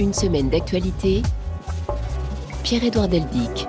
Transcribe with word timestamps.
Une 0.00 0.12
semaine 0.12 0.48
d'actualité. 0.48 1.22
Pierre-Édouard 2.62 3.08
Deldic. 3.08 3.66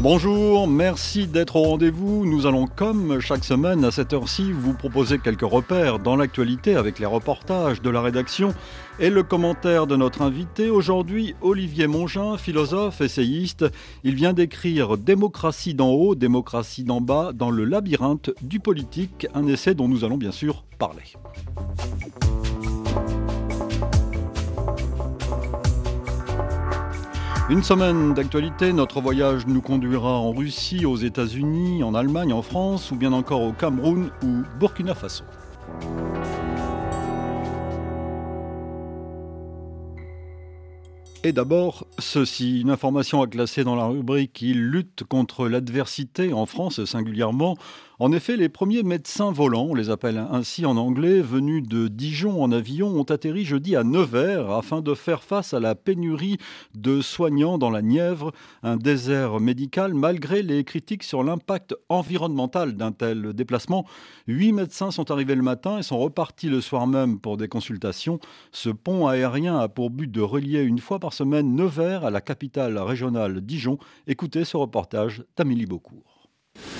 Bonjour, 0.00 0.68
merci 0.68 1.26
d'être 1.26 1.56
au 1.56 1.62
rendez-vous. 1.62 2.26
Nous 2.26 2.44
allons, 2.44 2.66
comme 2.66 3.20
chaque 3.20 3.42
semaine 3.42 3.86
à 3.86 3.90
cette 3.90 4.12
heure-ci, 4.12 4.52
vous 4.52 4.74
proposer 4.74 5.18
quelques 5.18 5.48
repères 5.48 5.98
dans 5.98 6.16
l'actualité 6.16 6.76
avec 6.76 6.98
les 6.98 7.06
reportages 7.06 7.80
de 7.80 7.88
la 7.88 8.02
rédaction 8.02 8.52
et 9.00 9.08
le 9.08 9.22
commentaire 9.22 9.86
de 9.86 9.96
notre 9.96 10.20
invité. 10.20 10.68
Aujourd'hui, 10.68 11.34
Olivier 11.40 11.86
Mongin, 11.86 12.36
philosophe, 12.36 13.00
essayiste. 13.00 13.64
Il 14.02 14.16
vient 14.16 14.34
d'écrire 14.34 14.98
Démocratie 14.98 15.72
d'en 15.72 15.92
haut, 15.92 16.14
démocratie 16.14 16.84
d'en 16.84 17.00
bas 17.00 17.32
dans 17.32 17.50
le 17.50 17.64
labyrinthe 17.64 18.30
du 18.42 18.60
politique, 18.60 19.26
un 19.32 19.46
essai 19.46 19.74
dont 19.74 19.88
nous 19.88 20.04
allons 20.04 20.18
bien 20.18 20.32
sûr 20.32 20.64
parler. 20.78 21.14
Une 27.50 27.62
semaine 27.62 28.14
d'actualité, 28.14 28.72
notre 28.72 29.02
voyage 29.02 29.46
nous 29.46 29.60
conduira 29.60 30.18
en 30.18 30.32
Russie, 30.32 30.86
aux 30.86 30.96
États-Unis, 30.96 31.82
en 31.82 31.94
Allemagne, 31.94 32.32
en 32.32 32.40
France 32.40 32.90
ou 32.90 32.96
bien 32.96 33.12
encore 33.12 33.42
au 33.42 33.52
Cameroun 33.52 34.10
ou 34.22 34.44
Burkina 34.58 34.94
Faso. 34.94 35.24
Et 41.22 41.32
d'abord, 41.32 41.86
ceci, 41.98 42.62
une 42.62 42.70
information 42.70 43.20
à 43.20 43.26
classer 43.26 43.62
dans 43.62 43.76
la 43.76 43.86
rubrique 43.86 44.40
Il 44.40 44.62
lutte 44.68 45.04
contre 45.04 45.46
l'adversité 45.46 46.32
en 46.32 46.46
France 46.46 46.82
singulièrement. 46.86 47.56
En 48.00 48.10
effet, 48.10 48.36
les 48.36 48.48
premiers 48.48 48.82
médecins 48.82 49.30
volants, 49.30 49.68
on 49.70 49.74
les 49.74 49.88
appelle 49.88 50.18
ainsi 50.18 50.66
en 50.66 50.76
anglais, 50.76 51.20
venus 51.20 51.62
de 51.62 51.86
Dijon 51.86 52.42
en 52.42 52.50
avion, 52.50 52.88
ont 52.88 53.04
atterri 53.04 53.44
jeudi 53.44 53.76
à 53.76 53.84
Nevers 53.84 54.50
afin 54.50 54.80
de 54.80 54.94
faire 54.94 55.22
face 55.22 55.54
à 55.54 55.60
la 55.60 55.76
pénurie 55.76 56.38
de 56.74 57.00
soignants 57.00 57.56
dans 57.56 57.70
la 57.70 57.82
Nièvre, 57.82 58.32
un 58.64 58.76
désert 58.76 59.38
médical, 59.38 59.94
malgré 59.94 60.42
les 60.42 60.64
critiques 60.64 61.04
sur 61.04 61.22
l'impact 61.22 61.76
environnemental 61.88 62.74
d'un 62.74 62.90
tel 62.90 63.32
déplacement. 63.32 63.86
Huit 64.26 64.52
médecins 64.52 64.90
sont 64.90 65.12
arrivés 65.12 65.36
le 65.36 65.42
matin 65.42 65.78
et 65.78 65.84
sont 65.84 65.98
repartis 65.98 66.48
le 66.48 66.60
soir 66.60 66.88
même 66.88 67.20
pour 67.20 67.36
des 67.36 67.46
consultations. 67.46 68.18
Ce 68.50 68.70
pont 68.70 69.06
aérien 69.06 69.60
a 69.60 69.68
pour 69.68 69.90
but 69.90 70.10
de 70.10 70.20
relier 70.20 70.62
une 70.62 70.80
fois 70.80 70.98
par 70.98 71.12
semaine 71.12 71.54
Nevers 71.54 72.04
à 72.04 72.10
la 72.10 72.20
capitale 72.20 72.76
régionale 72.76 73.40
Dijon. 73.40 73.78
Écoutez 74.08 74.44
ce 74.44 74.56
reportage 74.56 75.22
d'Amélie 75.36 75.66
Beaucourt. 75.66 76.23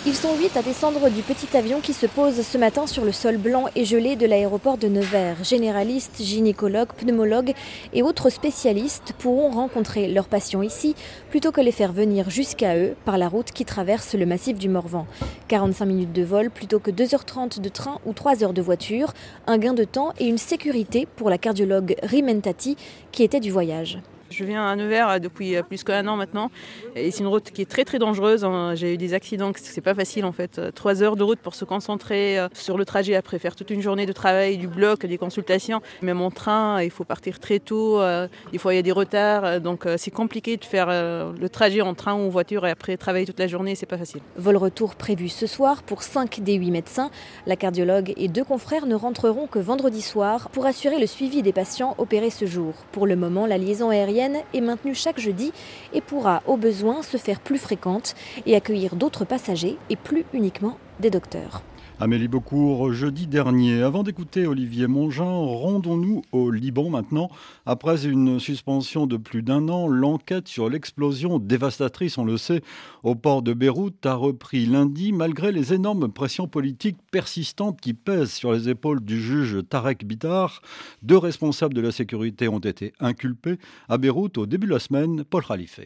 Ils 0.06 0.14
sont 0.14 0.36
huit 0.36 0.54
à 0.58 0.62
descendre 0.62 1.08
du 1.08 1.22
petit 1.22 1.56
avion 1.56 1.80
qui 1.80 1.94
se 1.94 2.04
pose 2.04 2.42
ce 2.42 2.58
matin 2.58 2.86
sur 2.86 3.06
le 3.06 3.12
sol 3.12 3.38
blanc 3.38 3.68
et 3.74 3.86
gelé 3.86 4.16
de 4.16 4.26
l'aéroport 4.26 4.76
de 4.76 4.86
Nevers. 4.86 5.42
Généralistes, 5.42 6.20
gynécologues, 6.20 6.92
pneumologues 6.92 7.54
et 7.94 8.02
autres 8.02 8.28
spécialistes 8.28 9.14
pourront 9.18 9.50
rencontrer 9.50 10.08
leurs 10.08 10.28
patients 10.28 10.60
ici 10.60 10.94
plutôt 11.30 11.52
que 11.52 11.62
les 11.62 11.72
faire 11.72 11.90
venir 11.90 12.28
jusqu'à 12.28 12.76
eux 12.76 12.96
par 13.06 13.16
la 13.16 13.28
route 13.28 13.50
qui 13.50 13.64
traverse 13.64 14.14
le 14.14 14.26
massif 14.26 14.58
du 14.58 14.68
Morvan. 14.68 15.06
45 15.48 15.86
minutes 15.86 16.12
de 16.12 16.22
vol 16.22 16.50
plutôt 16.50 16.80
que 16.80 16.90
2h30 16.90 17.62
de 17.62 17.68
train 17.70 17.98
ou 18.04 18.12
3 18.12 18.44
heures 18.44 18.52
de 18.52 18.60
voiture, 18.60 19.14
un 19.46 19.56
gain 19.56 19.72
de 19.72 19.84
temps 19.84 20.12
et 20.18 20.26
une 20.26 20.36
sécurité 20.36 21.08
pour 21.16 21.30
la 21.30 21.38
cardiologue 21.38 21.96
Rimentati 22.02 22.76
qui 23.10 23.22
était 23.22 23.40
du 23.40 23.50
voyage. 23.50 24.00
Je 24.34 24.44
viens 24.44 24.66
à 24.66 24.74
Nevers 24.74 25.20
depuis 25.20 25.54
plus 25.68 25.84
qu'un 25.84 26.06
an 26.08 26.16
maintenant. 26.16 26.50
Et 26.96 27.10
c'est 27.12 27.20
une 27.20 27.28
route 27.28 27.50
qui 27.52 27.62
est 27.62 27.70
très 27.70 27.84
très 27.84 28.00
dangereuse. 28.00 28.44
J'ai 28.74 28.94
eu 28.94 28.96
des 28.96 29.14
accidents, 29.14 29.52
c'est 29.54 29.80
pas 29.80 29.94
facile 29.94 30.24
en 30.24 30.32
fait. 30.32 30.60
Trois 30.74 31.02
heures 31.02 31.14
de 31.16 31.22
route 31.22 31.38
pour 31.38 31.54
se 31.54 31.64
concentrer 31.64 32.38
euh, 32.38 32.48
sur 32.52 32.76
le 32.76 32.84
trajet 32.84 33.14
après 33.14 33.38
faire 33.38 33.54
toute 33.54 33.70
une 33.70 33.80
journée 33.80 34.06
de 34.06 34.12
travail, 34.12 34.56
du 34.56 34.66
bloc, 34.66 35.06
des 35.06 35.18
consultations. 35.18 35.80
Même 36.02 36.20
en 36.20 36.30
train, 36.30 36.82
il 36.82 36.90
faut 36.90 37.04
partir 37.04 37.38
très 37.38 37.60
tôt. 37.60 38.00
Euh, 38.00 38.26
des 38.50 38.58
fois 38.58 38.72
il 38.72 38.76
y 38.76 38.80
a 38.80 38.82
des 38.82 38.92
retards. 38.92 39.44
Euh, 39.44 39.60
donc 39.60 39.86
c'est 39.96 40.10
compliqué 40.10 40.56
de 40.56 40.64
faire 40.64 40.88
le 40.88 41.48
trajet 41.48 41.80
en 41.80 41.94
train 41.94 42.14
ou 42.14 42.26
en 42.26 42.28
voiture 42.28 42.66
et 42.66 42.70
après 42.70 42.96
travailler 42.96 43.26
toute 43.26 43.38
la 43.38 43.46
journée, 43.46 43.74
c'est 43.74 43.86
pas 43.86 43.98
facile. 43.98 44.20
Vol 44.36 44.56
retour 44.56 44.96
prévu 44.96 45.28
ce 45.28 45.46
soir 45.46 45.82
pour 45.82 46.02
5 46.02 46.40
des 46.40 46.54
8 46.54 46.70
médecins. 46.70 47.10
La 47.46 47.56
cardiologue 47.56 48.12
et 48.16 48.28
deux 48.28 48.44
confrères 48.44 48.86
ne 48.86 48.94
rentreront 48.94 49.46
que 49.46 49.58
vendredi 49.58 50.02
soir 50.02 50.48
pour 50.50 50.66
assurer 50.66 50.98
le 50.98 51.06
suivi 51.06 51.42
des 51.42 51.52
patients 51.52 51.94
opérés 51.98 52.30
ce 52.30 52.46
jour. 52.46 52.74
Pour 52.92 53.06
le 53.06 53.16
moment, 53.16 53.46
la 53.46 53.58
liaison 53.58 53.90
aérienne 53.90 54.23
est 54.52 54.60
maintenue 54.60 54.94
chaque 54.94 55.20
jeudi 55.20 55.52
et 55.92 56.00
pourra 56.00 56.42
au 56.46 56.56
besoin 56.56 57.02
se 57.02 57.16
faire 57.16 57.40
plus 57.40 57.58
fréquente 57.58 58.14
et 58.46 58.56
accueillir 58.56 58.96
d'autres 58.96 59.24
passagers 59.24 59.76
et 59.90 59.96
plus 59.96 60.24
uniquement 60.32 60.78
des 61.00 61.10
docteurs. 61.10 61.62
Amélie 62.04 62.28
Beaucourt, 62.28 62.92
jeudi 62.92 63.26
dernier. 63.26 63.80
Avant 63.80 64.02
d'écouter 64.02 64.46
Olivier 64.46 64.86
Mongin, 64.88 65.24
rendons-nous 65.24 66.20
au 66.32 66.50
Liban 66.50 66.90
maintenant. 66.90 67.30
Après 67.64 68.04
une 68.06 68.38
suspension 68.38 69.06
de 69.06 69.16
plus 69.16 69.40
d'un 69.40 69.70
an, 69.70 69.88
l'enquête 69.88 70.46
sur 70.46 70.68
l'explosion 70.68 71.38
dévastatrice, 71.38 72.18
on 72.18 72.26
le 72.26 72.36
sait, 72.36 72.60
au 73.04 73.14
port 73.14 73.40
de 73.40 73.54
Beyrouth 73.54 74.04
a 74.04 74.12
repris 74.16 74.66
lundi 74.66 75.14
malgré 75.14 75.50
les 75.50 75.72
énormes 75.72 76.12
pressions 76.12 76.46
politiques 76.46 76.98
persistantes 77.10 77.80
qui 77.80 77.94
pèsent 77.94 78.32
sur 78.32 78.52
les 78.52 78.68
épaules 78.68 79.00
du 79.00 79.18
juge 79.18 79.66
Tarek 79.66 80.04
Bitar. 80.04 80.60
Deux 81.02 81.16
responsables 81.16 81.72
de 81.72 81.80
la 81.80 81.90
sécurité 81.90 82.48
ont 82.48 82.58
été 82.58 82.92
inculpés 83.00 83.56
à 83.88 83.96
Beyrouth 83.96 84.36
au 84.36 84.44
début 84.44 84.66
de 84.66 84.72
la 84.72 84.78
semaine. 84.78 85.24
Paul 85.24 85.42
Khalife. 85.42 85.80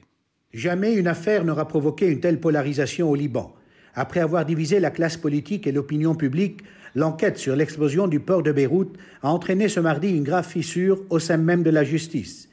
Jamais 0.53 0.95
une 0.95 1.07
affaire 1.07 1.45
n'aura 1.45 1.69
provoqué 1.69 2.09
une 2.09 2.19
telle 2.19 2.41
polarisation 2.41 3.09
au 3.09 3.15
Liban. 3.15 3.55
Après 4.01 4.21
avoir 4.21 4.47
divisé 4.47 4.79
la 4.79 4.93
classe 4.93 5.17
politique 5.17 5.67
et 5.67 5.73
l'opinion 5.73 6.15
publique, 6.15 6.61
l'enquête 6.95 7.37
sur 7.37 7.57
l'explosion 7.57 8.07
du 8.07 8.21
port 8.21 8.45
de 8.45 8.53
Beyrouth 8.53 8.97
a 9.23 9.33
entraîné 9.33 9.69
ce 9.69 9.81
mardi 9.81 10.11
une 10.11 10.23
grave 10.23 10.47
fissure 10.47 11.03
au 11.11 11.19
sein 11.19 11.37
même 11.37 11.65
de 11.65 11.71
la 11.71 11.83
justice. 11.83 12.49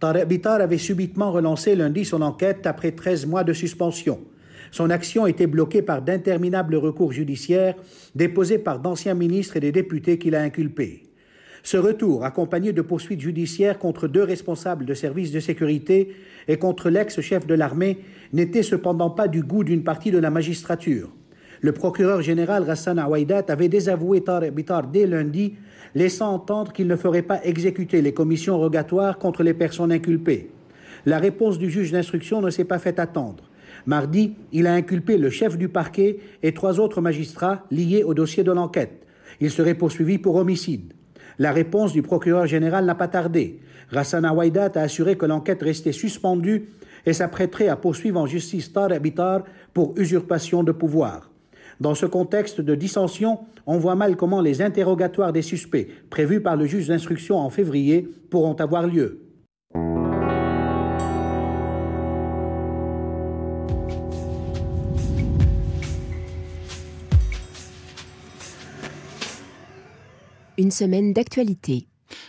Tarek 0.00 0.26
Bitar 0.26 0.60
avait 0.60 0.76
subitement 0.76 1.30
relancé 1.30 1.76
lundi 1.76 2.04
son 2.04 2.20
enquête 2.20 2.66
après 2.66 2.90
13 2.90 3.26
mois 3.26 3.44
de 3.44 3.52
suspension. 3.52 4.18
Son 4.72 4.90
action 4.90 5.28
était 5.28 5.46
bloquée 5.46 5.82
par 5.82 6.02
d'interminables 6.02 6.74
recours 6.74 7.12
judiciaires 7.12 7.76
déposés 8.16 8.58
par 8.58 8.80
d'anciens 8.80 9.14
ministres 9.14 9.56
et 9.56 9.60
des 9.60 9.70
députés 9.70 10.18
qu'il 10.18 10.34
a 10.34 10.42
inculpés. 10.42 11.07
Ce 11.62 11.76
retour, 11.76 12.24
accompagné 12.24 12.72
de 12.72 12.82
poursuites 12.82 13.20
judiciaires 13.20 13.78
contre 13.78 14.08
deux 14.08 14.22
responsables 14.22 14.84
de 14.84 14.94
services 14.94 15.32
de 15.32 15.40
sécurité 15.40 16.14
et 16.46 16.56
contre 16.56 16.90
l'ex-chef 16.90 17.46
de 17.46 17.54
l'armée, 17.54 17.98
n'était 18.32 18.62
cependant 18.62 19.10
pas 19.10 19.28
du 19.28 19.42
goût 19.42 19.64
d'une 19.64 19.82
partie 19.82 20.10
de 20.10 20.18
la 20.18 20.30
magistrature. 20.30 21.10
Le 21.60 21.72
procureur 21.72 22.22
général 22.22 22.62
Rassan 22.62 22.98
Aouaidat 22.98 23.44
avait 23.48 23.68
désavoué 23.68 24.20
Tarek 24.20 24.54
dès 24.92 25.06
lundi, 25.06 25.54
laissant 25.94 26.32
entendre 26.32 26.72
qu'il 26.72 26.86
ne 26.86 26.96
ferait 26.96 27.22
pas 27.22 27.44
exécuter 27.44 28.00
les 28.00 28.14
commissions 28.14 28.58
rogatoires 28.58 29.18
contre 29.18 29.42
les 29.42 29.54
personnes 29.54 29.90
inculpées. 29.90 30.50
La 31.06 31.18
réponse 31.18 31.58
du 31.58 31.70
juge 31.70 31.90
d'instruction 31.90 32.40
ne 32.40 32.50
s'est 32.50 32.64
pas 32.64 32.78
fait 32.78 33.00
attendre. 33.00 33.44
Mardi, 33.86 34.34
il 34.52 34.66
a 34.66 34.74
inculpé 34.74 35.16
le 35.16 35.30
chef 35.30 35.56
du 35.56 35.68
parquet 35.68 36.18
et 36.42 36.52
trois 36.52 36.78
autres 36.78 37.00
magistrats 37.00 37.64
liés 37.70 38.04
au 38.04 38.14
dossier 38.14 38.44
de 38.44 38.52
l'enquête. 38.52 39.06
Il 39.40 39.50
serait 39.50 39.74
poursuivi 39.74 40.18
pour 40.18 40.36
homicide. 40.36 40.92
La 41.38 41.52
réponse 41.52 41.92
du 41.92 42.02
procureur 42.02 42.46
général 42.46 42.84
n'a 42.84 42.96
pas 42.96 43.08
tardé. 43.08 43.60
Rassana 43.90 44.34
Waidat 44.34 44.72
a 44.74 44.80
assuré 44.80 45.16
que 45.16 45.26
l'enquête 45.26 45.62
restait 45.62 45.92
suspendue 45.92 46.68
et 47.06 47.12
s'apprêterait 47.12 47.68
à 47.68 47.76
poursuivre 47.76 48.20
en 48.20 48.26
justice 48.26 48.72
Tar 48.72 48.88
Bitar 49.00 49.44
pour 49.72 49.94
usurpation 49.96 50.64
de 50.64 50.72
pouvoir. 50.72 51.30
Dans 51.80 51.94
ce 51.94 52.06
contexte 52.06 52.60
de 52.60 52.74
dissension, 52.74 53.38
on 53.66 53.78
voit 53.78 53.94
mal 53.94 54.16
comment 54.16 54.40
les 54.40 54.62
interrogatoires 54.62 55.32
des 55.32 55.42
suspects 55.42 55.86
prévus 56.10 56.40
par 56.40 56.56
le 56.56 56.66
juge 56.66 56.88
d'instruction 56.88 57.38
en 57.38 57.50
février 57.50 58.08
pourront 58.30 58.54
avoir 58.54 58.86
lieu. 58.86 59.27
Une 70.58 70.72
semaine 70.72 71.12
d'actualité. 71.12 71.86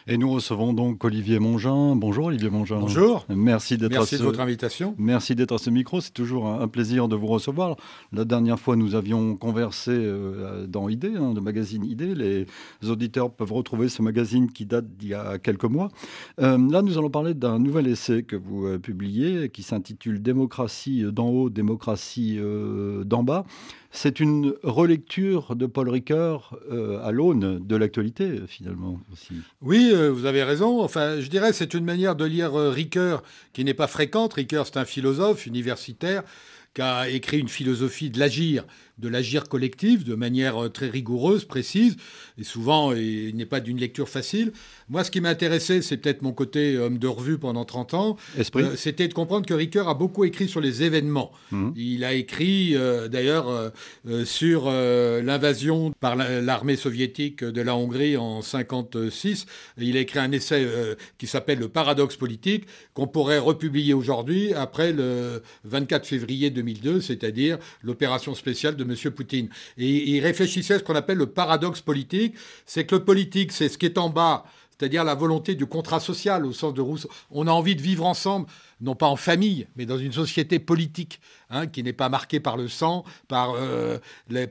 Et 0.08 0.18
nous 0.18 0.30
recevons 0.32 0.74
donc 0.74 1.04
Olivier 1.04 1.40
Mongin. 1.40 1.96
Bonjour 1.96 2.26
Olivier 2.26 2.52
Mongin. 2.52 2.80
Bonjour. 2.80 3.26
Merci 3.28 3.76
d'être 3.78 3.92
Merci 3.92 4.16
à 4.16 4.18
ce... 4.18 4.24
de 4.24 4.28
votre 4.28 4.40
invitation. 4.40 4.94
Merci 5.00 5.34
d'être 5.34 5.54
à 5.54 5.58
ce 5.58 5.72
micro. 5.72 6.00
C'est 6.00 6.14
toujours 6.14 6.48
un 6.48 6.68
plaisir 6.68 7.08
de 7.08 7.16
vous 7.16 7.26
recevoir. 7.26 7.76
La 8.14 8.26
dernière 8.26 8.60
fois, 8.60 8.76
nous 8.76 8.94
avions 8.94 9.36
conversé 9.36 9.92
euh, 9.92 10.68
dans 10.68 10.90
Idée, 10.90 11.14
hein, 11.16 11.34
le 11.34 11.42
magazine 11.42 11.84
Idée. 11.84 12.14
Les 12.14 12.46
auditeurs 12.88 13.32
peuvent 13.32 13.54
retrouver 13.54 13.90
ce 13.90 14.04
magazine 14.04 14.52
qui 14.52 14.68
date 14.68 14.86
d'il 14.98 15.10
y 15.10 15.14
a 15.16 15.40
quelques 15.40 15.66
mois. 15.66 15.90
Euh, 16.40 16.58
là, 16.70 16.84
nous 16.84 17.00
allons 17.00 17.10
parler 17.10 17.34
d'un 17.34 17.58
nouvel 17.58 17.88
essai 17.88 18.22
que 18.22 18.36
vous 18.36 18.68
euh, 18.68 18.78
publiez 18.78 19.50
qui 19.50 19.64
s'intitule 19.64 20.22
Démocratie 20.22 21.04
d'en 21.12 21.30
haut, 21.30 21.50
démocratie 21.50 22.38
euh, 22.38 23.04
d'en 23.04 23.24
bas. 23.24 23.44
C'est 23.92 24.20
une 24.20 24.54
relecture 24.62 25.56
de 25.56 25.66
Paul 25.66 25.90
Ricoeur 25.90 26.60
euh, 26.72 27.04
à 27.04 27.12
l'aune 27.12 27.66
de 27.66 27.76
l'actualité, 27.76 28.42
finalement. 28.48 29.02
Aussi. 29.12 29.34
Oui, 29.62 29.90
euh, 29.92 30.12
vous 30.12 30.26
avez 30.26 30.44
raison. 30.44 30.82
Enfin, 30.82 31.20
je 31.20 31.28
dirais 31.28 31.54
c'est 31.54 31.74
une 31.74 31.86
manière 31.86 32.16
de 32.16 32.26
lire 32.26 32.56
euh, 32.56 32.70
Ricoeur 32.70 33.24
qui 33.52 33.64
n'est 33.64 33.74
pas 33.74 33.88
fréquente. 33.88 34.34
Ricoeur, 34.34 34.68
c'est 34.68 34.78
un 34.78 34.86
philosophe 34.86 35.48
universitaire 35.48 36.24
qui 36.76 36.82
a 36.82 37.10
écrit 37.10 37.40
une 37.40 37.50
philosophie 37.50 38.12
de 38.12 38.20
l'agir 38.20 38.66
de 39.00 39.08
l'agir 39.08 39.48
collectif 39.48 40.04
de 40.04 40.16
manière 40.16 40.66
euh, 40.66 40.70
très 40.70 40.90
rigoureuse, 40.90 41.46
précise, 41.46 41.96
et 42.38 42.44
souvent 42.44 42.94
il 42.94 43.36
n'est 43.36 43.46
pas 43.46 43.60
d'une 43.60 43.78
lecture 43.78 44.10
facile. 44.10 44.52
Moi, 44.90 45.04
ce 45.04 45.12
qui 45.12 45.22
m'intéressait, 45.22 45.82
c'est 45.82 45.98
peut-être 45.98 46.22
mon 46.22 46.34
côté 46.34 46.78
homme 46.78 46.98
de 46.98 47.08
revue 47.08 47.38
pendant 47.38 47.66
30 47.66 47.94
ans, 47.94 48.18
euh, 48.56 48.76
c'était 48.76 49.08
de 49.08 49.14
comprendre 49.14 49.46
que 49.46 49.54
Ricoeur 49.54 49.88
a 49.88 49.94
beaucoup 49.94 50.26
écrit 50.26 50.48
sur 50.48 50.62
les 50.62 50.84
événements. 50.84 51.32
Mmh. 51.52 51.70
Il 51.76 52.04
a 52.04 52.14
écrit 52.14 52.76
euh, 52.76 53.08
d'ailleurs 53.08 53.72
sur 54.26 54.70
l'invasion 54.70 55.94
par 56.00 56.16
l'armée 56.16 56.76
soviétique 56.76 57.44
de 57.44 57.62
la 57.62 57.76
Hongrie 57.76 58.18
en 58.18 58.42
56. 58.42 59.46
Il 59.78 59.98
a 59.98 60.02
écrit 60.02 60.20
un 60.20 60.32
essai 60.32 60.68
qui 61.18 61.28
s'appelle 61.28 61.60
Le 61.60 61.70
paradoxe 61.70 62.16
politique, 62.16 62.66
qu'on 62.94 63.08
pourrait 63.08 63.40
republier 63.40 63.94
aujourd'hui 63.94 64.54
après 64.54 64.92
le 64.92 65.42
24 65.64 66.06
février 66.06 66.50
2002, 66.50 67.02
c'est-à-dire 67.02 67.58
l'opération 67.84 68.36
spéciale 68.36 68.76
de 68.76 68.84
M. 68.90 69.12
Poutine. 69.12 69.50
Et 69.78 70.10
il 70.12 70.20
réfléchissait 70.22 70.76
à 70.76 70.80
ce 70.80 70.84
qu'on 70.84 70.96
appelle 70.96 71.18
le 71.18 71.28
paradoxe 71.28 71.82
politique, 71.82 72.36
c'est 72.66 72.86
que 72.86 72.96
le 72.96 73.04
politique, 73.04 73.52
c'est 73.52 73.70
ce 73.70 73.78
qui 73.78 73.86
est 73.86 73.98
en 73.98 74.10
bas, 74.10 74.46
c'est-à-dire 74.78 75.04
la 75.04 75.16
volonté 75.16 75.56
du 75.56 75.66
contrat 75.66 76.00
social 76.00 76.46
au 76.46 76.54
sens 76.54 76.74
de 76.74 76.82
Rousseau. 76.82 77.10
On 77.32 77.48
a 77.48 77.52
envie 77.52 77.76
de 77.76 77.82
vivre 77.82 78.06
ensemble 78.06 78.48
non 78.82 78.96
pas 78.96 79.08
en 79.08 79.16
famille, 79.16 79.68
mais 79.76 79.86
dans 79.86 79.98
une 79.98 80.14
société 80.14 80.60
politique, 80.60 81.20
hein, 81.50 81.68
qui 81.68 81.84
n'est 81.84 81.94
pas 81.94 82.10
marquée 82.10 82.40
par 82.40 82.58
le 82.58 82.68
sang, 82.68 83.04
par, 83.28 83.54
euh, 83.56 83.98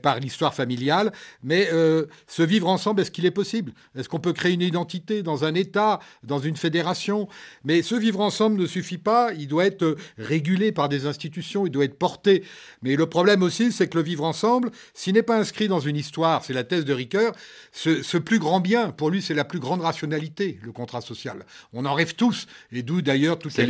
par 0.01 0.19
l'histoire 0.19 0.53
familiale. 0.53 1.11
Mais 1.43 1.69
euh, 1.71 2.05
se 2.27 2.43
vivre 2.43 2.67
ensemble, 2.67 3.01
est-ce 3.01 3.11
qu'il 3.11 3.25
est 3.25 3.31
possible? 3.31 3.73
Est-ce 3.95 4.09
qu'on 4.09 4.19
peut 4.19 4.33
créer 4.33 4.53
une 4.53 4.61
identité 4.61 5.23
dans 5.23 5.43
un 5.43 5.55
État, 5.55 5.99
dans 6.23 6.39
une 6.39 6.55
fédération? 6.55 7.27
Mais 7.63 7.81
se 7.81 7.95
vivre 7.95 8.19
ensemble 8.21 8.59
ne 8.61 8.67
suffit 8.67 8.97
pas, 8.97 9.31
il 9.33 9.47
doit 9.47 9.65
être 9.65 9.95
régulé 10.17 10.71
par 10.71 10.89
des 10.89 11.05
institutions, 11.05 11.65
il 11.65 11.71
doit 11.71 11.85
être 11.85 11.97
porté. 11.97 12.43
Mais 12.81 12.95
le 12.95 13.07
problème 13.07 13.43
aussi, 13.43 13.71
c'est 13.71 13.87
que 13.87 13.97
le 13.97 14.03
vivre 14.03 14.23
ensemble, 14.23 14.71
s'il 14.93 15.13
n'est 15.13 15.23
pas 15.23 15.37
inscrit 15.37 15.67
dans 15.67 15.79
une 15.79 15.95
histoire, 15.95 16.43
c'est 16.43 16.53
la 16.53 16.63
thèse 16.63 16.85
de 16.85 16.93
Ricoeur, 16.93 17.33
ce, 17.71 18.03
ce 18.03 18.17
plus 18.17 18.39
grand 18.39 18.59
bien, 18.59 18.91
pour 18.91 19.09
lui, 19.09 19.21
c'est 19.21 19.33
la 19.33 19.45
plus 19.45 19.59
grande 19.59 19.81
rationalité, 19.81 20.59
le 20.63 20.71
contrat 20.71 21.01
social. 21.01 21.45
On 21.73 21.85
en 21.85 21.93
rêve 21.93 22.15
tous, 22.15 22.47
et 22.71 22.83
d'où 22.83 23.01
d'ailleurs 23.01 23.39
toutes 23.39 23.55
les 23.57 23.65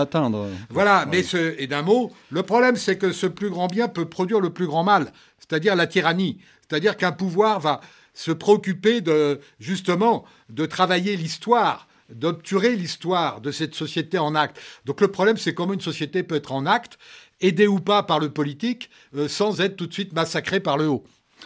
atteindre. 0.00 0.46
Voilà, 0.70 1.06
mais 1.06 1.22
ce, 1.22 1.54
et 1.58 1.66
d'un 1.66 1.82
mot, 1.82 2.12
le 2.30 2.42
problème 2.42 2.76
c'est 2.76 2.98
que 2.98 3.12
ce 3.12 3.26
plus 3.26 3.50
grand 3.50 3.66
bien 3.66 3.88
peut 3.88 4.06
produire 4.06 4.40
le 4.40 4.50
plus 4.50 4.66
grand 4.66 4.84
mal, 4.84 5.12
c'est-à-dire 5.38 5.76
la 5.76 5.86
tyrannie. 5.86 6.38
C'est-à-dire 6.68 6.96
qu'un 6.96 7.12
pouvoir 7.12 7.60
va 7.60 7.80
se 8.14 8.32
préoccuper 8.32 9.00
de 9.00 9.40
justement 9.60 10.24
de 10.50 10.66
travailler 10.66 11.16
l'histoire 11.16 11.88
d'obturer 12.10 12.74
l'histoire 12.74 13.40
de 13.40 13.50
cette 13.50 13.74
société 13.74 14.18
en 14.18 14.34
acte. 14.34 14.58
Donc 14.86 15.00
le 15.00 15.08
problème, 15.08 15.36
c'est 15.36 15.54
comment 15.54 15.74
une 15.74 15.80
société 15.80 16.22
peut 16.22 16.36
être 16.36 16.52
en 16.52 16.66
acte, 16.66 16.98
aidée 17.40 17.66
ou 17.66 17.80
pas 17.80 18.02
par 18.02 18.18
le 18.18 18.30
politique, 18.30 18.90
euh, 19.14 19.28
sans 19.28 19.60
être 19.60 19.76
tout 19.76 19.86
de 19.86 19.92
suite 19.92 20.12
massacrée 20.12 20.60
par 20.60 20.78
le 20.78 20.88
haut. 20.88 21.04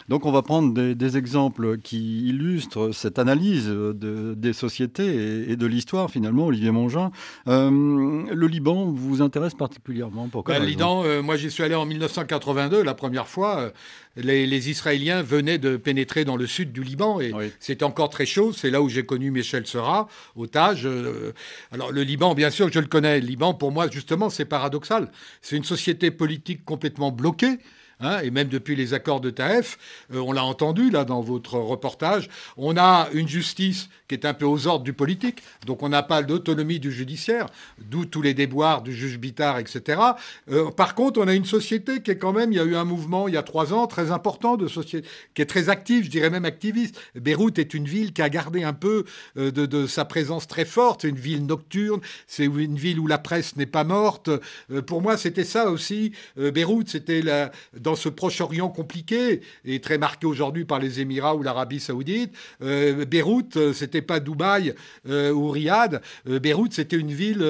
Donc 0.09 0.25
on 0.25 0.31
va 0.31 0.41
prendre 0.41 0.73
des, 0.73 1.17
exemples 1.17 1.77
qui 1.77 2.27
illustrent 2.27 2.91
cette 2.91 3.19
analyse 3.19 3.69
des 3.69 4.53
sociétés 4.53 5.51
et, 5.51 5.55
de 5.55 5.65
l'histoire 5.65 6.09
finalement, 6.09 6.47
Olivier 6.47 6.71
Mongin. 6.71 7.11
Euh, 7.47 8.23
le 8.31 8.47
Liban 8.47 8.85
vous 8.91 9.21
intéresse 9.21 9.53
particulièrement 9.53 10.27
Pourquoi 10.29 10.55
ben, 10.55 10.61
Le 10.61 10.67
Liban, 10.67 11.03
euh, 11.05 11.21
moi 11.21 11.37
j'y 11.37 11.51
suis 11.51 11.63
allé 11.63 11.75
en 11.75 11.85
1982, 11.85 12.83
la 12.83 12.93
première 12.93 13.27
fois. 13.27 13.59
Euh, 13.59 13.69
les, 14.15 14.69
Israéliens 14.69 15.21
venaient 15.21 15.57
de 15.57 15.77
pénétrer 15.77 16.25
dans 16.25 16.35
le 16.35 16.47
sud 16.47 16.71
du 16.71 16.83
Liban 16.83 17.19
et 17.19 17.33
c'était 17.59 17.83
encore 17.83 18.09
très 18.09 18.25
chaud. 18.25 18.53
C'est 18.53 18.69
là 18.69 18.81
où 18.81 18.89
j'ai 18.89 19.05
connu 19.05 19.31
Michel 19.31 19.65
Serra, 19.65 20.07
otage. 20.35 20.87
alors 21.71 21.91
le 21.91 22.03
Liban, 22.03 22.35
bien 22.35 22.51
sûr, 22.51 22.71
je 22.71 22.79
le 22.79 22.85
connais. 22.85 23.19
Le 23.19 23.25
Liban, 23.25 23.55
pour 23.55 23.71
moi, 23.71 23.89
justement, 23.89 24.29
c'est 24.29 24.45
paradoxal. 24.45 25.11
C'est 25.41 25.57
une 25.57 25.63
société 25.63 26.11
politique 26.11 26.63
complètement 26.63 27.11
bloquée. 27.11 27.57
Hein, 27.99 28.19
et 28.23 28.31
même 28.31 28.47
depuis 28.47 28.75
les 28.75 28.93
accords 28.93 29.21
de 29.21 29.29
Taef, 29.29 29.77
euh, 30.13 30.19
on 30.19 30.31
l'a 30.31 30.43
entendu 30.43 30.89
là 30.89 31.05
dans 31.05 31.21
votre 31.21 31.57
reportage, 31.57 32.29
on 32.57 32.75
a 32.75 33.07
une 33.13 33.27
justice 33.27 33.89
est 34.13 34.25
un 34.25 34.33
peu 34.33 34.45
aux 34.45 34.67
ordres 34.67 34.83
du 34.83 34.93
politique, 34.93 35.41
donc 35.65 35.83
on 35.83 35.89
n'a 35.89 36.03
pas 36.03 36.23
d'autonomie 36.23 36.79
du 36.79 36.91
judiciaire, 36.91 37.47
d'où 37.79 38.05
tous 38.05 38.21
les 38.21 38.33
déboires 38.33 38.81
du 38.81 38.93
juge 38.93 39.19
Bittard, 39.19 39.59
etc. 39.59 40.01
Euh, 40.51 40.71
par 40.71 40.95
contre, 40.95 41.19
on 41.19 41.27
a 41.27 41.33
une 41.33 41.45
société 41.45 42.01
qui 42.01 42.11
est 42.11 42.17
quand 42.17 42.33
même, 42.33 42.51
il 42.51 42.55
y 42.55 42.59
a 42.59 42.63
eu 42.63 42.75
un 42.75 42.85
mouvement 42.85 43.27
il 43.27 43.33
y 43.33 43.37
a 43.37 43.43
trois 43.43 43.73
ans 43.73 43.87
très 43.87 44.11
important 44.11 44.57
de 44.57 44.67
société, 44.67 45.07
qui 45.33 45.41
est 45.41 45.45
très 45.45 45.69
actif, 45.69 46.05
je 46.05 46.09
dirais 46.09 46.29
même 46.29 46.45
activiste. 46.45 46.99
Beyrouth 47.15 47.59
est 47.59 47.73
une 47.73 47.85
ville 47.85 48.13
qui 48.13 48.21
a 48.21 48.29
gardé 48.29 48.63
un 48.63 48.73
peu 48.73 49.05
euh, 49.37 49.51
de, 49.51 49.87
sa 49.87 50.05
présence 50.05 50.47
très 50.47 50.65
forte, 50.65 51.03
une 51.03 51.17
ville 51.17 51.45
nocturne, 51.45 52.01
c'est 52.27 52.45
une 52.45 52.75
ville 52.75 52.99
où 52.99 53.07
la 53.07 53.17
presse 53.17 53.55
n'est 53.55 53.65
pas 53.65 53.83
morte. 53.83 54.29
pour 54.87 55.01
moi, 55.01 55.17
c'était 55.17 55.43
ça 55.43 55.69
aussi. 55.69 56.13
Beyrouth, 56.37 56.89
c'était 56.89 57.21
dans 57.77 57.95
ce 57.95 58.09
Proche-Orient 58.09 58.69
compliqué 58.69 59.41
et 59.65 59.79
très 59.79 59.97
marqué 59.97 60.25
aujourd'hui 60.25 60.65
par 60.65 60.79
les 60.79 60.99
Émirats 60.99 61.35
ou 61.35 61.43
l'Arabie 61.43 61.79
Saoudite. 61.79 62.33
Euh, 62.61 63.05
Beyrouth, 63.05 63.57
euh, 63.57 63.73
c'était 63.73 64.01
pas 64.03 64.19
Dubaï 64.19 64.73
euh, 65.07 65.31
ou 65.31 65.49
Riyad. 65.49 66.01
Beyrouth, 66.25 66.73
c'était 66.73 66.97
une 66.97 67.13
ville 67.13 67.45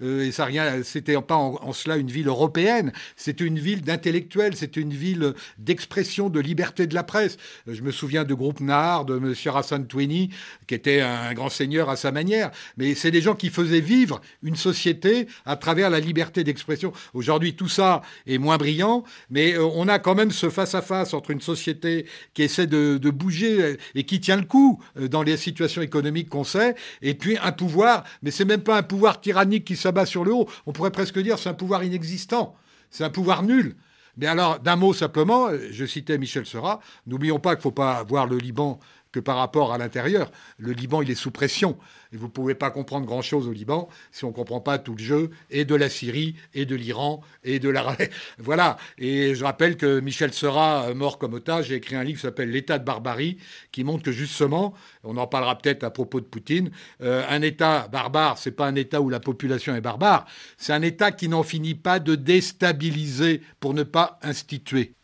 et 0.00 0.32
ça 0.32 0.44
rien, 0.44 0.82
c'était 0.82 1.20
pas 1.20 1.36
en, 1.36 1.72
cela 1.72 1.96
une 1.96 2.10
ville 2.10 2.28
européenne. 2.28 2.92
C'était 3.16 3.44
une 3.44 3.58
ville 3.58 3.82
d'intellectuels. 3.82 4.56
C'était 4.56 4.80
une 4.80 4.92
ville 4.92 5.34
d'expression, 5.58 6.28
de 6.28 6.40
liberté 6.40 6.86
de 6.86 6.94
la 6.94 7.02
presse. 7.02 7.36
Je 7.66 7.82
me 7.82 7.92
souviens 7.92 8.24
de 8.24 8.34
groupe 8.34 8.60
Nahar, 8.60 9.04
de 9.04 9.16
M. 9.16 9.34
Hassan 9.54 9.86
Tweni, 9.86 10.30
qui 10.66 10.74
était 10.74 11.00
un 11.00 11.32
grand 11.34 11.48
seigneur 11.48 11.90
à 11.90 11.96
sa 11.96 12.12
manière. 12.12 12.50
Mais 12.76 12.94
c'est 12.94 13.10
des 13.10 13.20
gens 13.20 13.34
qui 13.34 13.50
faisaient 13.50 13.80
vivre 13.80 14.20
une 14.42 14.56
société 14.56 15.28
à 15.44 15.56
travers 15.56 15.90
la 15.90 16.00
liberté 16.00 16.44
d'expression. 16.44 16.92
Aujourd'hui, 17.14 17.54
tout 17.54 17.68
ça 17.68 18.02
est 18.26 18.38
moins 18.38 18.56
brillant, 18.56 19.04
mais 19.30 19.56
on 19.58 19.88
a 19.88 19.98
quand 19.98 20.14
même 20.14 20.30
ce 20.30 20.50
face-à-face 20.50 21.14
entre 21.14 21.30
une 21.30 21.40
société 21.40 22.06
qui 22.34 22.42
essaie 22.42 22.66
de, 22.66 22.98
bouger 23.10 23.76
et 23.94 24.04
qui 24.04 24.20
tient 24.20 24.36
le 24.36 24.44
coup 24.44 24.82
euh, 24.98 25.08
dans 25.08 25.22
les 25.22 25.36
situations 25.36 25.80
économiques 25.80 25.97
qu'on 26.28 26.44
sait, 26.44 26.74
et 27.02 27.14
puis 27.14 27.38
un 27.42 27.52
pouvoir, 27.52 28.04
mais 28.22 28.30
c'est 28.30 28.44
même 28.44 28.62
pas 28.62 28.78
un 28.78 28.82
pouvoir 28.82 29.20
tyrannique 29.20 29.64
qui 29.64 29.76
s'abat 29.76 30.06
sur 30.06 30.24
le 30.24 30.32
haut, 30.32 30.48
on 30.66 30.72
pourrait 30.72 30.90
presque 30.90 31.18
dire 31.18 31.38
c'est 31.38 31.48
un 31.48 31.54
pouvoir 31.54 31.84
inexistant, 31.84 32.54
c'est 32.90 33.04
un 33.04 33.10
pouvoir 33.10 33.42
nul. 33.42 33.76
Mais 34.16 34.26
alors, 34.26 34.58
d'un 34.58 34.74
mot 34.74 34.92
simplement, 34.92 35.48
je 35.70 35.84
citais 35.84 36.18
Michel 36.18 36.44
Serra, 36.44 36.80
n'oublions 37.06 37.38
pas 37.38 37.50
qu'il 37.50 37.60
ne 37.60 37.62
faut 37.62 37.70
pas 37.70 38.02
voir 38.02 38.26
le 38.26 38.36
Liban 38.36 38.80
par 39.22 39.36
rapport 39.36 39.72
à 39.72 39.78
l'intérieur. 39.78 40.30
Le 40.58 40.72
Liban, 40.72 41.02
il 41.02 41.10
est 41.10 41.14
sous 41.14 41.30
pression. 41.30 41.78
Et 42.12 42.16
vous 42.16 42.26
ne 42.26 42.30
pouvez 42.30 42.54
pas 42.54 42.70
comprendre 42.70 43.06
grand-chose 43.06 43.46
au 43.48 43.52
Liban 43.52 43.88
si 44.12 44.24
on 44.24 44.28
ne 44.28 44.32
comprend 44.32 44.60
pas 44.60 44.78
tout 44.78 44.94
le 44.94 45.02
jeu, 45.02 45.30
et 45.50 45.64
de 45.64 45.74
la 45.74 45.90
Syrie, 45.90 46.36
et 46.54 46.64
de 46.64 46.74
l'Iran, 46.74 47.20
et 47.44 47.58
de 47.58 47.68
la... 47.68 47.96
voilà. 48.38 48.78
Et 48.96 49.34
je 49.34 49.44
rappelle 49.44 49.76
que 49.76 50.00
Michel 50.00 50.32
Serra, 50.32 50.94
mort 50.94 51.18
comme 51.18 51.34
otage, 51.34 51.70
a 51.70 51.74
écrit 51.74 51.96
un 51.96 52.04
livre 52.04 52.18
qui 52.18 52.22
s'appelle 52.22 52.50
L'État 52.50 52.78
de 52.78 52.84
barbarie, 52.84 53.38
qui 53.72 53.84
montre 53.84 54.04
que 54.04 54.12
justement, 54.12 54.74
on 55.04 55.16
en 55.16 55.26
parlera 55.26 55.58
peut-être 55.58 55.84
à 55.84 55.90
propos 55.90 56.20
de 56.20 56.26
Poutine, 56.26 56.70
euh, 57.02 57.24
un 57.28 57.42
État 57.42 57.88
barbare, 57.88 58.38
c'est 58.38 58.52
pas 58.52 58.66
un 58.66 58.74
État 58.74 59.00
où 59.00 59.10
la 59.10 59.20
population 59.20 59.74
est 59.74 59.80
barbare, 59.80 60.26
c'est 60.56 60.72
un 60.72 60.82
État 60.82 61.12
qui 61.12 61.28
n'en 61.28 61.42
finit 61.42 61.74
pas 61.74 61.98
de 61.98 62.14
déstabiliser 62.14 63.42
pour 63.60 63.74
ne 63.74 63.82
pas 63.82 64.18
instituer. 64.22 64.94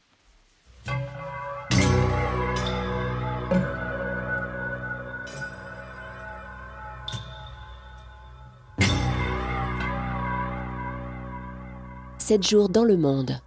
Sept 12.27 12.49
jours 12.49 12.71
dans 12.71 12.85
le 12.85 12.97
monde. 12.97 13.39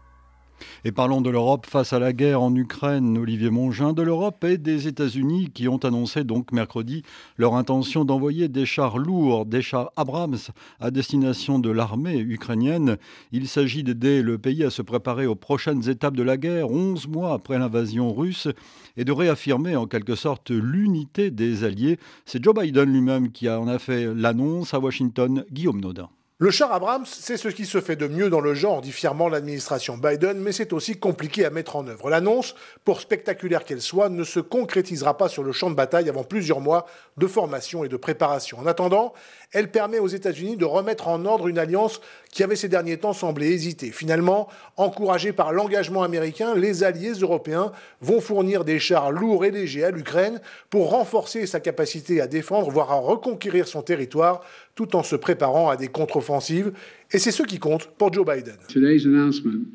Et 0.86 0.92
parlons 0.92 1.22
de 1.22 1.32
l'Europe 1.32 1.66
face 1.66 1.94
à 1.94 2.00
la 2.00 2.14
guerre 2.14 2.44
en 2.44 2.54
Ukraine, 2.54 3.18
Olivier 3.18 3.50
Mongin, 3.50 3.92
de 3.92 4.04
l'Europe 4.04 4.44
et 4.44 4.60
des 4.60 4.88
États-Unis 4.88 5.50
qui 5.52 5.68
ont 5.68 5.80
annoncé 5.80 6.24
donc 6.24 6.52
mercredi 6.52 7.02
leur 7.38 7.56
intention 7.56 8.06
d'envoyer 8.06 8.50
des 8.50 8.68
chars 8.68 9.00
lourds, 9.00 9.48
des 9.48 9.64
chars 9.64 9.90
Abrams 9.96 10.38
à 10.80 10.92
destination 10.92 11.58
de 11.58 11.72
l'armée 11.72 12.20
ukrainienne. 12.20 12.98
Il 13.32 13.48
s'agit 13.48 13.84
d'aider 13.84 14.22
le 14.22 14.38
pays 14.38 14.64
à 14.64 14.70
se 14.70 14.84
préparer 14.84 15.26
aux 15.26 15.34
prochaines 15.34 15.90
étapes 15.90 16.16
de 16.16 16.22
la 16.22 16.38
guerre, 16.38 16.70
11 16.70 17.08
mois 17.08 17.34
après 17.34 17.58
l'invasion 17.58 18.14
russe, 18.14 18.48
et 18.96 19.06
de 19.06 19.12
réaffirmer 19.12 19.76
en 19.76 19.88
quelque 19.88 20.14
sorte 20.14 20.52
l'unité 20.52 21.32
des 21.32 21.64
alliés. 21.64 21.98
C'est 22.26 22.44
Joe 22.44 22.54
Biden 22.54 22.94
lui-même 22.94 23.32
qui 23.32 23.50
en 23.50 23.68
a 23.68 23.80
fait 23.80 24.14
l'annonce 24.14 24.76
à 24.76 24.80
Washington, 24.80 25.46
Guillaume 25.52 25.82
Nodin. 25.82 26.10
Le 26.40 26.52
char 26.52 26.72
Abrams, 26.72 27.08
c'est 27.08 27.36
ce 27.36 27.48
qui 27.48 27.66
se 27.66 27.82
fait 27.82 27.96
de 27.96 28.08
mieux 28.08 28.30
dans 28.30 28.42
le 28.42 28.54
genre, 28.54 28.82
dit 28.82 28.92
fièrement 28.92 29.28
l'administration 29.28 29.98
Biden, 29.98 30.38
mais 30.38 30.52
c'est 30.52 30.72
aussi 30.72 31.00
compliqué 31.00 31.46
à 31.46 31.50
mettre 31.50 31.76
en 31.76 31.88
œuvre. 31.88 32.12
L'annonce, 32.12 32.54
pour 32.86 33.02
spectaculaire 33.02 33.66
qu'elle 33.66 33.82
soit, 33.82 34.10
ne 34.10 34.24
se 34.24 34.40
concrétisera 34.40 35.18
pas 35.18 35.30
sur 35.30 35.42
le 35.42 35.52
champ 35.52 35.72
de 35.72 35.76
bataille 35.76 36.10
avant 36.10 36.24
plusieurs 36.24 36.60
mois 36.60 36.86
de 37.18 37.26
formation 37.26 37.84
et 37.84 37.90
de 37.90 37.98
préparation. 37.98 38.60
En 38.60 38.68
attendant, 38.68 39.16
elle 39.54 39.72
permet 39.72 40.00
aux 40.00 40.08
États-Unis 40.08 40.58
de 40.58 40.66
remettre 40.66 41.08
en 41.08 41.26
ordre 41.26 41.48
une 41.48 41.58
alliance 41.58 42.02
qui 42.32 42.44
avait 42.44 42.56
ces 42.58 42.68
derniers 42.68 42.98
temps 42.98 43.14
semblé 43.14 43.48
hésiter. 43.48 43.92
Finalement, 43.92 44.50
encouragés 44.76 45.32
par 45.32 45.54
l'engagement 45.54 46.04
américain, 46.04 46.54
les 46.54 46.84
alliés 46.84 47.14
européens 47.14 47.72
vont 48.02 48.20
fournir 48.20 48.66
des 48.66 48.80
chars 48.80 49.12
lourds 49.12 49.46
et 49.46 49.52
légers 49.52 49.86
à 49.86 49.92
l'Ukraine 49.92 50.42
pour 50.70 50.90
renforcer 50.90 51.46
sa 51.48 51.60
capacité 51.60 52.20
à 52.20 52.28
défendre, 52.28 52.70
voire 52.70 52.92
à 52.92 53.00
reconquérir 53.00 53.68
son 53.68 53.82
territoire, 53.82 54.42
tout 54.76 54.96
en 54.96 55.04
se 55.04 55.16
préparant 55.16 55.70
à 55.70 55.78
des 55.78 55.88
contre-offensives. 55.88 56.74
Et 57.14 57.20
c'est 57.20 57.32
ce 57.32 57.44
qui 57.44 57.58
compte 57.58 57.88
pour 57.98 58.12
Joe 58.12 58.26
Biden. 58.26 58.58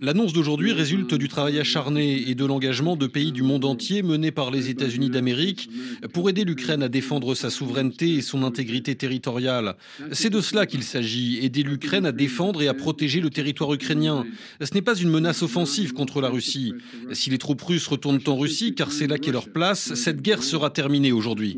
L'annonce 0.02 0.34
d'aujourd'hui 0.34 0.72
résulte 0.72 1.14
du 1.14 1.28
travail 1.28 1.58
acharné 1.58 2.28
et 2.28 2.34
de 2.34 2.44
l'engagement 2.44 2.94
de 2.94 3.06
pays 3.06 3.32
du 3.32 3.42
monde 3.42 3.64
entier 3.64 4.02
menés 4.02 4.30
par 4.30 4.50
les 4.50 4.68
États-Unis 4.68 5.08
d'Amérique 5.08 5.70
pour 6.12 6.28
aider 6.28 6.44
l'Ukraine 6.44 6.82
à 6.82 6.90
défendre 6.90 7.34
sa 7.34 7.48
souveraineté 7.48 8.16
et 8.16 8.20
son 8.20 8.42
intégrité 8.42 8.96
territoriale. 8.96 9.76
C'est 10.12 10.28
de 10.28 10.42
cela 10.42 10.66
qu'il 10.66 10.82
s'agit, 10.82 11.38
aider 11.42 11.62
l'Ukraine 11.62 12.04
à 12.04 12.12
défendre 12.12 12.60
et 12.60 12.68
à 12.68 12.74
protéger 12.74 13.22
le 13.22 13.30
territoire 13.30 13.72
ukrainien. 13.72 14.26
Ce 14.60 14.74
n'est 14.74 14.82
pas 14.82 14.94
une 14.94 15.08
menace 15.08 15.42
offensive 15.42 15.94
contre 15.94 16.20
la 16.20 16.28
Russie. 16.28 16.74
Si 17.12 17.30
les 17.30 17.38
troupes 17.38 17.62
russes 17.62 17.86
retournent 17.86 18.20
en 18.26 18.36
Russie, 18.36 18.74
car 18.74 18.92
c'est 18.92 19.06
là 19.06 19.16
qu'est 19.16 19.32
leur 19.32 19.48
place, 19.48 19.94
cette 19.94 20.20
guerre 20.20 20.42
sera 20.42 20.68
terminée 20.68 21.12
aujourd'hui. 21.12 21.56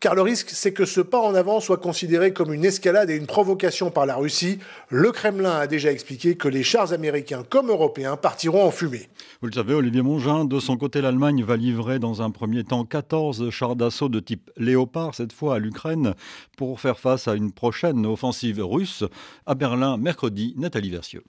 Car 0.00 0.14
le 0.14 0.22
risque, 0.22 0.50
c'est 0.50 0.72
que 0.72 0.84
ce 0.84 1.00
pas 1.00 1.18
en 1.18 1.34
avant 1.34 1.60
soit 1.60 1.78
considéré 1.78 2.32
comme 2.32 2.52
une 2.52 2.64
escalade 2.64 3.10
et 3.10 3.16
une 3.16 3.26
provocation 3.26 3.90
par 3.90 4.06
la 4.06 4.17
Russie. 4.18 4.58
Le 4.90 5.10
Kremlin 5.12 5.58
a 5.58 5.66
déjà 5.66 5.90
expliqué 5.90 6.36
que 6.36 6.48
les 6.48 6.62
chars 6.62 6.92
américains 6.92 7.44
comme 7.48 7.70
européens 7.70 8.16
partiront 8.16 8.64
en 8.64 8.70
fumée. 8.70 9.08
Vous 9.40 9.48
le 9.48 9.54
savez, 9.54 9.74
Olivier 9.74 10.02
Mongin, 10.02 10.44
de 10.44 10.60
son 10.60 10.76
côté, 10.76 11.00
l'Allemagne 11.00 11.42
va 11.42 11.56
livrer 11.56 11.98
dans 11.98 12.22
un 12.22 12.30
premier 12.30 12.64
temps 12.64 12.84
14 12.84 13.50
chars 13.50 13.76
d'assaut 13.76 14.08
de 14.08 14.20
type 14.20 14.50
Léopard, 14.56 15.14
cette 15.14 15.32
fois 15.32 15.56
à 15.56 15.58
l'Ukraine, 15.58 16.14
pour 16.56 16.80
faire 16.80 16.98
face 16.98 17.28
à 17.28 17.34
une 17.34 17.52
prochaine 17.52 18.04
offensive 18.06 18.64
russe. 18.64 19.04
À 19.46 19.54
Berlin, 19.54 19.96
mercredi, 19.96 20.54
Nathalie 20.56 20.90
Versieux. 20.90 21.24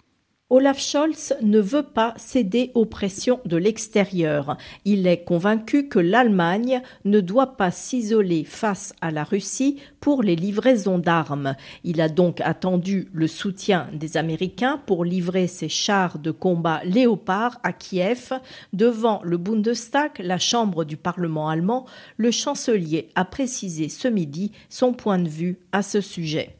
Olaf 0.52 0.80
Scholz 0.80 1.36
ne 1.44 1.60
veut 1.60 1.84
pas 1.84 2.16
céder 2.18 2.72
aux 2.74 2.88
pressions 2.88 3.40
de 3.46 3.56
l'extérieur. 3.56 4.58
Il 4.84 5.06
est 5.06 5.24
convaincu 5.24 5.88
que 5.88 6.00
l'Allemagne 6.00 6.82
ne 7.06 7.20
doit 7.20 7.56
pas 7.56 7.70
s'isoler 7.70 8.46
face 8.46 8.96
à 9.00 9.12
la 9.12 9.24
Russie 9.24 9.80
pour 10.00 10.24
les 10.24 10.36
livraisons 10.36 10.98
d'armes. 10.98 11.56
Il 11.84 12.02
a 12.02 12.10
donc 12.10 12.42
attendu 12.42 13.10
le 13.14 13.28
soutien 13.28 13.90
des 13.94 14.18
Américains 14.18 14.82
pour 14.88 15.06
livrer 15.06 15.46
ses 15.46 15.70
chars 15.70 16.18
de 16.18 16.32
combat 16.32 16.82
Léopard 16.84 17.60
à 17.62 17.72
Kiev. 17.72 18.34
Devant 18.74 19.22
le 19.24 19.38
Bundestag, 19.38 20.14
la 20.18 20.40
chambre 20.40 20.84
du 20.84 20.98
Parlement 20.98 21.50
allemand, 21.50 21.86
le 22.18 22.32
chancelier 22.32 23.10
a 23.14 23.24
précisé 23.24 23.88
ce 23.88 24.08
midi 24.08 24.52
son 24.68 24.94
point 24.94 25.20
de 25.20 25.30
vue 25.30 25.60
à 25.72 25.84
ce 25.84 26.02
sujet. 26.02 26.59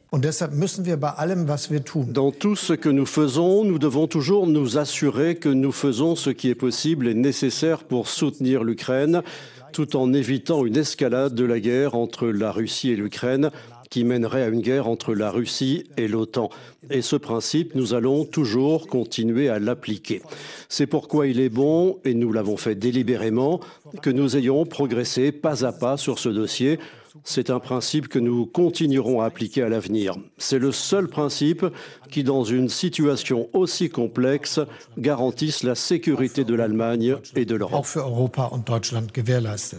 Dans 2.08 2.32
tout 2.32 2.56
ce 2.56 2.72
que 2.72 2.88
nous 2.88 3.06
faisons, 3.06 3.64
nous 3.64 3.78
devons 3.78 4.08
toujours 4.08 4.48
nous 4.48 4.76
assurer 4.76 5.36
que 5.36 5.48
nous 5.48 5.70
faisons 5.70 6.16
ce 6.16 6.30
qui 6.30 6.48
est 6.48 6.56
possible 6.56 7.06
et 7.06 7.14
nécessaire 7.14 7.84
pour 7.84 8.08
soutenir 8.08 8.64
l'Ukraine, 8.64 9.22
tout 9.72 9.96
en 9.96 10.12
évitant 10.12 10.66
une 10.66 10.76
escalade 10.76 11.36
de 11.36 11.44
la 11.44 11.60
guerre 11.60 11.94
entre 11.94 12.26
la 12.26 12.50
Russie 12.50 12.90
et 12.90 12.96
l'Ukraine 12.96 13.50
qui 13.88 14.04
mènerait 14.04 14.42
à 14.42 14.48
une 14.48 14.62
guerre 14.62 14.88
entre 14.88 15.14
la 15.14 15.30
Russie 15.30 15.84
et 15.96 16.08
l'OTAN. 16.08 16.48
Et 16.90 17.02
ce 17.02 17.16
principe, 17.16 17.74
nous 17.74 17.92
allons 17.92 18.24
toujours 18.24 18.86
continuer 18.86 19.48
à 19.48 19.58
l'appliquer. 19.58 20.22
C'est 20.68 20.86
pourquoi 20.86 21.26
il 21.26 21.40
est 21.40 21.48
bon, 21.48 21.98
et 22.04 22.14
nous 22.14 22.32
l'avons 22.32 22.56
fait 22.56 22.76
délibérément, 22.76 23.60
que 24.00 24.10
nous 24.10 24.36
ayons 24.36 24.64
progressé 24.64 25.32
pas 25.32 25.64
à 25.64 25.72
pas 25.72 25.96
sur 25.96 26.20
ce 26.20 26.28
dossier 26.28 26.78
c'est 27.24 27.50
un 27.50 27.60
principe 27.60 28.08
que 28.08 28.18
nous 28.18 28.46
continuerons 28.46 29.20
à 29.20 29.26
appliquer 29.26 29.62
à 29.62 29.68
l'avenir. 29.68 30.16
C'est 30.38 30.58
le 30.58 30.72
seul 30.72 31.08
principe 31.08 31.64
qui, 32.10 32.24
dans 32.24 32.44
une 32.44 32.68
situation 32.68 33.48
aussi 33.52 33.88
complexe, 33.88 34.60
garantisse 34.98 35.62
la 35.62 35.74
sécurité 35.74 36.44
de 36.44 36.54
l'Allemagne 36.54 37.16
et 37.36 37.44
de 37.44 37.54
l'Europe. 37.54 37.86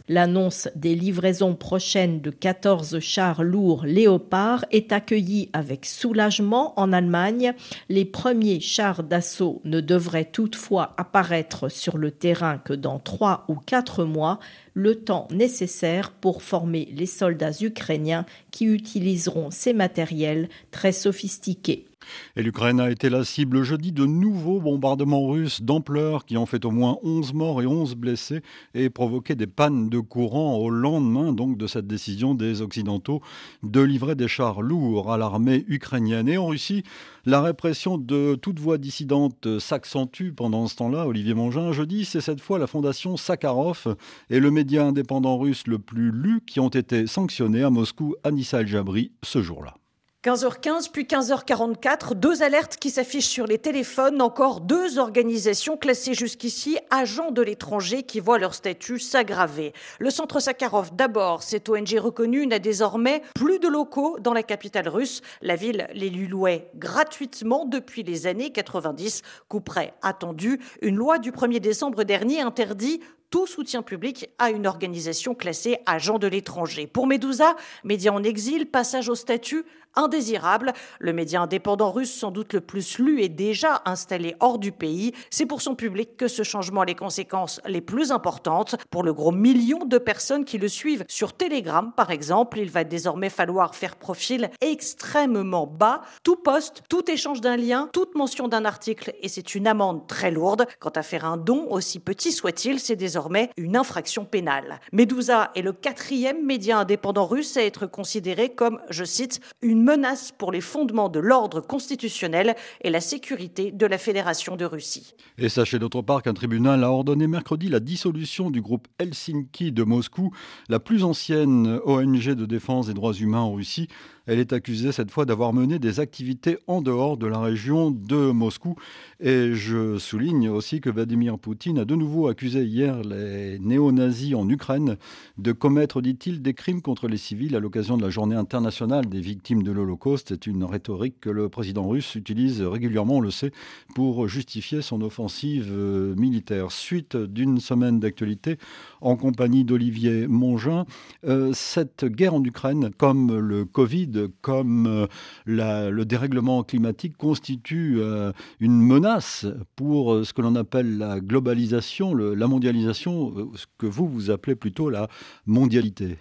L'annonce 0.10 0.70
des 0.76 0.96
livraisons 0.96 1.56
prochaines 1.56 2.22
de 2.22 2.30
14 2.30 3.00
chars 3.00 3.44
lourds 3.44 3.86
Léopard 3.86 4.66
est 4.72 4.92
accueillie 4.92 5.50
avec 5.54 5.86
soulagement 5.86 6.80
en 6.80 6.94
Allemagne. 6.94 7.54
Les 7.90 8.06
premiers 8.06 8.60
chars 8.60 9.04
d'assaut 9.04 9.62
ne 9.66 9.82
devraient 9.82 10.30
toutefois 10.32 10.94
apparaître 10.98 11.70
sur 11.70 11.98
le 11.98 12.12
terrain 12.12 12.58
que 12.58 12.74
dans 12.74 13.00
trois 13.00 13.46
ou 13.48 13.56
quatre 13.56 14.04
mois, 14.04 14.40
le 14.74 14.96
temps 14.96 15.28
nécessaire 15.32 16.12
pour 16.12 16.42
former 16.42 16.90
les 16.96 17.06
soldats 17.06 17.52
ukrainiens 17.62 18.26
qui 18.52 18.66
utiliseront 18.66 19.52
ces 19.52 19.74
matériels 19.74 20.50
très 20.72 20.92
sophistiqués. 20.92 21.91
Et 22.36 22.44
l'Ukraine 22.44 22.80
a 22.80 22.92
été 22.92 23.10
la 23.10 23.24
cible 23.24 23.64
jeudi 23.64 23.92
de 23.92 24.06
nouveaux 24.06 24.60
bombardements 24.60 25.28
russes 25.28 25.62
d'ampleur 25.62 26.26
qui 26.26 26.38
ont 26.38 26.46
fait 26.46 26.66
au 26.66 26.72
moins 26.72 26.98
11 27.04 27.34
morts 27.34 27.62
et 27.62 27.66
11 27.66 27.96
blessés 27.96 28.42
et 28.74 28.90
provoqué 28.90 29.36
des 29.36 29.48
pannes 29.48 29.90
de 29.90 30.00
courant 30.00 30.58
au 30.58 30.70
lendemain 30.70 31.34
de 31.34 31.68
cette 31.68 31.88
décision 31.88 32.36
des 32.36 32.62
Occidentaux 32.62 33.22
de 33.64 33.82
livrer 33.82 34.16
des 34.16 34.28
chars 34.28 34.62
lourds 34.62 35.12
à 35.12 35.18
l'armée 35.18 35.66
ukrainienne. 35.68 36.28
Et 36.28 36.38
en 36.38 36.48
Russie, 36.48 36.84
la 37.26 37.42
répression 37.42 37.98
de 37.98 38.36
toute 38.36 38.60
voix 38.60 38.78
dissidente 38.78 39.60
s'accentue 39.60 40.32
pendant 40.36 40.68
ce 40.68 40.76
temps-là. 40.78 41.08
Olivier 41.08 41.34
Mangin, 41.34 41.72
jeudi, 41.72 42.06
c'est 42.06 42.22
cette 42.22 42.42
fois 42.42 42.60
la 42.60 42.68
fondation 42.68 43.18
Sakharov 43.18 43.96
et 44.30 44.40
le 44.40 44.52
média 44.52 44.86
indépendant 44.86 45.38
russe 45.38 45.68
le 45.68 45.80
plus 45.80 46.12
lu 46.12 46.42
qui 46.46 46.60
ont 46.60 46.70
été 46.70 47.08
sanctionnés 47.08 47.64
à 47.64 47.70
Moscou, 47.70 48.16
Anissa 48.24 48.62
El-Jabri, 48.62 49.12
ce 49.24 49.42
jour-là. 49.42 49.81
15h15 50.24 50.92
puis 50.92 51.06
15h44, 51.06 52.14
deux 52.14 52.44
alertes 52.44 52.78
qui 52.78 52.92
s'affichent 52.92 53.26
sur 53.28 53.48
les 53.48 53.58
téléphones, 53.58 54.22
encore 54.22 54.62
deux 54.62 55.00
organisations 55.00 55.78
classées 55.78 56.14
jusqu'ici 56.14 56.78
agents 56.92 57.32
de 57.32 57.42
l'étranger 57.42 58.04
qui 58.04 58.20
voient 58.20 58.38
leur 58.38 58.54
statut 58.54 59.00
s'aggraver. 59.00 59.74
Le 59.98 60.12
centre 60.12 60.40
Sakharov 60.40 60.96
d'abord, 60.96 61.42
cette 61.42 61.68
ONG 61.70 61.98
reconnue 61.98 62.46
n'a 62.46 62.60
désormais 62.60 63.24
plus 63.34 63.58
de 63.58 63.68
locaux 63.68 64.20
dans 64.20 64.34
la 64.34 64.44
capitale 64.44 64.90
russe. 64.90 65.24
La 65.42 65.56
ville 65.56 65.88
les 65.96 66.12
lui 66.12 66.28
louait 66.28 66.70
gratuitement 66.76 67.66
depuis 67.66 68.04
les 68.04 68.28
années 68.28 68.52
90, 68.52 69.24
coup 69.48 69.60
près 69.60 69.96
attendu. 70.04 70.60
Une 70.84 70.98
loi 70.98 71.18
du 71.18 71.32
1er 71.32 71.60
décembre 71.60 72.04
dernier 72.04 72.42
interdit 72.42 73.02
tout 73.32 73.48
soutien 73.48 73.82
public 73.82 74.30
à 74.38 74.52
une 74.52 74.68
organisation 74.68 75.34
classée 75.34 75.80
agent 75.88 76.20
de 76.20 76.28
l'étranger. 76.28 76.86
Pour 76.86 77.08
Medouza, 77.08 77.56
média 77.84 78.14
en 78.14 78.24
exil, 78.24 78.68
passage 78.68 79.10
au 79.10 79.16
statut 79.16 79.66
indésirable. 79.96 80.74
Le 81.00 81.14
média 81.14 81.42
indépendant 81.42 81.92
russe, 81.92 82.14
sans 82.14 82.32
doute 82.32 82.54
le 82.54 82.62
plus 82.62 83.00
lu, 83.00 83.22
est 83.22 83.30
déjà 83.30 83.82
installé 83.86 84.36
hors 84.40 84.60
du 84.60 84.72
pays. 84.72 85.14
C'est 85.30 85.46
pour 85.46 85.62
son 85.62 85.76
public 85.76 86.18
que 86.18 86.28
ce 86.28 86.44
changement 86.44 86.82
a 86.82 86.86
les 86.86 86.96
conséquences 86.96 87.60
les 87.66 87.82
plus 87.82 88.12
importantes. 88.12 88.76
Pour 88.90 89.04
le 89.04 89.14
gros 89.14 89.32
million 89.32 89.86
de 89.86 89.98
personnes 89.98 90.46
qui 90.46 90.58
le 90.58 90.68
suivent 90.68 91.06
sur 91.08 91.34
Telegram, 91.34 91.92
par 91.96 92.12
exemple, 92.12 92.60
il 92.60 92.70
va 92.70 92.84
désormais 92.84 93.30
falloir 93.30 93.76
faire 93.76 93.96
profil 93.96 94.50
extrêmement 94.62 95.68
bas. 95.68 96.02
Tout 96.24 96.38
poste, 96.38 96.84
tout 96.90 97.10
échange 97.10 97.42
d'un 97.42 97.58
lien, 97.58 97.90
toute 97.94 98.16
mention 98.16 98.48
d'un 98.48 98.66
article, 98.66 99.14
et 99.22 99.28
c'est 99.28 99.56
une 99.56 99.68
amende 99.68 100.08
très 100.08 100.32
lourde. 100.32 100.68
Quant 100.80 100.90
à 100.90 101.04
faire 101.04 101.26
un 101.26 101.38
don, 101.38 101.68
aussi 101.70 102.00
petit 102.00 102.32
soit-il, 102.32 102.80
c'est 102.80 102.96
désormais 102.96 103.21
une 103.58 103.76
infraction 103.76 104.26
pénale. 104.26 104.80
Medusa 104.92 105.52
est 105.56 105.62
le 105.62 105.74
quatrième 105.74 106.46
média 106.46 106.80
indépendant 106.80 107.26
russe 107.26 107.58
à 107.58 107.64
être 107.64 107.86
considéré 107.86 108.50
comme, 108.50 108.80
je 108.90 109.04
cite, 109.04 109.42
une 109.62 109.84
menace 109.84 110.32
pour 110.32 110.52
les 110.52 110.62
fondements 110.62 111.10
de 111.10 111.20
l'ordre 111.20 111.62
constitutionnel 111.62 112.56
et 112.82 112.90
la 112.90 113.02
sécurité 113.02 113.72
de 113.72 113.86
la 113.86 113.98
Fédération 113.98 114.56
de 114.56 114.66
Russie. 114.66 115.14
Et 115.38 115.50
sachez 115.50 115.80
d'autre 115.80 116.02
part 116.02 116.22
qu'un 116.22 116.34
tribunal 116.34 116.84
a 116.84 116.92
ordonné 116.92 117.28
mercredi 117.28 117.70
la 117.70 117.80
dissolution 117.80 118.50
du 118.50 118.62
groupe 118.62 118.88
Helsinki 119.00 119.72
de 119.72 119.84
Moscou, 119.84 120.32
la 120.70 120.80
plus 120.80 121.04
ancienne 121.04 121.80
ONG 121.86 122.30
de 122.30 122.46
défense 122.46 122.88
des 122.88 122.94
droits 122.94 123.14
humains 123.14 123.42
en 123.42 123.54
Russie. 123.54 123.88
Elle 124.28 124.40
est 124.40 124.54
accusée 124.54 124.92
cette 124.92 125.12
fois 125.12 125.26
d'avoir 125.26 125.52
mené 125.52 125.80
des 125.80 126.00
activités 126.00 126.58
en 126.68 126.82
dehors 126.82 127.18
de 127.18 127.26
la 127.28 127.40
région 127.40 127.90
de 127.92 128.32
Moscou. 128.32 128.76
Et 129.20 129.54
je 129.54 129.98
souligne 129.98 130.50
aussi 130.50 130.80
que 130.80 130.90
Vladimir 130.90 131.40
Poutine 131.40 131.80
a 131.80 131.86
de 131.86 131.96
nouveau 131.96 132.28
accusé 132.28 132.64
hier 132.64 133.02
les 133.04 133.58
néo-nazis 133.60 134.36
en 134.36 134.48
Ukraine 134.48 134.98
de 135.38 135.52
commettre, 135.52 136.02
dit-il, 136.02 136.42
des 136.42 136.54
crimes 136.54 136.82
contre 136.82 137.08
les 137.08 137.18
civils 137.18 137.56
à 137.56 137.60
l'occasion 137.60 137.98
de 137.98 138.04
la 138.04 138.10
journée 138.10 138.36
internationale 138.36 139.08
des 139.08 139.22
victimes 139.22 139.64
de 139.64 139.72
l'Holocauste. 139.72 140.30
C'est 140.30 140.48
une 140.48 140.64
rhétorique 140.64 141.20
que 141.20 141.30
le 141.30 141.50
président 141.50 141.88
russe 141.88 142.16
utilise 142.16 142.62
régulièrement, 142.62 143.18
on 143.18 143.22
le 143.22 143.32
sait, 143.32 143.52
pour 143.96 144.28
justifier 144.28 144.82
son 144.82 145.02
offensive 145.02 145.70
euh, 145.72 146.16
militaire. 146.16 146.72
Suite 146.72 147.18
d'une 147.18 147.60
semaine 147.60 148.00
d'actualité 148.00 148.58
en 149.02 149.16
compagnie 149.16 149.66
d'Olivier 149.66 150.28
Mongin, 150.28 150.86
euh, 151.26 151.52
cette 151.54 152.06
guerre 152.06 152.36
en 152.36 152.44
Ukraine, 152.44 152.92
comme 152.98 153.38
le 153.38 153.66
Covid, 153.66 154.28
comme 154.42 154.88
euh, 154.88 155.08
le 155.46 156.04
dérèglement 156.04 156.64
climatique 156.64 157.18
constitue 157.18 157.98
euh, 158.00 158.32
une 158.60 158.80
menace 158.80 159.46
pour 159.76 160.26
ce 160.26 160.34
que 160.34 160.42
l'on 160.42 160.56
appelle 160.56 160.98
la 160.98 161.20
globalisation, 161.20 162.14
la 162.14 162.48
mondialisation, 162.48 163.52
ce 163.56 163.66
que 163.78 163.86
vous, 163.86 164.08
vous 164.08 164.30
appelez 164.32 164.56
plutôt 164.56 164.90
la 164.90 165.08
mondialité. 165.46 166.18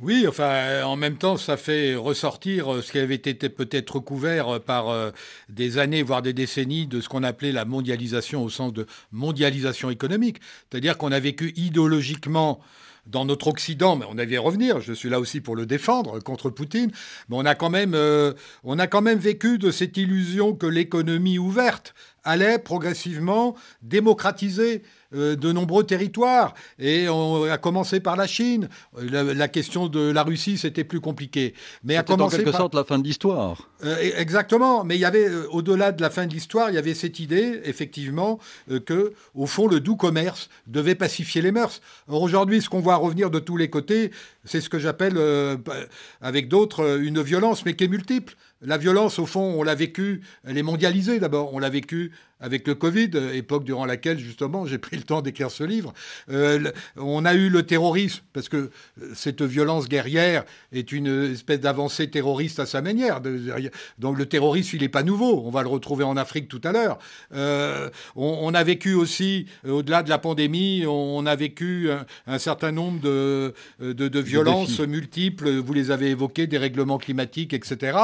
Oui, 0.00 0.26
enfin, 0.28 0.84
en 0.84 0.94
même 0.94 1.16
temps, 1.16 1.36
ça 1.36 1.56
fait 1.56 1.96
ressortir 1.96 2.84
ce 2.84 2.92
qui 2.92 2.98
avait 3.00 3.16
été 3.16 3.34
peut-être 3.48 3.96
recouvert 3.96 4.60
par 4.60 5.12
des 5.48 5.78
années, 5.78 6.04
voire 6.04 6.22
des 6.22 6.32
décennies, 6.32 6.86
de 6.86 7.00
ce 7.00 7.08
qu'on 7.08 7.24
appelait 7.24 7.50
la 7.50 7.64
mondialisation 7.64 8.44
au 8.44 8.48
sens 8.48 8.72
de 8.72 8.86
mondialisation 9.10 9.90
économique. 9.90 10.38
C'est-à-dire 10.70 10.98
qu'on 10.98 11.10
a 11.10 11.18
vécu 11.18 11.52
idéologiquement 11.56 12.60
dans 13.08 13.24
notre 13.24 13.48
Occident, 13.48 13.96
mais 13.96 14.04
on 14.08 14.18
avait 14.18 14.34
y 14.34 14.38
revenir, 14.38 14.80
je 14.80 14.92
suis 14.92 15.08
là 15.08 15.18
aussi 15.18 15.40
pour 15.40 15.56
le 15.56 15.66
défendre 15.66 16.20
contre 16.20 16.50
Poutine, 16.50 16.92
mais 17.28 17.36
on 17.36 17.46
a 17.46 17.54
quand 17.54 17.70
même, 17.70 17.94
euh, 17.94 18.34
on 18.64 18.78
a 18.78 18.86
quand 18.86 19.00
même 19.00 19.18
vécu 19.18 19.58
de 19.58 19.70
cette 19.70 19.96
illusion 19.96 20.54
que 20.54 20.66
l'économie 20.66 21.38
ouverte 21.38 21.94
allait 22.28 22.58
progressivement 22.58 23.56
démocratiser 23.82 24.82
euh, 25.14 25.36
de 25.36 25.52
nombreux 25.52 25.84
territoires. 25.84 26.52
Et 26.78 27.08
on 27.08 27.44
a 27.44 27.56
commencé 27.56 27.98
par 27.98 28.14
la 28.14 28.26
Chine. 28.26 28.68
La, 29.00 29.48
question 29.48 29.88
de 29.88 30.10
la 30.10 30.22
Russie, 30.22 30.58
c'était 30.58 30.84
plus 30.84 31.00
compliqué. 31.00 31.54
Mais 31.82 31.96
à 31.96 32.02
commencer 32.02 32.36
en 32.36 32.38
quelque 32.38 32.52
sorte 32.52 32.74
la 32.74 32.84
fin 32.84 32.98
de 32.98 33.04
l'histoire. 33.04 33.70
Euh, 33.84 33.96
exactement. 34.18 34.84
Mais 34.84 34.96
il 34.96 35.00
y 35.00 35.06
avait, 35.06 35.26
euh, 35.26 35.46
au-delà 35.50 35.92
de 35.92 36.02
la 36.02 36.10
fin 36.10 36.26
de 36.26 36.34
l'histoire, 36.34 36.68
il 36.68 36.74
y 36.74 36.78
avait 36.78 36.92
cette 36.92 37.20
idée, 37.20 37.62
effectivement, 37.64 38.38
que, 38.84 39.14
au 39.34 39.46
fond, 39.46 39.66
le 39.66 39.80
doux 39.80 39.96
commerce 39.96 40.50
devait 40.66 40.94
pacifier 40.94 41.40
les 41.40 41.52
mœurs. 41.52 41.80
Or, 42.08 42.20
aujourd'hui, 42.20 42.60
ce 42.60 42.68
qu'on 42.68 42.80
voit 42.80 42.96
revenir 42.96 43.30
de 43.30 43.38
tous 43.38 43.56
les 43.56 43.70
côtés, 43.70 44.10
c'est 44.44 44.60
ce 44.60 44.68
que 44.68 44.78
j'appelle, 44.78 45.18
avec 46.20 46.48
d'autres, 46.48 47.00
une 47.00 47.22
violence, 47.22 47.64
mais 47.64 47.74
qui 47.74 47.84
est 47.84 47.88
multiple. 47.88 48.36
La 48.60 48.76
violence, 48.76 49.18
au 49.18 49.26
fond, 49.26 49.54
on 49.58 49.62
l'a 49.62 49.76
vécu, 49.76 50.22
elle 50.44 50.58
est 50.58 50.62
mondialisée 50.62 51.20
d'abord. 51.20 51.54
On 51.54 51.60
l'a 51.60 51.70
vécu 51.70 52.12
avec 52.40 52.66
le 52.66 52.74
Covid, 52.74 53.10
époque 53.34 53.64
durant 53.64 53.84
laquelle, 53.84 54.18
justement, 54.18 54.66
j'ai 54.66 54.78
pris 54.78 54.96
le 54.96 55.02
temps 55.02 55.22
d'écrire 55.22 55.50
ce 55.50 55.64
livre. 55.64 55.92
Euh, 56.30 56.70
on 56.96 57.24
a 57.24 57.34
eu 57.34 57.48
le 57.48 57.64
terrorisme, 57.64 58.22
parce 58.32 58.48
que 58.48 58.56
euh, 58.56 58.70
cette 59.14 59.42
violence 59.42 59.88
guerrière 59.88 60.44
est 60.72 60.92
une 60.92 61.32
espèce 61.32 61.60
d'avancée 61.60 62.08
terroriste 62.10 62.60
à 62.60 62.66
sa 62.66 62.82
manière. 62.82 63.20
Donc 63.98 64.18
le 64.18 64.26
terrorisme, 64.26 64.76
il 64.76 64.82
n'est 64.82 64.88
pas 64.88 65.02
nouveau. 65.02 65.42
On 65.44 65.50
va 65.50 65.62
le 65.62 65.68
retrouver 65.68 66.04
en 66.04 66.16
Afrique 66.16 66.48
tout 66.48 66.60
à 66.64 66.72
l'heure. 66.72 66.98
Euh, 67.34 67.90
on, 68.16 68.54
a 68.54 68.64
vécu 68.64 68.94
aussi, 68.94 69.46
au-delà 69.66 70.02
de 70.02 70.08
la 70.08 70.18
pandémie, 70.18 70.84
on, 70.86 71.26
a 71.26 71.36
vécu 71.36 71.90
un, 72.26 72.38
certain 72.38 72.72
nombre 72.72 73.00
de, 73.00 73.54
de, 73.80 74.20
violences 74.20 74.80
multiples. 74.80 75.50
Vous 75.50 75.72
les 75.72 75.90
avez 75.90 76.10
évoquées, 76.10 76.46
des 76.46 76.58
règlements 76.58 76.98
climatiques, 76.98 77.52
etc. 77.52 77.98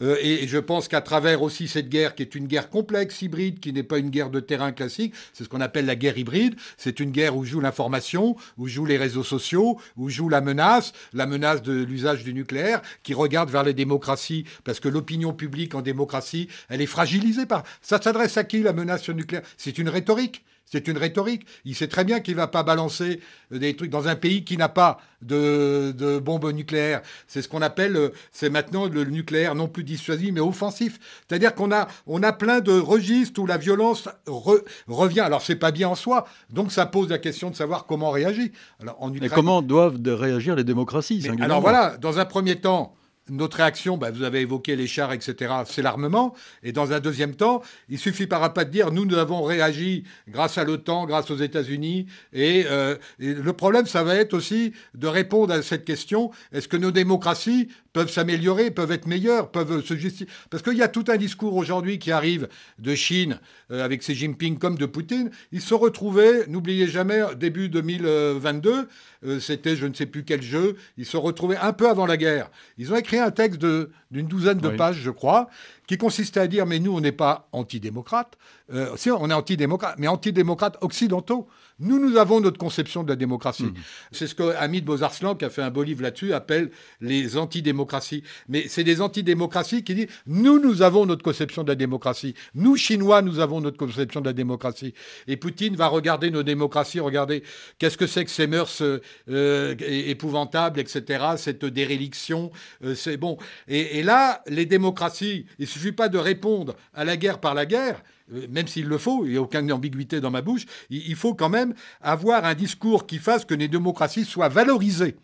et, 0.00 0.46
je 0.46 0.58
pense 0.58 0.88
qu'à 0.88 1.00
travers 1.00 1.42
aussi 1.42 1.68
cette 1.68 1.88
guerre, 1.88 2.14
qui 2.14 2.22
est 2.22 2.34
une 2.34 2.46
guerre 2.46 2.70
complexe, 2.70 3.22
hybride, 3.22 3.60
qui 3.60 3.72
n'est 3.76 3.82
pas 3.82 3.98
une 3.98 4.10
guerre 4.10 4.30
de 4.30 4.40
terrain 4.40 4.72
classique, 4.72 5.14
c'est 5.32 5.44
ce 5.44 5.48
qu'on 5.48 5.60
appelle 5.60 5.86
la 5.86 5.96
guerre 5.96 6.18
hybride. 6.18 6.56
C'est 6.76 7.00
une 7.00 7.10
guerre 7.10 7.36
où 7.36 7.44
joue 7.44 7.60
l'information, 7.60 8.36
où 8.58 8.66
jouent 8.66 8.86
les 8.86 8.96
réseaux 8.96 9.24
sociaux, 9.24 9.80
où 9.96 10.08
joue 10.08 10.28
la 10.28 10.40
menace, 10.40 10.92
la 11.12 11.26
menace 11.26 11.62
de 11.62 11.84
l'usage 11.84 12.24
du 12.24 12.34
nucléaire, 12.34 12.82
qui 13.02 13.14
regarde 13.14 13.50
vers 13.50 13.62
les 13.62 13.74
démocraties, 13.74 14.44
parce 14.64 14.80
que 14.80 14.88
l'opinion 14.88 15.32
publique 15.32 15.74
en 15.74 15.82
démocratie, 15.82 16.48
elle 16.68 16.80
est 16.80 16.86
fragilisée 16.86 17.46
par... 17.46 17.62
Ça 17.80 18.00
s'adresse 18.00 18.36
à 18.36 18.44
qui 18.44 18.62
la 18.62 18.72
menace 18.72 19.08
nucléaire? 19.08 19.42
C'est 19.56 19.78
une 19.78 19.88
rhétorique. 19.88 20.44
C'est 20.66 20.88
une 20.88 20.98
rhétorique. 20.98 21.46
Il 21.64 21.76
sait 21.76 21.86
très 21.86 22.04
bien 22.04 22.20
qu'il 22.20 22.34
ne 22.34 22.40
va 22.40 22.48
pas 22.48 22.64
balancer 22.64 23.20
des 23.52 23.74
trucs 23.76 23.90
dans 23.90 24.08
un 24.08 24.16
pays 24.16 24.44
qui 24.44 24.56
n'a 24.56 24.68
pas 24.68 24.98
de, 25.22 25.92
de 25.96 26.18
bombes 26.18 26.52
nucléaires. 26.52 27.02
C'est 27.28 27.40
ce 27.40 27.48
qu'on 27.48 27.62
appelle, 27.62 27.96
euh, 27.96 28.08
c'est 28.32 28.50
maintenant 28.50 28.86
le 28.86 29.04
nucléaire 29.04 29.54
non 29.54 29.68
plus 29.68 29.84
dissuasif, 29.84 30.32
mais 30.32 30.40
offensif. 30.40 30.98
C'est-à-dire 31.26 31.54
qu'on 31.54 31.70
a, 31.70 31.86
on 32.06 32.22
a 32.22 32.32
plein 32.32 32.60
de 32.60 32.72
registres 32.78 33.40
où 33.40 33.46
la 33.46 33.58
violence 33.58 34.08
revient. 34.26 35.20
Alors, 35.20 35.40
c'est 35.40 35.56
pas 35.56 35.70
bien 35.70 35.88
en 35.88 35.94
soi. 35.94 36.26
Donc, 36.50 36.72
ça 36.72 36.84
pose 36.84 37.08
la 37.08 37.18
question 37.18 37.50
de 37.50 37.56
savoir 37.56 37.86
comment 37.86 38.08
on 38.08 38.12
réagit. 38.12 38.50
Alors, 38.80 38.96
en 39.00 39.14
Et 39.14 39.28
comment 39.28 39.62
doivent 39.62 40.00
réagir 40.04 40.56
les 40.56 40.64
démocraties 40.64 41.28
Alors 41.40 41.60
voilà, 41.60 41.96
dans 41.96 42.18
un 42.18 42.24
premier 42.24 42.56
temps, 42.56 42.94
notre 43.28 43.58
réaction, 43.58 43.96
bah, 43.96 44.10
vous 44.10 44.22
avez 44.22 44.40
évoqué 44.40 44.76
les 44.76 44.86
chars, 44.86 45.12
etc., 45.12 45.52
c'est 45.66 45.82
l'armement. 45.82 46.34
Et 46.62 46.72
dans 46.72 46.92
un 46.92 47.00
deuxième 47.00 47.34
temps, 47.34 47.62
il 47.88 47.98
suffit 47.98 48.26
pas 48.26 48.64
de 48.64 48.70
dire 48.70 48.92
nous, 48.92 49.04
nous 49.04 49.16
avons 49.16 49.42
réagi 49.42 50.04
grâce 50.28 50.58
à 50.58 50.64
l'OTAN, 50.64 51.06
grâce 51.06 51.30
aux 51.30 51.36
États-Unis. 51.36 52.06
Euh, 52.34 52.96
et, 53.18 53.34
le 53.34 53.52
problème, 53.52 53.86
ça 53.86 54.02
va 54.04 54.14
être 54.14 54.34
aussi 54.34 54.72
de 54.94 55.06
répondre 55.06 55.52
à 55.52 55.62
cette 55.62 55.84
question 55.84 56.30
est-ce 56.52 56.68
que 56.68 56.76
nos 56.76 56.90
démocraties 56.90 57.68
peuvent 57.92 58.10
s'améliorer, 58.10 58.70
peuvent 58.70 58.92
être 58.92 59.06
meilleures, 59.06 59.50
peuvent 59.50 59.84
se 59.84 59.96
justifier? 59.96 60.28
Parce 60.50 60.62
qu'il 60.62 60.76
y 60.76 60.82
a 60.82 60.88
tout 60.88 61.04
un 61.08 61.16
discours 61.16 61.56
aujourd'hui 61.56 61.98
qui 61.98 62.12
arrive 62.12 62.48
de 62.78 62.94
Chine 62.94 63.40
euh, 63.70 63.84
avec 63.84 64.00
Xi 64.00 64.14
Jinping 64.14 64.58
comme 64.58 64.76
de 64.76 64.86
Poutine. 64.86 65.30
Ils 65.52 65.62
se 65.62 65.74
retrouvaient, 65.74 66.46
n'oubliez 66.46 66.86
jamais, 66.86 67.22
début 67.36 67.68
2022, 67.68 68.88
euh, 69.26 69.40
c'était 69.40 69.76
je 69.76 69.86
ne 69.86 69.94
sais 69.94 70.06
plus 70.06 70.24
quel 70.24 70.42
jeu, 70.42 70.76
ils 70.96 71.06
se 71.06 71.16
retrouvaient 71.16 71.56
un 71.56 71.72
peu 71.72 71.88
avant 71.88 72.06
la 72.06 72.16
guerre. 72.16 72.50
Ils 72.78 72.92
ont 72.92 72.96
écrit 72.96 73.18
un 73.18 73.30
texte 73.30 73.60
d'une 73.60 74.26
douzaine 74.26 74.58
de 74.58 74.68
pages, 74.68 74.96
je 74.96 75.10
crois, 75.10 75.48
qui 75.86 75.98
consistait 75.98 76.40
à 76.40 76.46
dire 76.46 76.66
mais 76.66 76.78
nous, 76.78 76.92
on 76.92 77.00
n'est 77.00 77.12
pas 77.12 77.48
antidémocrates. 77.52 78.36
Euh, 78.72 78.96
si, 78.96 79.10
on 79.10 79.30
est 79.30 79.34
antidémocrates, 79.34 79.96
mais 79.98 80.08
antidémocrates 80.08 80.76
occidentaux. 80.80 81.48
Nous, 81.78 81.98
nous 81.98 82.16
avons 82.16 82.40
notre 82.40 82.56
conception 82.56 83.04
de 83.04 83.10
la 83.10 83.16
démocratie. 83.16 83.64
Mmh. 83.64 83.74
C'est 84.10 84.26
ce 84.26 84.34
que 84.34 84.54
Hamid 84.56 84.84
Bozarslan, 84.84 85.34
qui 85.34 85.44
a 85.44 85.50
fait 85.50 85.62
un 85.62 85.70
beau 85.70 85.82
livre 85.82 86.02
là-dessus, 86.02 86.32
appelle 86.32 86.70
les 87.02 87.36
antidémocraties. 87.36 88.22
Mais 88.48 88.66
c'est 88.66 88.82
des 88.82 89.02
antidémocraties 89.02 89.84
qui 89.84 89.94
disent 89.94 90.06
nous, 90.26 90.58
nous 90.58 90.80
avons 90.80 91.04
notre 91.04 91.22
conception 91.22 91.64
de 91.64 91.68
la 91.68 91.74
démocratie. 91.74 92.34
Nous, 92.54 92.76
Chinois, 92.76 93.20
nous 93.20 93.40
avons 93.40 93.60
notre 93.60 93.76
conception 93.76 94.22
de 94.22 94.26
la 94.26 94.32
démocratie. 94.32 94.94
Et 95.28 95.36
Poutine 95.36 95.76
va 95.76 95.88
regarder 95.88 96.30
nos 96.30 96.42
démocraties, 96.42 96.98
regarder 96.98 97.42
qu'est-ce 97.78 97.98
que 97.98 98.06
c'est 98.06 98.24
que 98.24 98.30
ces 98.30 98.46
mœurs 98.46 98.82
euh, 99.28 99.74
épouvantables, 99.78 100.80
etc., 100.80 101.24
cette 101.36 101.64
déréliction. 101.64 102.50
Euh, 102.84 102.94
c'est 102.94 103.18
bon. 103.18 103.36
Et, 103.68 103.98
et, 103.98 104.02
là, 104.02 104.42
les 104.46 104.64
démocraties, 104.64 105.46
suffit 105.76 105.92
pas 105.92 106.08
de 106.08 106.18
répondre 106.18 106.74
à 106.94 107.04
la 107.04 107.16
guerre 107.16 107.38
par 107.38 107.54
la 107.54 107.66
guerre. 107.66 108.02
Euh, 108.34 108.46
même 108.50 108.66
s'il 108.66 108.86
le 108.86 108.98
faut, 108.98 109.24
il 109.24 109.32
n'y 109.32 109.36
a 109.36 109.42
aucune 109.42 109.72
ambiguïté 109.72 110.20
dans 110.20 110.30
ma 110.30 110.42
bouche, 110.42 110.66
il 110.90 111.14
faut 111.14 111.34
quand 111.34 111.48
même 111.48 111.74
avoir 112.00 112.44
un 112.44 112.54
discours 112.54 113.06
qui 113.06 113.18
fasse 113.18 113.44
que 113.44 113.54
les 113.54 113.68
démocraties 113.68 114.24
soient 114.24 114.48
valorisées. 114.48 115.16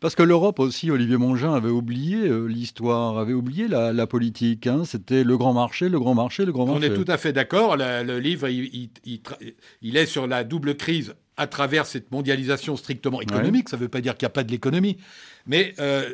Parce 0.00 0.14
que 0.14 0.22
l'Europe 0.22 0.58
aussi, 0.58 0.90
Olivier 0.90 1.16
Mongin 1.16 1.54
avait 1.54 1.70
oublié 1.70 2.28
euh, 2.28 2.46
l'histoire, 2.46 3.18
avait 3.18 3.34
oublié 3.34 3.68
la, 3.68 4.06
politique. 4.06 4.66
Hein. 4.66 4.82
C'était 4.84 5.22
le 5.22 5.36
grand 5.36 5.52
marché, 5.52 5.88
le 5.88 5.98
grand 5.98 6.14
marché, 6.14 6.44
le 6.44 6.52
grand 6.52 6.66
marché. 6.66 6.80
On 6.80 6.92
est 6.92 6.94
tout 6.94 7.10
à 7.10 7.16
fait 7.16 7.32
d'accord. 7.32 7.76
Le, 7.76 8.18
livre, 8.18 8.48
il, 8.48 9.96
est 9.96 10.06
sur 10.06 10.26
la 10.26 10.42
double 10.42 10.76
crise 10.76 11.14
à 11.36 11.46
travers 11.46 11.86
cette 11.86 12.10
mondialisation 12.10 12.76
strictement 12.76 13.20
économique. 13.20 13.68
Ça 13.68 13.76
ne 13.76 13.82
veut 13.82 13.88
pas 13.88 14.00
dire 14.00 14.16
qu'il 14.16 14.26
n'y 14.26 14.30
a 14.30 14.34
pas 14.34 14.44
de 14.44 14.50
l'économie. 14.50 14.98
Mais 15.46 15.72
euh, 15.78 16.12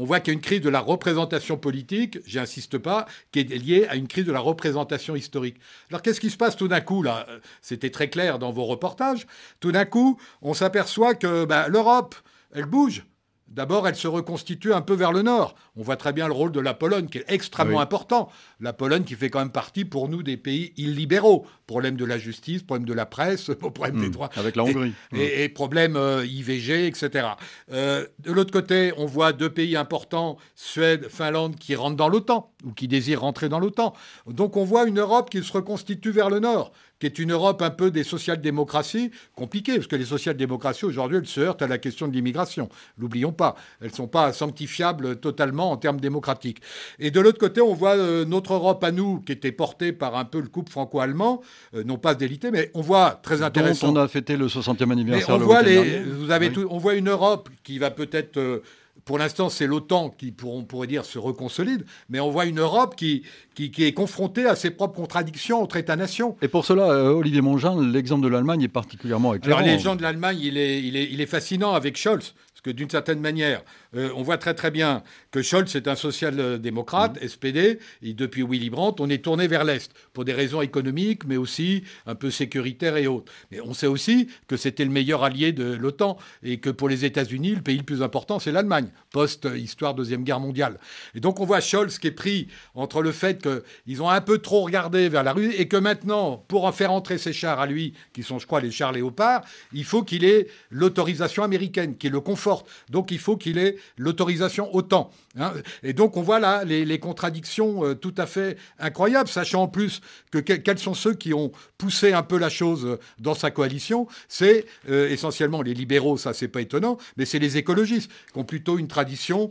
on 0.00 0.04
voit 0.04 0.20
qu'il 0.20 0.32
y 0.32 0.34
a 0.34 0.38
une 0.38 0.40
crise 0.40 0.62
de 0.62 0.70
la 0.70 0.80
représentation 0.80 1.58
politique, 1.58 2.20
j'insiste 2.26 2.78
pas, 2.78 3.04
qui 3.32 3.40
est 3.40 3.44
liée 3.44 3.86
à 3.86 3.96
une 3.96 4.08
crise 4.08 4.24
de 4.24 4.32
la 4.32 4.40
représentation 4.40 5.14
historique. 5.14 5.58
Alors 5.90 6.00
qu'est-ce 6.00 6.20
qui 6.20 6.30
se 6.30 6.38
passe 6.38 6.56
tout 6.56 6.68
d'un 6.68 6.80
coup 6.80 7.02
là? 7.02 7.26
C'était 7.60 7.90
très 7.90 8.08
clair 8.08 8.38
dans 8.38 8.50
vos 8.50 8.64
reportages. 8.64 9.26
Tout 9.60 9.72
d'un 9.72 9.84
coup, 9.84 10.18
on 10.40 10.54
s'aperçoit 10.54 11.14
que 11.14 11.44
bah, 11.44 11.68
l'Europe, 11.68 12.14
elle 12.54 12.64
bouge. 12.64 13.04
D'abord, 13.50 13.88
elle 13.88 13.96
se 13.96 14.06
reconstitue 14.06 14.72
un 14.72 14.80
peu 14.80 14.94
vers 14.94 15.12
le 15.12 15.22
nord. 15.22 15.56
On 15.76 15.82
voit 15.82 15.96
très 15.96 16.12
bien 16.12 16.28
le 16.28 16.32
rôle 16.32 16.52
de 16.52 16.60
la 16.60 16.72
Pologne, 16.72 17.06
qui 17.06 17.18
est 17.18 17.24
extrêmement 17.26 17.80
important. 17.80 18.30
La 18.60 18.72
Pologne 18.72 19.02
qui 19.02 19.16
fait 19.16 19.28
quand 19.28 19.40
même 19.40 19.50
partie 19.50 19.84
pour 19.84 20.08
nous 20.08 20.22
des 20.22 20.36
pays 20.36 20.72
illibéraux. 20.76 21.44
Problème 21.66 21.96
de 21.96 22.04
la 22.04 22.16
justice, 22.16 22.62
problème 22.62 22.86
de 22.86 22.94
la 22.94 23.06
presse, 23.06 23.50
problème 23.60 24.00
des 24.00 24.06
hmm. 24.06 24.12
droits. 24.12 24.30
Avec 24.36 24.54
la 24.54 24.62
Hongrie. 24.62 24.94
Et, 25.12 25.48
hmm. 25.48 25.52
problème 25.52 25.96
euh, 25.96 26.24
IVG, 26.24 26.86
etc. 26.86 27.26
Euh, 27.72 28.06
de 28.20 28.30
l'autre 28.30 28.52
côté, 28.52 28.92
on 28.96 29.06
voit 29.06 29.32
deux 29.32 29.50
pays 29.50 29.76
importants, 29.76 30.36
Suède, 30.54 31.08
Finlande, 31.08 31.56
qui 31.56 31.74
rentrent 31.74 31.96
dans 31.96 32.08
l'OTAN, 32.08 32.52
ou 32.64 32.72
qui 32.72 32.86
désirent 32.86 33.22
rentrer 33.22 33.48
dans 33.48 33.58
l'OTAN. 33.58 33.94
Donc 34.28 34.56
on 34.56 34.64
voit 34.64 34.86
une 34.86 35.00
Europe 35.00 35.28
qui 35.28 35.42
se 35.42 35.52
reconstitue 35.52 36.12
vers 36.12 36.30
le 36.30 36.38
nord 36.38 36.70
qui 37.00 37.06
est 37.06 37.18
une 37.18 37.32
Europe 37.32 37.62
un 37.62 37.70
peu 37.70 37.90
des 37.90 38.04
social-démocraties, 38.04 39.10
compliquée, 39.34 39.76
parce 39.76 39.86
que 39.86 39.96
les 39.96 40.04
social-démocraties, 40.04 40.84
aujourd'hui, 40.84 41.16
elles 41.18 41.26
se 41.26 41.40
heurtent 41.40 41.62
à 41.62 41.66
la 41.66 41.78
question 41.78 42.06
de 42.06 42.12
l'immigration. 42.12 42.68
L'oublions 42.98 43.32
pas. 43.32 43.56
Elles 43.80 43.88
ne 43.88 43.94
sont 43.94 44.06
pas 44.06 44.32
sanctifiables 44.32 45.16
totalement 45.16 45.70
en 45.72 45.76
termes 45.78 45.98
démocratiques. 46.00 46.60
Et 46.98 47.10
de 47.10 47.20
l'autre 47.20 47.38
côté, 47.38 47.60
on 47.60 47.74
voit 47.74 47.96
euh, 47.96 48.24
notre 48.26 48.52
Europe 48.52 48.84
à 48.84 48.92
nous, 48.92 49.20
qui 49.20 49.32
était 49.32 49.50
portée 49.52 49.92
par 49.92 50.14
un 50.16 50.26
peu 50.26 50.40
le 50.40 50.48
couple 50.48 50.70
franco-allemand, 50.70 51.40
euh, 51.74 51.82
non 51.84 51.96
pas 51.96 52.14
délité, 52.14 52.50
mais 52.50 52.70
on 52.74 52.82
voit 52.82 53.18
très 53.22 53.42
intéressant. 53.42 53.92
Dont 53.92 54.00
on 54.00 54.04
a 54.04 54.08
fêté 54.08 54.36
le 54.36 54.46
60e 54.46 54.92
anniversaire. 54.92 55.36
on, 55.36 55.38
voit 55.38 55.62
les, 55.62 56.00
vous 56.00 56.30
avez 56.30 56.52
tout, 56.52 56.66
on 56.70 56.78
voit 56.78 56.94
une 56.94 57.08
Europe 57.08 57.48
qui 57.62 57.78
va 57.78 57.90
peut-être 57.90 58.36
euh, 58.36 58.62
pour 59.10 59.18
l'instant, 59.18 59.48
c'est 59.48 59.66
l'OTAN 59.66 60.14
qui, 60.16 60.32
on 60.44 60.62
pourrait 60.62 60.86
dire, 60.86 61.04
se 61.04 61.18
reconsolide, 61.18 61.84
mais 62.10 62.20
on 62.20 62.30
voit 62.30 62.46
une 62.46 62.60
Europe 62.60 62.94
qui, 62.94 63.24
qui, 63.56 63.72
est 63.82 63.92
confrontée 63.92 64.46
à 64.46 64.54
ses 64.54 64.70
propres 64.70 64.94
contradictions 64.94 65.60
entre 65.60 65.78
États-nations. 65.78 66.36
Et 66.42 66.46
pour 66.46 66.64
cela, 66.64 66.92
euh, 66.92 67.08
Olivier 67.10 67.40
Mongin, 67.40 67.74
l'exemple 67.90 68.22
de 68.22 68.28
l'Allemagne 68.28 68.62
est 68.62 68.68
particulièrement 68.68 69.34
éclairant. 69.34 69.58
Alors, 69.58 69.68
l'exemple 69.68 69.96
de 69.96 70.02
l'Allemagne, 70.04 70.38
il 70.40 70.56
est, 70.56 70.80
il, 70.80 70.94
est, 70.94 71.08
il 71.10 71.20
est 71.20 71.26
fascinant 71.26 71.74
avec 71.74 71.96
Scholz. 71.96 72.34
Parce 72.52 72.60
que 72.62 72.70
d'une 72.70 72.88
certaine 72.88 73.18
manière, 73.18 73.62
euh, 73.96 74.10
on 74.14 74.22
voit 74.22 74.38
très 74.38 74.54
très 74.54 74.70
bien 74.70 75.02
que 75.30 75.42
Scholz 75.42 75.74
est 75.76 75.88
un 75.88 75.94
social-démocrate, 75.94 77.22
mmh. 77.22 77.28
SPD, 77.28 77.78
et 78.02 78.14
depuis 78.14 78.42
Willy 78.42 78.70
Brandt, 78.70 79.02
on 79.02 79.08
est 79.08 79.24
tourné 79.24 79.48
vers 79.48 79.64
l'Est, 79.64 79.92
pour 80.12 80.24
des 80.24 80.32
raisons 80.32 80.60
économiques, 80.60 81.24
mais 81.24 81.36
aussi 81.36 81.84
un 82.06 82.14
peu 82.14 82.30
sécuritaires 82.30 82.96
et 82.96 83.06
autres. 83.06 83.32
Mais 83.50 83.60
on 83.60 83.74
sait 83.74 83.86
aussi 83.86 84.28
que 84.48 84.56
c'était 84.56 84.84
le 84.84 84.90
meilleur 84.90 85.24
allié 85.24 85.52
de 85.52 85.72
l'OTAN, 85.74 86.18
et 86.42 86.58
que 86.58 86.70
pour 86.70 86.88
les 86.88 87.04
États-Unis, 87.04 87.54
le 87.56 87.62
pays 87.62 87.78
le 87.78 87.84
plus 87.84 88.02
important, 88.02 88.38
c'est 88.38 88.52
l'Allemagne, 88.52 88.88
post-histoire 89.12 89.94
Deuxième 89.94 90.24
Guerre 90.24 90.40
mondiale. 90.40 90.78
Et 91.14 91.20
donc 91.20 91.40
on 91.40 91.44
voit 91.44 91.60
Scholz 91.60 91.98
qui 91.98 92.08
est 92.08 92.12
pris 92.12 92.48
entre 92.74 93.02
le 93.02 93.12
fait 93.12 93.42
qu'ils 93.42 94.02
ont 94.02 94.08
un 94.08 94.20
peu 94.20 94.38
trop 94.38 94.62
regardé 94.62 95.08
vers 95.08 95.22
la 95.22 95.32
rue, 95.32 95.52
et 95.52 95.68
que 95.68 95.76
maintenant, 95.76 96.44
pour 96.48 96.64
en 96.64 96.72
faire 96.72 96.92
entrer 96.92 97.18
ses 97.18 97.32
chars 97.32 97.60
à 97.60 97.66
lui, 97.66 97.94
qui 98.12 98.22
sont, 98.22 98.38
je 98.38 98.46
crois, 98.46 98.60
les 98.60 98.70
chars 98.70 98.92
léopards, 98.92 99.42
il 99.72 99.84
faut 99.84 100.02
qu'il 100.02 100.24
ait 100.24 100.48
l'autorisation 100.70 101.42
américaine, 101.42 101.96
qui 101.96 102.08
le 102.08 102.20
confort 102.20 102.60
donc 102.88 103.10
il 103.10 103.18
faut 103.18 103.36
qu'il 103.36 103.58
ait 103.58 103.76
l'autorisation 103.96 104.74
autant. 104.74 105.10
Hein. 105.38 105.52
Et 105.82 105.92
donc 105.92 106.16
on 106.16 106.22
voit 106.22 106.40
là 106.40 106.64
les, 106.64 106.98
contradictions 106.98 107.84
euh, 107.84 107.94
tout 107.94 108.14
à 108.18 108.26
fait 108.26 108.56
incroyables, 108.78 109.28
sachant 109.28 109.62
en 109.62 109.68
plus 109.68 110.00
que 110.30 110.38
quels 110.38 110.78
sont 110.78 110.94
ceux 110.94 111.14
qui 111.14 111.32
ont 111.32 111.52
poussé 111.78 112.12
un 112.12 112.22
peu 112.22 112.38
la 112.38 112.50
chose 112.50 112.98
dans 113.18 113.34
sa 113.34 113.50
coalition. 113.50 114.06
C'est 114.28 114.66
euh, 114.88 115.08
essentiellement 115.08 115.62
les 115.62 115.74
libéraux, 115.74 116.16
ça 116.16 116.32
c'est 116.34 116.48
pas 116.48 116.60
étonnant, 116.60 116.98
mais 117.16 117.24
c'est 117.24 117.38
les 117.38 117.56
écologistes 117.56 118.10
qui 118.32 118.38
ont 118.38 118.44
plutôt 118.44 118.78
une 118.78 118.88
tradition 118.88 119.50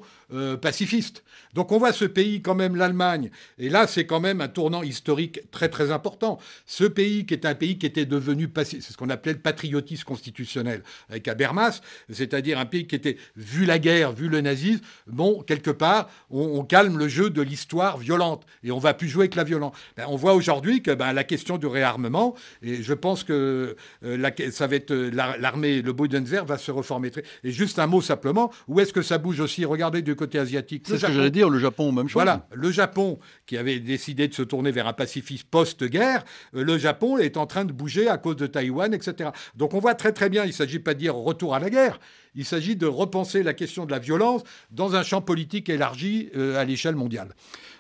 pacifiste. 0.61 1.23
Donc 1.53 1.71
on 1.71 1.79
voit 1.79 1.93
ce 1.93 2.05
pays 2.05 2.41
quand 2.41 2.55
même, 2.55 2.75
l'Allemagne, 2.75 3.31
et 3.57 3.69
là 3.69 3.87
c'est 3.87 4.05
quand 4.05 4.19
même 4.19 4.41
un 4.41 4.47
tournant 4.47 4.83
historique 4.83 5.41
très 5.51 5.69
très 5.69 5.91
important. 5.91 6.39
Ce 6.65 6.83
pays 6.83 7.25
qui 7.25 7.33
est 7.33 7.45
un 7.45 7.55
pays 7.55 7.77
qui 7.77 7.85
était 7.85 8.05
devenu 8.05 8.47
c'est 8.63 8.81
ce 8.81 8.97
qu'on 8.97 9.09
appelait 9.09 9.33
le 9.33 9.39
patriotisme 9.39 10.03
constitutionnel 10.03 10.83
avec 11.09 11.27
Habermas, 11.27 11.81
c'est-à-dire 12.11 12.59
un 12.59 12.65
pays 12.65 12.87
qui 12.87 12.95
était 12.95 13.17
vu 13.35 13.65
la 13.65 13.79
guerre, 13.79 14.11
vu 14.11 14.29
le 14.29 14.41
nazisme, 14.41 14.81
bon 15.07 15.41
quelque 15.41 15.71
part, 15.71 16.09
on, 16.29 16.63
calme 16.63 16.97
le 16.97 17.07
jeu 17.07 17.29
de 17.29 17.41
l'histoire 17.41 17.97
violente 17.97 18.45
et 18.63 18.71
on 18.71 18.79
va 18.79 18.93
plus 18.93 19.07
jouer 19.07 19.23
avec 19.23 19.35
la 19.35 19.43
violence. 19.43 19.75
Ben, 19.97 20.05
on 20.07 20.15
voit 20.15 20.33
aujourd'hui 20.33 20.83
que 20.83 20.91
ben, 20.91 21.13
la 21.13 21.23
question 21.23 21.57
du 21.57 21.65
réarmement, 21.65 22.35
et 22.61 22.83
je 22.83 22.93
pense 22.93 23.23
que 23.23 23.75
euh, 24.03 24.51
ça 24.51 24.67
va 24.67 24.75
être 24.75 24.91
euh, 24.91 25.09
l'armée, 25.11 25.81
le 25.81 25.93
Bodenzer 25.93 26.45
va 26.45 26.57
se 26.57 26.71
reformer. 26.71 27.11
Et 27.43 27.51
juste 27.51 27.79
un 27.79 27.87
mot 27.87 28.01
simplement, 28.01 28.51
où 28.67 28.79
est-ce 28.79 28.93
que 28.93 29.01
ça 29.01 29.17
bouge 29.17 29.39
aussi? 29.39 29.65
Regardez 29.65 30.01
du 30.01 30.15
côté 30.19 30.37
asiatique. 30.37 30.83
C'est 30.85 30.97
ce 30.97 31.05
que 31.05 31.13
j'allais 31.13 31.31
dire, 31.31 31.49
le 31.49 31.59
Japon, 31.59 31.91
même 31.91 32.07
chose. 32.07 32.13
Voilà, 32.13 32.47
le 32.51 32.71
Japon 32.71 33.19
qui 33.45 33.57
avait 33.57 33.79
décidé 33.79 34.27
de 34.27 34.33
se 34.33 34.43
tourner 34.43 34.71
vers 34.71 34.85
un 34.85 34.93
pacifisme 34.93 35.47
post-guerre, 35.49 36.25
euh, 36.55 36.63
le 36.63 36.77
Japon 36.77 37.17
est 37.17 37.37
en 37.37 37.47
train 37.47 37.63
de 37.63 37.71
bouger 37.71 38.09
à 38.09 38.17
cause 38.17 38.35
de 38.35 38.45
Taïwan, 38.45 38.93
etc. 38.93 39.29
Donc 39.55 39.73
on 39.73 39.79
voit 39.79 39.95
très 39.95 40.11
très 40.11 40.29
bien, 40.29 40.43
il 40.43 40.49
ne 40.49 40.53
s'agit 40.53 40.79
pas 40.79 40.93
de 40.93 40.99
dire 40.99 41.15
retour 41.15 41.55
à 41.55 41.59
la 41.59 41.69
guerre, 41.69 41.99
il 42.35 42.45
s'agit 42.45 42.75
de 42.75 42.85
repenser 42.85 43.41
la 43.43 43.53
question 43.53 43.85
de 43.85 43.91
la 43.91 43.99
violence 43.99 44.43
dans 44.71 44.95
un 44.95 45.03
champ 45.03 45.21
politique 45.21 45.69
élargi 45.69 46.29
euh, 46.35 46.59
à 46.59 46.65
l'échelle 46.65 46.95
mondiale. 46.95 47.29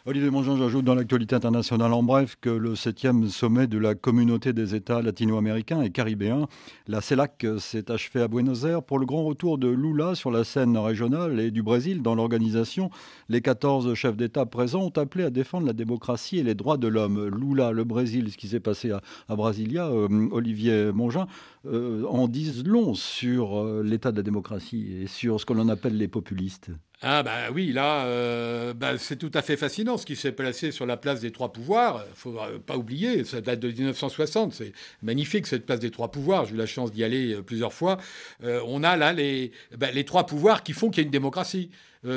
Olivier 0.09 0.31
Mongeon, 0.31 0.57
j'ajoute 0.57 0.85
dans 0.85 0.95
l'actualité 0.95 1.35
internationale 1.35 1.93
en 1.93 2.01
bref 2.01 2.35
que 2.41 2.49
le 2.49 2.75
septième 2.75 3.29
sommet 3.29 3.67
de 3.67 3.77
la 3.77 3.93
communauté 3.93 4.53
des 4.53 4.73
États 4.73 5.03
latino-américains 5.03 5.83
et 5.83 5.91
caribéens, 5.91 6.47
la 6.87 6.99
CELAC, 6.99 7.45
s'est 7.59 7.91
achevé 7.91 8.19
à 8.19 8.27
Buenos 8.27 8.63
Aires 8.63 8.81
pour 8.81 8.97
le 8.97 9.05
grand 9.05 9.23
retour 9.23 9.59
de 9.59 9.67
Lula 9.67 10.15
sur 10.15 10.31
la 10.31 10.43
scène 10.43 10.75
régionale 10.79 11.39
et 11.39 11.51
du 11.51 11.61
Brésil 11.61 12.01
dans 12.01 12.15
l'organisation. 12.15 12.89
Les 13.27 13.41
14 13.41 13.93
chefs 13.93 14.17
d'État 14.17 14.47
présents 14.47 14.85
ont 14.85 14.99
appelé 14.99 15.25
à 15.25 15.29
défendre 15.29 15.67
la 15.67 15.73
démocratie 15.73 16.39
et 16.39 16.43
les 16.43 16.55
droits 16.55 16.77
de 16.77 16.87
l'homme. 16.87 17.27
Lula, 17.27 17.71
le 17.71 17.83
Brésil, 17.83 18.31
ce 18.31 18.37
qui 18.37 18.47
s'est 18.47 18.59
passé 18.59 18.91
à, 18.91 19.35
Brasilia, 19.35 19.89
euh, 19.89 20.27
Olivier 20.31 20.91
Mongin, 20.91 21.27
euh, 21.67 22.03
en 22.07 22.27
disent 22.27 22.65
long 22.65 22.95
sur 22.95 23.59
euh, 23.59 23.83
l'état 23.83 24.11
de 24.11 24.17
la 24.17 24.23
démocratie 24.23 24.91
et 25.03 25.05
sur 25.05 25.39
ce 25.39 25.45
que 25.45 25.53
l'on 25.53 25.69
appelle 25.69 25.97
les 25.97 26.07
populistes. 26.07 26.71
Ah 27.01 27.23
bah 27.23 27.49
oui, 27.53 27.71
là, 27.71 28.05
euh, 28.07 28.73
bah, 28.73 28.97
c'est 28.97 29.15
tout 29.15 29.31
à 29.33 29.41
fait 29.41 29.55
fascinant 29.55 29.97
ce 29.97 30.05
qui 30.05 30.17
s'est 30.17 30.33
placé 30.33 30.71
sur 30.71 30.85
la 30.85 30.97
place 30.97 31.21
des 31.21 31.31
trois 31.31 31.53
pouvoirs. 31.53 32.03
Il 32.09 32.15
faut 32.15 32.37
pas 32.65 32.75
oublier, 32.75 33.23
ça 33.23 33.39
date 33.39 33.61
de 33.61 33.69
1960. 33.69 34.53
C'est 34.53 34.73
magnifique 35.01 35.47
cette 35.47 35.65
place 35.65 35.79
des 35.79 35.91
trois 35.91 36.11
pouvoirs. 36.11 36.43
J'ai 36.43 36.55
eu 36.55 36.57
la 36.57 36.65
chance 36.65 36.91
d'y 36.91 37.05
aller 37.05 37.41
plusieurs 37.41 37.71
fois. 37.71 37.99
on 38.43 38.83
a 38.83 38.97
là 38.97 39.13
les, 39.13 39.53
bah, 39.77 39.91
les 39.91 40.03
trois 40.03 40.25
pouvoirs 40.25 40.61
qui 40.61 40.73
font 40.73 40.89
qu'il 40.89 41.01
y 41.01 41.03
a 41.03 41.05
une 41.05 41.11
démocratie. 41.11 41.69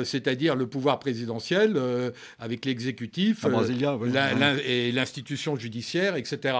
c'est-à-dire 0.03 0.55
le 0.55 0.67
pouvoir 0.67 0.99
présidentiel 0.99 1.79
avec 2.39 2.65
l'exécutif 2.65 3.45
et 4.65 4.91
l'institution 4.91 5.55
judiciaire, 5.55 6.17
etc. 6.17 6.55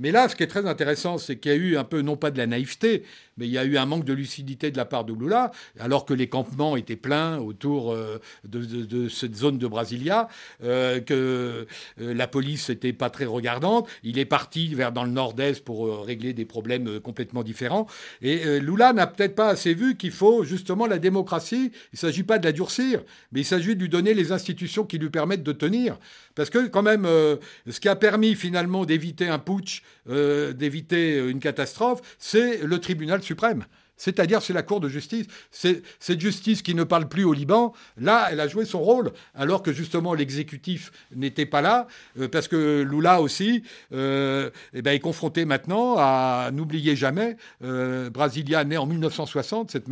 Mais 0.00 0.12
là, 0.12 0.30
ce 0.30 0.34
qui 0.34 0.42
est 0.42 0.46
très 0.46 0.66
intéressant, 0.66 1.18
c'est 1.18 1.36
qu'il 1.36 1.52
y 1.52 1.54
a 1.54 1.58
eu 1.58 1.76
un 1.76 1.84
peu, 1.84 2.00
non 2.00 2.16
pas 2.16 2.30
de 2.30 2.38
la 2.38 2.46
naïveté, 2.46 3.04
mais 3.36 3.46
il 3.46 3.52
y 3.52 3.58
a 3.58 3.64
eu 3.64 3.76
un 3.76 3.84
manque 3.84 4.04
de 4.04 4.14
lucidité 4.14 4.70
de 4.70 4.78
la 4.78 4.86
part 4.86 5.04
de 5.04 5.12
Lula, 5.12 5.50
alors 5.78 6.06
que 6.06 6.14
les 6.14 6.26
campements 6.26 6.76
étaient 6.76 6.96
pleins 6.96 7.38
autour 7.38 7.92
euh, 7.92 8.18
de, 8.44 9.08
cette 9.08 9.36
zone 9.36 9.58
de 9.58 9.66
Brasilia, 9.66 10.28
euh, 10.64 11.00
que 11.00 11.66
euh, 12.00 12.14
la 12.14 12.26
police 12.26 12.70
n'était 12.70 12.94
pas 12.94 13.10
très 13.10 13.26
regardante. 13.26 13.88
Il 14.02 14.18
est 14.18 14.24
parti 14.24 14.74
vers 14.74 14.90
dans 14.90 15.04
le 15.04 15.10
nord-est 15.10 15.62
pour 15.62 16.04
régler 16.04 16.32
des 16.32 16.46
problèmes 16.46 17.00
complètement 17.00 17.42
différents. 17.42 17.86
Et 18.22 18.60
Lula 18.60 18.94
n'a 18.94 19.06
peut-être 19.06 19.34
pas 19.34 19.48
assez 19.48 19.74
vu 19.74 19.96
qu'il 19.96 20.12
faut 20.12 20.44
justement 20.44 20.86
la 20.86 20.98
démocratie. 20.98 21.72
Il 21.74 21.94
ne 21.94 21.98
s'agit 21.98 22.22
pas 22.22 22.38
de 22.38 22.44
la 22.44 22.52
durcir, 22.52 23.02
mais 23.32 23.40
il 23.40 23.44
s'agit 23.44 23.74
de 23.74 23.80
lui 23.80 23.88
donner 23.88 24.14
les 24.14 24.32
institutions 24.32 24.84
qui 24.84 24.98
lui 24.98 25.10
permettent 25.10 25.42
de 25.42 25.52
tenir. 25.52 25.98
Parce 26.34 26.48
que 26.48 26.68
quand 26.68 26.82
même, 26.82 27.04
ce 27.04 27.80
qui 27.80 27.88
a 27.88 27.96
permis 27.96 28.34
finalement 28.34 28.84
d'éviter 28.84 29.28
un 29.28 29.38
putsch 29.38 29.82
d'éviter 30.06 31.18
une 31.18 31.40
catastrophe, 31.40 32.00
c'est 32.18 32.58
le 32.64 32.80
tribunal 32.80 33.22
suprême. 33.22 33.64
C'est-à-dire, 34.00 34.40
c'est 34.40 34.54
la 34.54 34.62
Cour 34.62 34.80
de 34.80 34.88
justice. 34.88 35.26
C'est 35.50 35.82
cette 35.98 36.20
justice 36.20 36.62
qui 36.62 36.74
ne 36.74 36.84
parle 36.84 37.06
plus 37.06 37.24
au 37.24 37.34
Liban. 37.34 37.74
Là, 37.98 38.28
elle 38.32 38.40
a 38.40 38.48
joué 38.48 38.64
son 38.64 38.80
rôle, 38.80 39.12
alors 39.34 39.62
que 39.62 39.72
justement 39.72 40.14
l'exécutif 40.14 40.90
n'était 41.14 41.44
pas 41.44 41.60
là, 41.60 41.86
euh, 42.18 42.26
parce 42.26 42.48
que 42.48 42.80
Lula 42.80 43.20
aussi 43.20 43.62
euh, 43.92 44.48
eh 44.72 44.80
ben, 44.80 44.92
est 44.92 45.00
confronté 45.00 45.44
maintenant 45.44 45.96
à, 45.98 46.48
n'oubliez 46.50 46.96
jamais, 46.96 47.36
euh, 47.62 48.08
Brasilia 48.08 48.64
naît 48.64 48.78
en 48.78 48.86
1960, 48.86 49.70
cette 49.70 49.86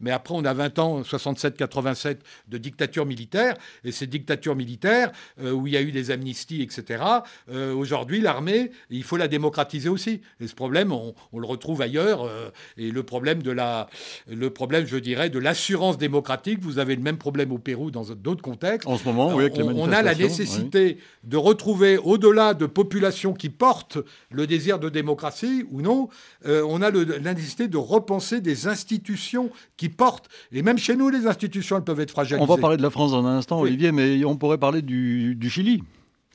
mais 0.00 0.10
après 0.10 0.34
on 0.34 0.44
a 0.44 0.54
20 0.54 0.78
ans, 0.78 1.02
67-87, 1.02 2.18
de 2.48 2.56
dictature 2.58 3.04
militaire, 3.04 3.56
et 3.84 3.92
ces 3.92 4.06
dictatures 4.06 4.56
militaires, 4.56 5.12
où 5.42 5.66
il 5.66 5.72
y 5.72 5.76
a 5.76 5.82
eu 5.82 5.92
des 5.92 6.10
amnisties, 6.10 6.62
etc., 6.62 7.02
aujourd'hui, 7.50 8.20
l'armée, 8.20 8.70
il 8.90 9.02
faut 9.02 9.16
la 9.16 9.26
démocratiser 9.26 9.88
aussi. 9.88 10.20
Et 10.40 10.46
ce 10.46 10.54
problème, 10.54 10.92
on 10.92 11.14
le 11.38 11.46
retrouve 11.46 11.82
ailleurs, 11.82 12.30
et 12.76 12.92
le 12.92 13.02
problème 13.02 13.42
de 13.42 13.49
la, 13.50 13.88
le 14.28 14.50
problème, 14.50 14.86
je 14.86 14.96
dirais, 14.96 15.30
de 15.30 15.38
l'assurance 15.38 15.98
démocratique. 15.98 16.58
Vous 16.60 16.78
avez 16.78 16.96
le 16.96 17.02
même 17.02 17.18
problème 17.18 17.52
au 17.52 17.58
Pérou 17.58 17.90
dans 17.90 18.04
d'autres 18.14 18.42
contextes. 18.42 18.88
En 18.88 18.96
ce 18.96 19.04
moment, 19.04 19.34
oui, 19.34 19.44
avec 19.44 19.54
on, 19.56 19.68
on 19.76 19.92
a 19.92 20.02
la 20.02 20.14
nécessité 20.14 20.98
de 21.24 21.36
retrouver, 21.36 21.98
au-delà 21.98 22.54
de 22.54 22.66
populations 22.66 23.32
qui 23.32 23.48
portent 23.48 23.98
le 24.30 24.46
désir 24.46 24.78
de 24.78 24.88
démocratie 24.88 25.64
ou 25.70 25.82
non, 25.82 26.08
euh, 26.46 26.64
on 26.68 26.82
a 26.82 26.90
la 26.90 27.34
nécessité 27.34 27.68
de 27.68 27.76
repenser 27.76 28.40
des 28.40 28.66
institutions 28.66 29.50
qui 29.76 29.88
portent. 29.88 30.28
Et 30.52 30.62
même 30.62 30.78
chez 30.78 30.96
nous, 30.96 31.08
les 31.08 31.26
institutions, 31.26 31.76
elles 31.76 31.84
peuvent 31.84 32.00
être 32.00 32.10
fragilisées. 32.10 32.42
On 32.42 32.46
va 32.46 32.56
parler 32.56 32.76
de 32.76 32.82
la 32.82 32.90
France 32.90 33.12
dans 33.12 33.26
un 33.26 33.36
instant, 33.36 33.60
Olivier, 33.60 33.92
mais 33.92 34.24
on 34.24 34.36
pourrait 34.36 34.58
parler 34.58 34.82
du 34.82 35.50
Chili 35.50 35.82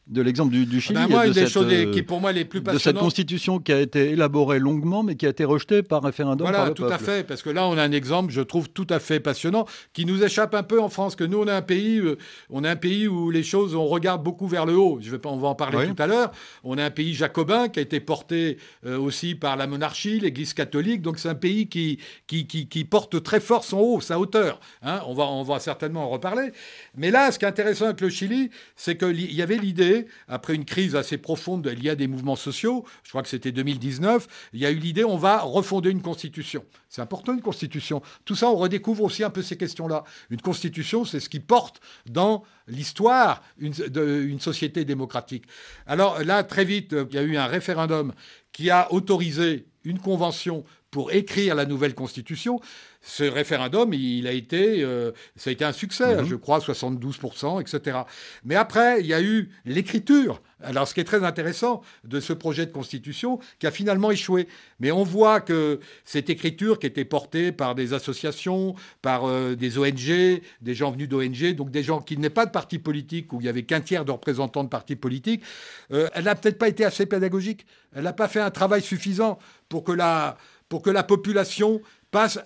de 0.08 0.22
l'exemple 0.22 0.52
du, 0.52 0.66
du, 0.66 0.82
Chili. 0.82 1.00
Ben 1.00 1.08
moi, 1.08 1.26
une 1.26 1.34
des 1.34 1.48
choses 1.48 1.72
qui, 1.92 2.04
pour 2.04 2.22
moi, 2.22 2.32
les 2.32 2.46
plus 2.46 2.62
De 2.62 2.78
cette 2.78 2.98
constitution 2.98 3.60
qui 3.60 3.72
a 3.72 3.80
été 3.80 4.12
élaborée 4.12 4.60
longuement, 4.60 5.04
mais 5.04 5.16
qui 5.16 5.26
a 5.26 5.30
été 5.30 5.44
rejetée 5.44 5.82
par 5.82 6.04
référendum. 6.04 6.46
Voilà, 6.46 6.60
par 6.60 6.68
le 6.68 6.74
tout 6.74 6.86
à 6.86 6.98
fait. 6.98 7.26
Parce 7.26 7.42
que 7.42 7.50
là, 7.50 7.68
on 7.68 7.78
a 7.78 7.84
un 7.84 7.92
exemple, 7.92 8.32
je 8.32 8.42
trouve, 8.42 8.70
tout 8.70 8.88
à 8.90 9.00
fait 9.00 9.20
passionnant, 9.20 9.66
qui 9.94 10.06
nous 10.06 10.24
échappe 10.24 10.54
un 10.54 10.64
peu 10.64 10.80
en 10.82 10.90
France. 10.90 11.16
Que 11.16 11.24
nous, 11.24 11.40
on 11.40 11.48
a 11.48 11.56
un 11.56 11.62
pays, 11.62 11.98
euh, 11.98 12.18
on 12.50 12.64
a 12.64 12.70
un 12.70 12.76
pays 12.76 13.08
où 13.08 13.32
les 13.32 13.44
choses, 13.44 13.76
on 13.76 13.88
regarde 13.88 14.24
beaucoup 14.24 14.48
vers 14.48 14.66
le 14.66 14.78
haut. 14.78 15.00
Je 15.02 15.10
vais 15.10 15.20
pas, 15.20 15.30
on 15.30 15.38
va 15.38 15.48
en 15.48 15.56
parler 15.56 15.88
tout 15.88 16.02
à 16.02 16.08
l'heure. 16.08 16.32
On 16.64 16.78
a 16.78 16.84
un 16.84 16.92
pays 16.92 17.14
jacobin 17.14 17.68
qui 17.70 17.80
a 17.80 17.82
été 17.82 18.00
porté 18.00 18.58
euh, 18.86 19.00
aussi 19.00 19.34
par 19.36 19.58
la 19.58 19.66
monarchie, 19.66 20.20
l'Église 20.20 20.54
catholique. 20.54 21.02
Donc, 21.02 21.20
c'est 21.20 21.30
un 21.30 21.36
pays 21.36 21.68
qui 21.68 21.86
qui, 22.28 22.48
qui, 22.48 22.68
qui, 22.68 22.86
porte 22.86 23.22
très 23.24 23.40
fort 23.40 23.64
son 23.64 23.78
haut, 23.78 24.02
sa 24.02 24.20
hauteur. 24.20 24.60
Hein. 24.82 25.02
on, 25.08 25.14
va, 25.14 25.26
on 25.26 25.44
va 25.44 25.60
certainement 25.60 26.06
en 26.06 26.10
reparler. 26.10 26.52
Mais 26.96 27.12
là, 27.12 27.32
ce 27.32 27.40
qui 27.40 27.46
est 27.46 27.48
intéressant 27.48 27.86
avec 27.86 28.02
le 28.02 28.10
Chili, 28.10 28.50
c'est 28.76 28.98
qu'il 28.98 29.34
y 29.34 29.42
avait 29.42 29.58
l'idée, 29.58 29.95
après 30.28 30.56
une 30.56 30.66
crise 30.66 30.96
assez 30.96 31.18
profonde 31.18 31.68
liée 31.68 31.92
à 31.92 31.96
des 31.96 32.08
mouvements 32.08 32.36
sociaux, 32.36 32.86
je 33.04 33.10
crois 33.10 33.24
que 33.24 33.30
c'était 33.30 33.52
2019, 33.52 34.28
il 34.54 34.60
y 34.60 34.66
a 34.66 34.72
eu 34.72 34.78
l'idée, 34.78 35.04
on 35.04 35.18
va 35.18 35.40
refonder 35.40 35.90
une 35.90 36.02
constitution. 36.02 36.64
C'est 36.90 37.02
important 37.02 37.34
une 37.34 37.42
constitution. 37.42 38.02
Tout 38.26 38.36
ça, 38.36 38.50
on 38.50 38.56
redécouvre 38.56 39.04
aussi 39.04 39.24
un 39.24 39.30
peu 39.30 39.42
ces 39.42 39.58
questions-là. 39.58 40.04
Une 40.30 40.42
constitution, 40.42 41.06
c'est 41.06 41.20
ce 41.20 41.30
qui 41.30 41.40
porte 41.40 41.82
dans 42.06 42.44
l'histoire 42.68 43.42
d'une 43.58 44.40
société 44.40 44.86
démocratique. 44.86 45.46
Alors 45.86 46.24
là, 46.24 46.44
très 46.44 46.66
vite, 46.66 46.96
il 47.10 47.16
y 47.16 47.20
a 47.20 47.24
eu 47.24 47.38
un 47.38 47.48
référendum 47.48 48.14
qui 48.52 48.70
a 48.70 48.92
autorisé 48.92 49.68
une 49.84 50.00
convention 50.00 50.64
pour 50.90 51.12
écrire 51.12 51.56
la 51.56 51.66
nouvelle 51.66 51.94
constitution. 51.94 52.62
Ce 53.08 53.24
référendum, 53.24 53.94
il 53.94 54.26
a 54.26 54.32
été, 54.32 54.84
euh, 54.84 55.12
ça 55.36 55.52
a 55.52 55.54
été 55.54 55.64
un 55.64 55.74
succès, 55.74 56.16
mhm. 56.16 56.26
je 56.26 56.36
crois, 56.36 56.58
72%, 56.58 57.62
etc. 57.62 58.00
Mais 58.44 58.56
après, 58.56 59.00
il 59.00 59.06
y 59.06 59.14
a 59.14 59.22
eu 59.22 59.52
l'écriture. 59.64 60.42
Alors, 60.64 60.88
ce 60.88 60.96
qui 60.96 61.02
est 61.02 61.06
très 61.06 61.24
intéressant 61.24 61.84
de 62.04 62.20
ce 62.20 62.34
projet 62.34 62.66
de 62.66 62.72
constitution, 62.72 63.38
qui 63.60 63.68
a 63.68 63.72
finalement 63.72 64.10
échoué. 64.10 64.48
Mais 64.80 64.92
on 64.92 65.04
voit 65.04 65.40
que 65.40 65.80
cette 66.04 66.32
écriture 66.32 66.80
qui 66.80 66.88
était 66.88 67.06
portée 67.06 67.52
par 67.52 67.76
des 67.76 67.94
associations, 67.94 68.74
par 69.04 69.30
euh, 69.30 69.56
des 69.56 69.78
ONG, 69.78 70.42
des 70.62 70.74
gens 70.74 70.90
venus 70.90 71.08
d'ONG, 71.08 71.54
donc 71.54 71.70
des 71.70 71.84
gens 71.84 72.02
qui 72.02 72.18
n'aient 72.18 72.32
pas 72.32 72.48
de 72.48 72.52
parti 72.52 72.80
politique, 72.80 73.32
où 73.34 73.40
il 73.40 73.46
y 73.46 73.50
avait 73.50 73.64
qu'un 73.64 73.82
tiers 73.82 74.04
de 74.04 74.12
représentants 74.12 74.64
de 74.64 74.70
partis 74.70 74.96
politiques, 74.96 75.44
euh, 75.92 76.10
elle 76.16 76.24
n'a 76.24 76.34
peut-être 76.34 76.58
pas 76.58 76.70
été 76.70 76.84
assez 76.84 77.06
pédagogique. 77.06 77.68
Elle 77.94 78.06
n'a 78.06 78.14
pas 78.14 78.28
fait 78.28 78.42
un 78.42 78.52
travail 78.52 78.82
suffisant 78.82 79.38
pour 79.70 79.84
que 79.84 79.92
la, 79.92 80.38
pour 80.70 80.82
que 80.82 80.90
la 80.90 81.04
population 81.04 81.82
passe 82.10 82.40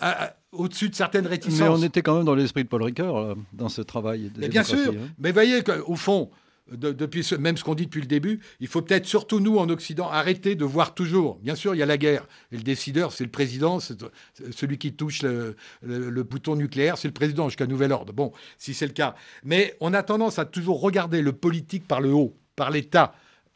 au-dessus 0.51 0.89
de 0.89 0.95
certaines 0.95 1.27
réticences. 1.27 1.59
Mais 1.59 1.67
on 1.67 1.83
était 1.83 2.01
quand 2.01 2.15
même 2.15 2.25
dans 2.25 2.35
l'esprit 2.35 2.63
de 2.63 2.69
Paul 2.69 2.83
Ricoeur, 2.83 3.17
euh, 3.17 3.35
dans 3.53 3.69
ce 3.69 3.81
travail. 3.81 4.31
Mais 4.37 4.49
bien 4.49 4.63
sûr. 4.63 4.91
Hein. 4.91 5.09
Mais 5.19 5.31
voyez 5.31 5.63
qu'au 5.63 5.95
fond, 5.95 6.29
depuis 6.71 7.27
même 7.39 7.57
ce 7.57 7.63
qu'on 7.63 7.75
dit 7.75 7.85
depuis 7.85 8.01
le 8.01 8.07
début, 8.07 8.39
il 8.59 8.67
faut 8.67 8.81
peut-être 8.81 9.05
surtout 9.05 9.39
nous 9.39 9.57
en 9.57 9.69
Occident 9.69 10.09
arrêter 10.09 10.55
de 10.55 10.65
voir 10.65 10.93
toujours. 10.93 11.39
Bien 11.39 11.55
sûr, 11.55 11.75
il 11.75 11.79
y 11.79 11.83
a 11.83 11.85
la 11.85 11.97
guerre 11.97 12.27
et 12.51 12.57
le 12.57 12.63
décideur, 12.63 13.11
c'est 13.11 13.23
le 13.23 13.31
président, 13.31 13.79
c'est 13.79 13.97
celui 14.51 14.77
qui 14.77 14.93
touche 14.93 15.23
le, 15.23 15.55
le 15.81 16.23
bouton 16.23 16.55
nucléaire, 16.55 16.97
c'est 16.97 17.07
le 17.07 17.13
président 17.13 17.49
jusqu'à 17.49 17.67
nouvel 17.67 17.91
ordre. 17.91 18.13
Bon, 18.13 18.31
si 18.57 18.73
c'est 18.73 18.87
le 18.87 18.93
cas, 18.93 19.15
mais 19.43 19.75
on 19.79 19.93
a 19.93 20.03
tendance 20.03 20.39
à 20.39 20.45
toujours 20.45 20.81
regarder 20.81 21.21
le 21.21 21.33
politique 21.33 21.87
par 21.87 22.01
le 22.01 22.11
haut, 22.13 22.35
par 22.55 22.69
l'État. 22.71 23.13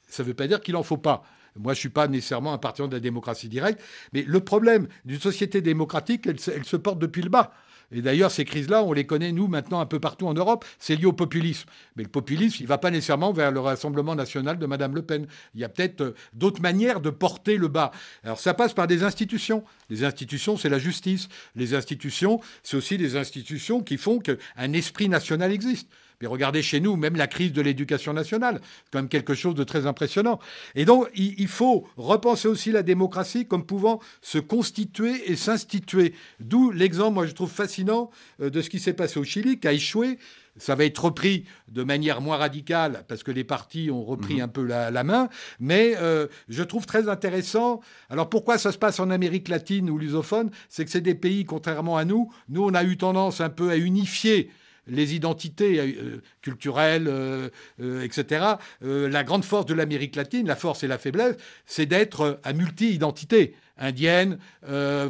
Ça 0.08 0.23
ne 0.23 0.27
veut 0.27 0.34
pas 0.34 0.47
dire 0.47 0.62
qu'il 0.62 0.75
en 0.75 0.84
faut 0.84 0.97
pas. 0.97 1.23
Moi, 1.58 1.74
je 1.74 1.78
ne 1.78 1.82
suis 1.82 1.89
pas 1.89 2.08
nécessairement 2.08 2.54
un 2.54 2.58
partisan 2.58 2.88
de 2.88 2.94
la 2.94 3.00
démocratie 3.00 3.50
directe, 3.50 3.82
mais 4.13 4.24
le 4.24 4.39
problème 4.39 4.88
d'une 5.06 5.20
société 5.20 5.62
démocratique, 5.62 6.28
elle, 6.28 6.39
se 6.39 6.76
porte 6.78 7.00
depuis 7.00 7.22
le 7.22 7.30
bas. 7.30 7.54
Et 7.92 8.02
d'ailleurs, 8.02 8.32
ces 8.32 8.44
crises-là, 8.44 8.84
on 8.84 8.92
les 8.92 9.06
connaît, 9.06 9.32
nous, 9.32 9.48
maintenant, 9.48 9.80
un 9.80 9.86
peu 9.86 10.00
partout 10.00 10.26
en 10.28 10.34
Europe. 10.34 10.66
C'est 10.80 10.96
lié 10.96 11.06
au 11.06 11.13
populisme. 11.13 11.70
Mais 11.96 12.04
le 12.04 12.10
populisme, 12.10 12.58
il 12.60 12.63
ne 12.63 12.68
va 12.68 12.80
pas 12.80 12.89
nécessairement 12.89 13.32
vers 13.34 13.52
le 13.52 13.60
Rassemblement 13.60 14.16
national 14.16 14.58
de 14.58 14.66
Mme 14.66 14.96
Le 14.96 15.04
Pen. 15.04 15.28
Il 15.54 15.62
y 15.62 15.63
a 15.63 15.70
peut-être 15.70 16.02
euh, 16.02 16.16
d'autres 16.34 16.62
manières 16.62 17.02
de 17.02 17.12
porter 17.12 17.58
le 17.58 17.68
bas. 17.68 17.92
Alors, 18.24 18.39
ça 18.39 18.56
passe 18.56 18.74
par 18.74 18.88
des 18.88 19.04
institutions. 19.04 19.63
Les 19.89 20.04
institutions, 20.04 20.58
c'est 20.58 20.70
la 20.70 20.80
justice. 20.80 21.30
Les 21.56 21.76
institutions, 21.76 22.39
c'est 22.63 22.78
aussi 22.78 22.98
des 22.98 23.16
institutions 23.16 23.82
qui 23.84 23.98
font 23.98 24.20
qu'un 24.20 24.74
esprit 24.74 25.08
national 25.08 25.52
existe. 25.52 25.88
Mais 26.21 26.28
regardez 26.28 26.62
chez 26.62 26.80
nous, 26.80 26.95
même 26.95 27.15
la 27.15 27.28
crise 27.28 27.54
de 27.54 27.62
l'éducation 27.62 28.13
nationale, 28.13 28.60
c'est 28.63 28.91
quand 28.91 28.99
même 28.99 29.10
quelque 29.10 29.34
chose 29.34 29.56
de 29.56 29.63
très 29.63 29.86
impressionnant. 29.86 30.39
Et 30.76 30.86
donc, 30.86 31.08
il, 31.15 31.47
faut 31.47 31.88
repenser 31.97 32.47
aussi 32.47 32.71
la 32.71 32.84
démocratie 32.84 33.47
comme 33.47 33.65
pouvant 33.65 33.99
se 34.21 34.38
constituer 34.38 35.32
et 35.32 35.36
s'instituer. 35.36 36.13
D'où 36.39 36.71
l'exemple, 36.71 37.13
moi, 37.13 37.26
je 37.26 37.34
trouve 37.34 37.52
fascinant 37.52 38.10
euh, 38.41 38.49
de 38.49 38.62
ce 38.62 38.69
qui 38.69 38.80
s'est 38.80 38.93
passé 38.93 39.19
au 39.19 39.23
Chili, 39.23 39.60
qui 39.60 39.67
a 39.67 39.73
échoué. 39.73 40.17
Ça 40.58 40.76
va 40.76 40.86
être 40.86 41.04
repris 41.04 41.45
de 41.67 41.84
manière 41.84 42.21
moins 42.21 42.38
radicale 42.38 43.06
parce 43.08 43.23
que 43.23 43.32
les 43.32 43.43
partis 43.43 43.89
ont 43.89 44.04
repris 44.04 44.36
mhm. 44.36 44.41
un 44.41 44.47
peu 44.47 44.63
la, 44.63 45.04
main, 45.04 45.30
mais 45.60 45.95
euh, 45.97 46.28
je 46.47 46.62
trouve 46.62 46.86
très 46.86 47.10
intéressant. 47.10 47.82
Alors 48.10 48.30
pourquoi 48.30 48.60
ça 48.60 48.71
se 48.71 48.78
passe 48.78 48.99
en 48.99 49.10
Amérique 49.10 49.47
latine 49.47 49.89
ou 49.89 49.97
lusophone? 49.97 50.52
C'est 50.69 50.86
que 50.86 50.91
c'est 50.91 51.02
des 51.02 51.15
pays, 51.15 51.45
contrairement 51.45 51.97
à 51.97 52.06
nous, 52.06 52.32
nous 52.49 52.63
on 52.63 52.76
a 52.76 52.84
eu 52.84 52.97
tendance 52.97 53.41
un 53.41 53.49
peu 53.49 53.71
à 53.71 53.78
unifier 53.78 54.52
les 54.88 55.15
identités 55.15 55.80
euh, 55.80 56.22
culturelles, 56.41 57.08
euh, 57.08 57.50
euh, 57.82 58.04
etc. 58.04 58.46
la 58.82 59.24
grande 59.24 59.46
force 59.46 59.65
de 59.65 59.74
l'Amérique 59.74 60.15
latine, 60.15 60.48
la 60.48 60.56
force 60.56 60.84
et 60.84 60.88
la 60.88 60.98
faiblesse, 60.98 61.36
c'est 61.65 61.86
d'être 61.86 62.39
à 62.43 62.54
multi-identité 62.54 63.56
indienne, 63.78 64.38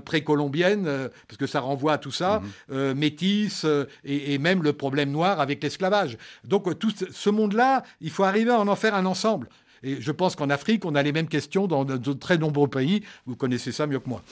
précolombienne, 0.05 0.85
parce 1.27 1.37
que 1.37 1.47
ça 1.47 1.59
renvoie 1.59 1.93
à 1.93 1.97
tout 1.97 2.11
ça, 2.11 2.41
mhm. 2.69 2.93
métisse, 2.93 3.65
et, 4.05 4.37
même 4.37 4.63
le 4.63 4.71
problème 4.71 5.11
noir 5.11 5.41
avec 5.41 5.61
l'esclavage. 5.61 6.17
Donc 6.45 6.79
tout 6.79 6.91
ce 7.11 7.29
monde-là, 7.29 7.83
il 7.99 8.09
faut 8.09 8.23
arriver 8.23 8.51
à 8.51 8.59
en 8.61 8.75
faire 8.75 8.95
un 8.95 9.05
ensemble. 9.05 9.49
Et 9.83 9.99
je 9.99 10.11
pense 10.11 10.37
qu'en 10.37 10.49
Afrique, 10.49 10.85
on 10.85 10.95
a 10.95 11.03
les 11.03 11.11
mêmes 11.11 11.27
questions 11.27 11.67
dans 11.67 11.83
de 11.83 12.13
très 12.13 12.37
nombreux 12.37 12.69
pays. 12.69 13.03
Vous 13.25 13.35
connaissez 13.35 13.73
ça 13.73 13.85
mieux 13.85 13.99
que 13.99 14.09
moi. 14.09 14.23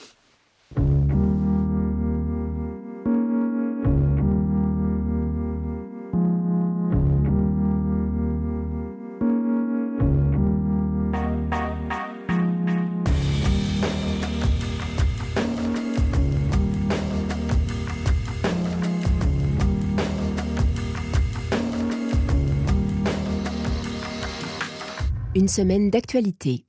Semaine 25.52 25.90
d'actualité. 25.90 26.64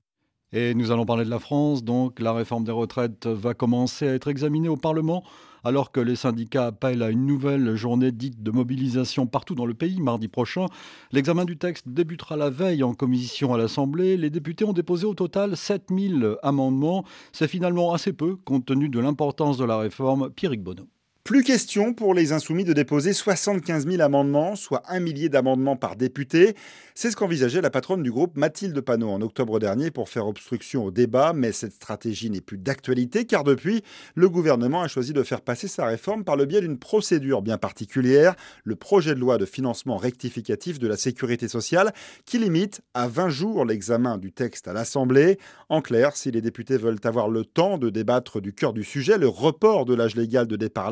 Et 0.52 0.74
nous 0.74 0.92
allons 0.92 1.06
parler 1.06 1.24
de 1.24 1.30
la 1.30 1.40
France. 1.40 1.86
Donc, 1.86 2.20
la 2.20 2.34
réforme 2.34 2.66
des 2.66 2.74
retraites 2.74 3.28
va 3.28 3.54
commencer 3.54 4.10
à 4.10 4.14
être 4.14 4.28
examinée 4.28 4.68
au 4.68 4.76
Parlement, 4.76 5.24
alors 5.64 5.94
que 5.94 6.02
les 6.02 6.18
syndicats 6.18 6.66
appellent 6.66 7.02
à 7.02 7.10
une 7.10 7.26
nouvelle 7.26 7.78
journée 7.78 8.12
dite 8.12 8.44
de 8.44 8.52
mobilisation 8.52 9.26
partout 9.26 9.56
dans 9.56 9.66
le 9.66 9.74
pays 9.74 10.02
mardi 10.02 10.28
prochain. 10.28 10.66
L'examen 11.14 11.46
du 11.46 11.58
texte 11.58 11.88
débutera 11.88 12.36
la 12.36 12.50
veille 12.50 12.84
en 12.84 12.94
commission 12.94 13.54
à 13.54 13.58
l'Assemblée. 13.58 14.18
Les 14.18 14.30
députés 14.30 14.66
ont 14.66 14.74
déposé 14.74 15.06
au 15.06 15.14
total 15.14 15.56
7000 15.56 16.36
amendements. 16.44 17.06
C'est 17.32 17.48
finalement 17.48 17.94
assez 17.94 18.12
peu 18.12 18.36
compte 18.36 18.66
tenu 18.66 18.90
de 18.90 19.00
l'importance 19.00 19.58
de 19.58 19.64
la 19.64 19.78
réforme. 19.78 20.30
Pierrick 20.30 20.62
Bonneau. 20.62 20.90
Plus 21.24 21.44
question 21.44 21.94
pour 21.94 22.14
les 22.14 22.34
insoumis 22.34 22.66
de 22.66 22.74
déposer 22.74 23.14
75 23.14 23.88
000 23.88 24.02
amendements, 24.02 24.58
soit 24.58 24.84
un 24.90 25.00
millier 25.00 25.30
d'amendements 25.30 25.78
par 25.78 25.96
député. 25.96 26.54
C'est 26.96 27.12
ce 27.12 27.16
qu'envisageait 27.16 27.62
la 27.62 27.70
patronne 27.70 28.04
du 28.04 28.12
groupe 28.12 28.36
Mathilde 28.36 28.82
Panot 28.82 29.10
en 29.10 29.22
octobre 29.22 29.58
dernier 29.58 29.90
pour 29.90 30.10
faire 30.10 30.28
obstruction 30.28 30.84
au 30.84 30.92
débat, 30.92 31.32
mais 31.32 31.54
cette 31.54 31.72
stratégie 31.72 32.30
n'est 32.30 32.42
plus 32.42 32.58
d'actualité 32.58 33.24
car 33.24 33.46
depuis, 33.46 33.84
le 34.16 34.28
gouvernement 34.28 34.82
a 34.82 34.90
choisi 34.90 35.14
de 35.14 35.24
faire 35.24 35.40
passer 35.40 35.70
sa 35.70 35.86
réforme 35.86 36.26
par 36.26 36.36
le 36.36 36.44
biais 36.44 36.60
d'une 36.60 36.78
procédure 36.78 37.42
bien 37.42 37.58
particulière, 37.58 38.36
le 38.66 38.76
projet 38.76 39.16
de 39.16 39.20
loi 39.22 39.38
de 39.38 39.46
financement 39.46 39.96
rectificatif 39.96 40.78
de 40.78 40.90
la 40.90 40.98
sécurité 40.98 41.48
sociale, 41.48 41.94
qui 42.26 42.38
limite 42.38 42.82
à 42.94 43.08
20 43.08 43.30
jours 43.30 43.64
l'examen 43.64 44.18
du 44.18 44.34
texte 44.34 44.68
à 44.68 44.74
l'Assemblée. 44.74 45.40
En 45.70 45.82
clair, 45.82 46.18
si 46.18 46.32
les 46.32 46.42
députés 46.42 46.76
veulent 46.76 47.00
avoir 47.06 47.30
le 47.30 47.46
temps 47.46 47.78
de 47.78 47.90
débattre 47.90 48.42
du 48.42 48.52
cœur 48.52 48.74
du 48.74 48.84
sujet, 48.84 49.18
le 49.18 49.30
report 49.30 49.86
de 49.86 49.94
l'âge 49.94 50.18
légal 50.18 50.48
de 50.48 50.58
départ 50.58 50.88
à 50.88 50.90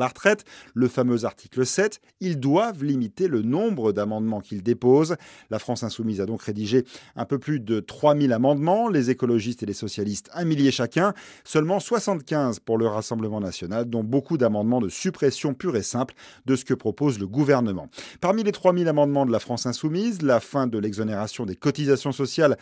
le 0.74 0.88
fameux 0.88 1.24
article 1.24 1.66
7, 1.66 2.00
ils 2.20 2.38
doivent 2.38 2.84
limiter 2.84 3.28
le 3.28 3.42
nombre 3.42 3.92
d'amendements 3.92 4.40
qu'ils 4.40 4.62
déposent. 4.62 5.16
La 5.50 5.58
France 5.58 5.82
insoumise 5.82 6.20
a 6.20 6.26
donc 6.26 6.42
rédigé 6.42 6.84
un 7.16 7.24
peu 7.24 7.38
plus 7.38 7.60
de 7.60 7.80
3000 7.80 8.32
amendements, 8.32 8.88
les 8.88 9.10
écologistes 9.10 9.62
et 9.62 9.66
les 9.66 9.72
socialistes 9.72 10.30
un 10.34 10.44
millier 10.44 10.70
chacun, 10.70 11.14
seulement 11.44 11.80
75 11.80 12.60
pour 12.60 12.78
le 12.78 12.86
Rassemblement 12.86 13.40
national, 13.40 13.86
dont 13.86 14.04
beaucoup 14.04 14.38
d'amendements 14.38 14.80
de 14.80 14.88
suppression 14.88 15.54
pure 15.54 15.76
et 15.76 15.82
simple 15.82 16.14
de 16.46 16.56
ce 16.56 16.64
que 16.64 16.74
propose 16.74 17.18
le 17.18 17.26
gouvernement. 17.26 17.88
Parmi 18.20 18.42
les 18.42 18.52
3000 18.52 18.88
amendements 18.88 19.26
de 19.26 19.32
la 19.32 19.38
France 19.38 19.66
insoumise, 19.66 20.22
la 20.22 20.40
fin 20.40 20.66
de 20.66 20.78
l'exonération 20.78 21.46
des 21.46 21.56
cotisations 21.56 22.12
sociales 22.12 22.56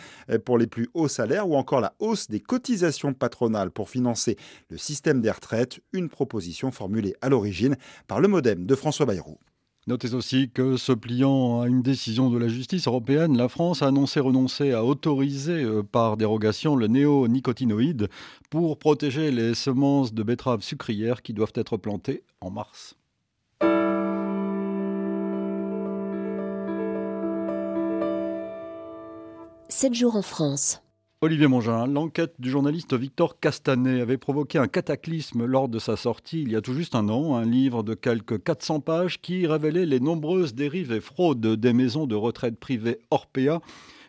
pour 0.44 0.58
les 0.58 0.66
plus 0.66 0.88
hauts 0.94 1.08
salaires 1.08 1.48
ou 1.48 1.56
encore 1.56 1.80
la 1.80 1.94
hausse 1.98 2.28
des 2.28 2.40
cotisations 2.40 3.12
patronales 3.12 3.70
pour 3.70 3.90
financer 3.90 4.36
le 4.70 4.78
système 4.78 5.20
des 5.20 5.30
retraites, 5.30 5.80
une 5.92 6.08
proposition 6.08 6.70
formulée 6.70 7.14
à 7.20 7.28
l'origine 7.28 7.49
par 8.06 8.20
le 8.20 8.28
modem 8.28 8.66
de 8.66 8.74
François 8.74 9.06
Bayrou. 9.06 9.38
Notez 9.86 10.12
aussi 10.14 10.50
que, 10.50 10.76
se 10.76 10.92
pliant 10.92 11.62
à 11.62 11.66
une 11.66 11.82
décision 11.82 12.28
de 12.30 12.38
la 12.38 12.48
justice 12.48 12.86
européenne, 12.86 13.36
la 13.36 13.48
France 13.48 13.82
a 13.82 13.86
annoncé 13.86 14.20
renoncer 14.20 14.72
à 14.72 14.84
autoriser 14.84 15.64
euh, 15.64 15.82
par 15.82 16.16
dérogation 16.18 16.76
le 16.76 16.86
néonicotinoïde 16.86 18.08
pour 18.50 18.78
protéger 18.78 19.30
les 19.30 19.54
semences 19.54 20.12
de 20.12 20.22
betteraves 20.22 20.62
sucrières 20.62 21.22
qui 21.22 21.32
doivent 21.32 21.54
être 21.54 21.78
plantées 21.78 22.22
en 22.42 22.50
mars. 22.50 22.94
Sept 29.70 29.94
jours 29.94 30.16
en 30.16 30.22
France. 30.22 30.82
Olivier 31.22 31.48
Mongin, 31.48 31.86
l'enquête 31.86 32.32
du 32.38 32.48
journaliste 32.48 32.94
Victor 32.94 33.38
Castanet 33.38 34.00
avait 34.00 34.16
provoqué 34.16 34.56
un 34.56 34.68
cataclysme 34.68 35.44
lors 35.44 35.68
de 35.68 35.78
sa 35.78 35.96
sortie 35.96 36.40
il 36.40 36.50
y 36.50 36.56
a 36.56 36.62
tout 36.62 36.72
juste 36.72 36.94
un 36.94 37.10
an, 37.10 37.36
un 37.36 37.44
livre 37.44 37.82
de 37.82 37.92
quelques 37.92 38.42
400 38.42 38.80
pages 38.80 39.20
qui 39.20 39.46
révélait 39.46 39.84
les 39.84 40.00
nombreuses 40.00 40.54
dérives 40.54 40.92
et 40.92 41.00
fraudes 41.02 41.46
des 41.46 41.74
maisons 41.74 42.06
de 42.06 42.14
retraite 42.14 42.58
privées 42.58 43.00
Orpea. 43.10 43.60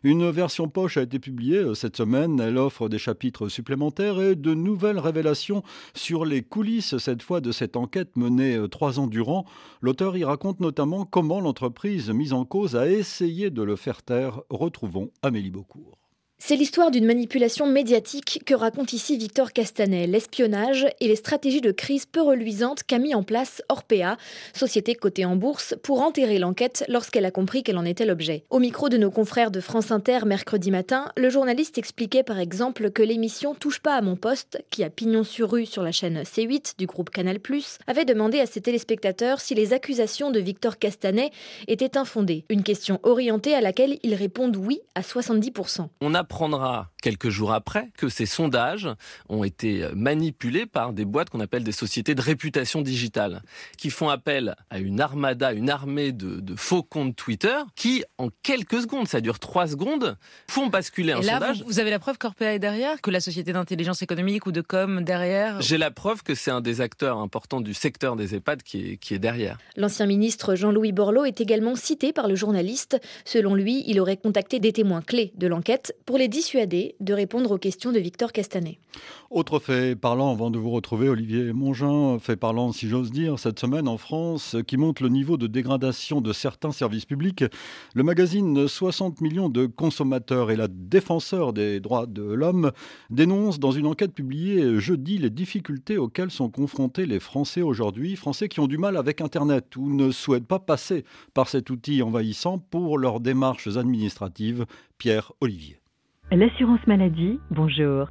Une 0.03 0.31
version 0.31 0.69
poche 0.69 0.95
a 0.95 1.01
été 1.01 1.19
publiée 1.19 1.57
euh, 1.57 1.73
cette 1.73 1.97
semaine. 1.97 2.39
Elle 2.39 2.57
offre 2.57 2.87
des 2.87 2.97
chapitres 2.97 3.49
supplémentaires 3.49 4.21
et 4.21 4.35
de 4.35 4.53
nouvelles 4.53 4.97
révélations 4.97 5.63
sur 5.93 6.23
les 6.23 6.43
coulisses, 6.43 6.97
cette 6.97 7.23
fois, 7.23 7.41
de 7.41 7.51
cette 7.51 7.75
enquête 7.75 8.15
menée 8.15 8.55
euh, 8.55 8.69
trois 8.69 9.01
ans 9.01 9.07
durant. 9.07 9.45
L'auteur 9.81 10.15
y 10.15 10.23
raconte 10.23 10.61
notamment 10.61 11.03
comment 11.03 11.41
l'entreprise 11.41 12.09
mise 12.09 12.31
en 12.31 12.45
cause 12.45 12.77
a 12.77 12.89
essayé 12.89 13.49
de 13.49 13.63
le 13.63 13.75
faire 13.75 14.01
taire. 14.01 14.43
Retrouvons 14.49 15.11
Amélie 15.21 15.51
Beaucourt. 15.51 15.97
C'est 16.43 16.55
l'histoire 16.55 16.89
d'une 16.89 17.05
manipulation 17.05 17.67
médiatique 17.67 18.41
que 18.47 18.55
raconte 18.55 18.93
ici 18.93 19.15
Victor 19.15 19.53
Castanet, 19.53 20.07
l'espionnage 20.07 20.87
et 20.99 21.07
les 21.07 21.15
stratégies 21.15 21.61
de 21.61 21.71
crise 21.71 22.07
peu 22.07 22.19
reluisantes 22.19 22.81
qu'a 22.81 22.97
mis 22.97 23.13
en 23.13 23.21
place 23.21 23.61
Orpea, 23.69 24.17
société 24.51 24.95
cotée 24.95 25.23
en 25.23 25.35
bourse, 25.35 25.75
pour 25.83 26.01
enterrer 26.01 26.39
l'enquête 26.39 26.83
lorsqu'elle 26.89 27.25
a 27.25 27.31
compris 27.31 27.61
qu'elle 27.61 27.77
en 27.77 27.85
était 27.85 28.07
l'objet. 28.07 28.43
Au 28.49 28.57
micro 28.57 28.89
de 28.89 28.97
nos 28.97 29.11
confrères 29.11 29.51
de 29.51 29.59
France 29.59 29.91
Inter 29.91 30.25
mercredi 30.25 30.71
matin, 30.71 31.11
le 31.15 31.29
journaliste 31.29 31.77
expliquait 31.77 32.23
par 32.23 32.39
exemple 32.39 32.89
que 32.89 33.03
l'émission 33.03 33.53
Touche 33.53 33.79
pas 33.79 33.93
à 33.93 34.01
mon 34.01 34.15
poste, 34.15 34.63
qui 34.71 34.83
a 34.83 34.89
pignon 34.89 35.23
sur 35.23 35.51
rue 35.51 35.67
sur 35.67 35.83
la 35.83 35.91
chaîne 35.91 36.23
C8 36.23 36.73
du 36.79 36.87
groupe 36.87 37.11
Canal+, 37.11 37.37
avait 37.85 38.03
demandé 38.03 38.39
à 38.39 38.47
ses 38.47 38.61
téléspectateurs 38.61 39.41
si 39.41 39.53
les 39.53 39.73
accusations 39.73 40.31
de 40.31 40.39
Victor 40.39 40.79
Castanet 40.79 41.29
étaient 41.67 41.99
infondées. 41.99 42.45
Une 42.49 42.63
question 42.63 42.99
orientée 43.03 43.53
à 43.53 43.61
laquelle 43.61 43.99
ils 44.01 44.15
répondent 44.15 44.57
oui 44.57 44.79
à 44.95 45.01
70%. 45.01 45.85
On 46.01 46.15
apprendra 46.31 46.89
quelques 47.01 47.27
jours 47.27 47.51
après 47.51 47.89
que 47.97 48.07
ces 48.07 48.25
sondages 48.25 48.87
ont 49.27 49.43
été 49.43 49.85
manipulés 49.93 50.65
par 50.65 50.93
des 50.93 51.03
boîtes 51.03 51.29
qu'on 51.29 51.41
appelle 51.41 51.65
des 51.65 51.73
sociétés 51.73 52.15
de 52.15 52.21
réputation 52.21 52.81
digitale, 52.81 53.41
qui 53.77 53.89
font 53.89 54.07
appel 54.07 54.55
à 54.69 54.79
une 54.79 55.01
armada, 55.01 55.51
une 55.51 55.69
armée 55.69 56.13
de, 56.13 56.55
faux 56.55 56.83
comptes 56.83 57.17
Twitter, 57.17 57.57
qui 57.75 58.05
en 58.17 58.29
quelques 58.43 58.81
secondes, 58.81 59.09
ça 59.09 59.19
dure 59.19 59.39
trois 59.39 59.67
secondes, 59.67 60.17
font 60.49 60.67
basculer 60.67 61.11
un 61.11 61.19
là, 61.19 61.33
sondage. 61.33 61.63
Vous, 61.67 61.79
avez 61.79 61.89
la 61.89 61.99
preuve 61.99 62.17
qu'Orpea 62.17 62.53
est 62.53 62.59
derrière, 62.59 63.01
que 63.01 63.11
la 63.11 63.19
société 63.19 63.51
d'intelligence 63.51 64.01
économique 64.01 64.45
ou 64.45 64.53
de 64.53 64.61
com 64.61 65.03
derrière 65.03 65.61
J'ai 65.61 65.77
la 65.77 65.91
preuve 65.91 66.23
que 66.23 66.33
c'est 66.33 66.51
un 66.51 66.61
des 66.61 66.79
acteurs 66.79 67.17
importants 67.17 67.59
du 67.59 67.73
secteur 67.73 68.15
des 68.15 68.35
EHPAD 68.35 68.63
qui 68.63 68.91
est, 68.91 68.97
qui 68.97 69.13
est 69.13 69.19
derrière. 69.19 69.57
L'ancien 69.75 70.05
ministre 70.05 70.55
Jean-Louis 70.55 70.93
Borloo 70.93 71.25
est 71.25 71.41
également 71.41 71.75
cité 71.75 72.13
par 72.13 72.29
le 72.29 72.35
journaliste. 72.35 73.01
Selon 73.25 73.53
lui, 73.53 73.83
il 73.87 73.99
aurait 73.99 74.17
contacté 74.17 74.59
des 74.59 74.71
témoins 74.71 75.01
clés 75.01 75.33
de 75.35 75.47
l'enquête 75.47 75.93
pour 76.05 76.17
les 76.20 76.20
dissuader 76.27 76.95
de 76.99 77.13
répondre 77.13 77.51
aux 77.51 77.57
questions 77.57 77.91
de 77.91 77.99
Victor 77.99 78.31
Castanet. 78.31 78.79
Autre 79.29 79.59
fait 79.59 79.95
parlant, 79.95 80.31
avant 80.31 80.51
de 80.51 80.59
vous 80.59 80.71
retrouver, 80.71 81.07
Olivier 81.07 81.53
Mongin, 81.53 82.19
fait 82.19 82.35
parlant, 82.35 82.71
si 82.73 82.89
j'ose 82.89 83.11
dire, 83.11 83.39
cette 83.39 83.59
semaine 83.59 83.87
en 83.87 83.97
France, 83.97 84.57
qui 84.67 84.77
montre 84.77 85.03
le 85.03 85.09
niveau 85.09 85.37
de 85.37 85.47
dégradation 85.47 86.19
de 86.19 86.33
certains 86.33 86.71
services 86.71 87.05
publics. 87.05 87.45
Le 87.93 88.03
magazine 88.03 88.67
60 88.67 89.21
millions 89.21 89.49
de 89.49 89.65
consommateurs 89.65 90.51
et 90.51 90.55
la 90.55 90.67
défenseur 90.67 91.53
des 91.53 91.79
droits 91.79 92.07
de 92.07 92.23
l'homme 92.23 92.71
dénonce 93.09 93.59
dans 93.59 93.71
une 93.71 93.87
enquête 93.87 94.13
publiée 94.13 94.79
jeudi 94.79 95.17
les 95.17 95.29
difficultés 95.29 95.97
auxquelles 95.97 96.31
sont 96.31 96.49
confrontés 96.49 97.05
les 97.05 97.19
Français 97.19 97.61
aujourd'hui, 97.61 98.15
Français 98.15 98.49
qui 98.49 98.59
ont 98.59 98.67
du 98.67 98.77
mal 98.77 98.97
avec 98.97 99.21
Internet 99.21 99.75
ou 99.77 99.93
ne 99.93 100.11
souhaitent 100.11 100.47
pas 100.47 100.59
passer 100.59 101.05
par 101.33 101.47
cet 101.49 101.69
outil 101.69 102.01
envahissant 102.01 102.57
pour 102.59 102.97
leurs 102.97 103.19
démarches 103.19 103.75
administratives. 103.77 104.65
Pierre 104.97 105.31
Olivier. 105.41 105.80
L'assurance 106.33 106.87
maladie, 106.87 107.41
bonjour. 107.49 108.07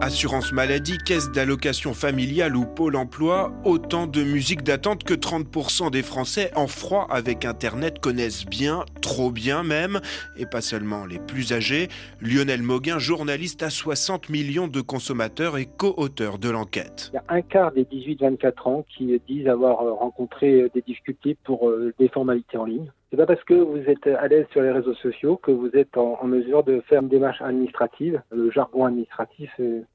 Assurance 0.00 0.52
maladie, 0.52 0.98
caisse 0.98 1.32
d'allocation 1.32 1.94
familiale 1.94 2.56
ou 2.56 2.64
pôle 2.64 2.94
emploi, 2.94 3.52
autant 3.64 4.06
de 4.06 4.22
musique 4.22 4.62
d'attente 4.62 5.02
que 5.02 5.14
30% 5.14 5.90
des 5.90 6.02
Français 6.02 6.52
en 6.54 6.68
froid 6.68 7.08
avec 7.10 7.44
Internet 7.44 7.98
connaissent 7.98 8.46
bien, 8.46 8.84
trop 9.02 9.32
bien 9.32 9.64
même, 9.64 10.00
et 10.36 10.46
pas 10.46 10.60
seulement 10.60 11.04
les 11.06 11.18
plus 11.18 11.52
âgés. 11.52 11.88
Lionel 12.20 12.62
Mauguin, 12.62 12.98
journaliste 12.98 13.64
à 13.64 13.70
60 13.70 14.28
millions 14.28 14.68
de 14.68 14.80
consommateurs 14.80 15.58
et 15.58 15.66
co-auteur 15.66 16.38
de 16.38 16.50
l'enquête. 16.50 17.10
Il 17.12 17.16
y 17.16 17.18
a 17.18 17.24
un 17.34 17.42
quart 17.42 17.72
des 17.72 17.82
18-24 17.82 18.68
ans 18.68 18.86
qui 18.96 19.20
disent 19.26 19.48
avoir 19.48 19.78
rencontré 19.98 20.70
des 20.72 20.82
difficultés 20.82 21.36
pour 21.42 21.68
euh, 21.68 21.92
des 21.98 22.08
formalités 22.08 22.58
en 22.58 22.64
ligne. 22.64 22.92
C'est 23.10 23.16
pas 23.16 23.26
parce 23.26 23.42
que 23.42 23.54
vous 23.54 23.78
êtes 23.88 24.06
à 24.06 24.28
l'aise 24.28 24.46
sur 24.52 24.62
les 24.62 24.70
réseaux 24.70 24.94
sociaux 24.94 25.36
que 25.36 25.50
vous 25.50 25.70
êtes 25.74 25.96
en, 25.96 26.16
en, 26.22 26.26
mesure 26.26 26.62
de 26.62 26.80
faire 26.82 27.02
une 27.02 27.08
démarche 27.08 27.42
administrative. 27.42 28.22
Le 28.30 28.52
jargon 28.52 28.84
administratif 28.84 29.50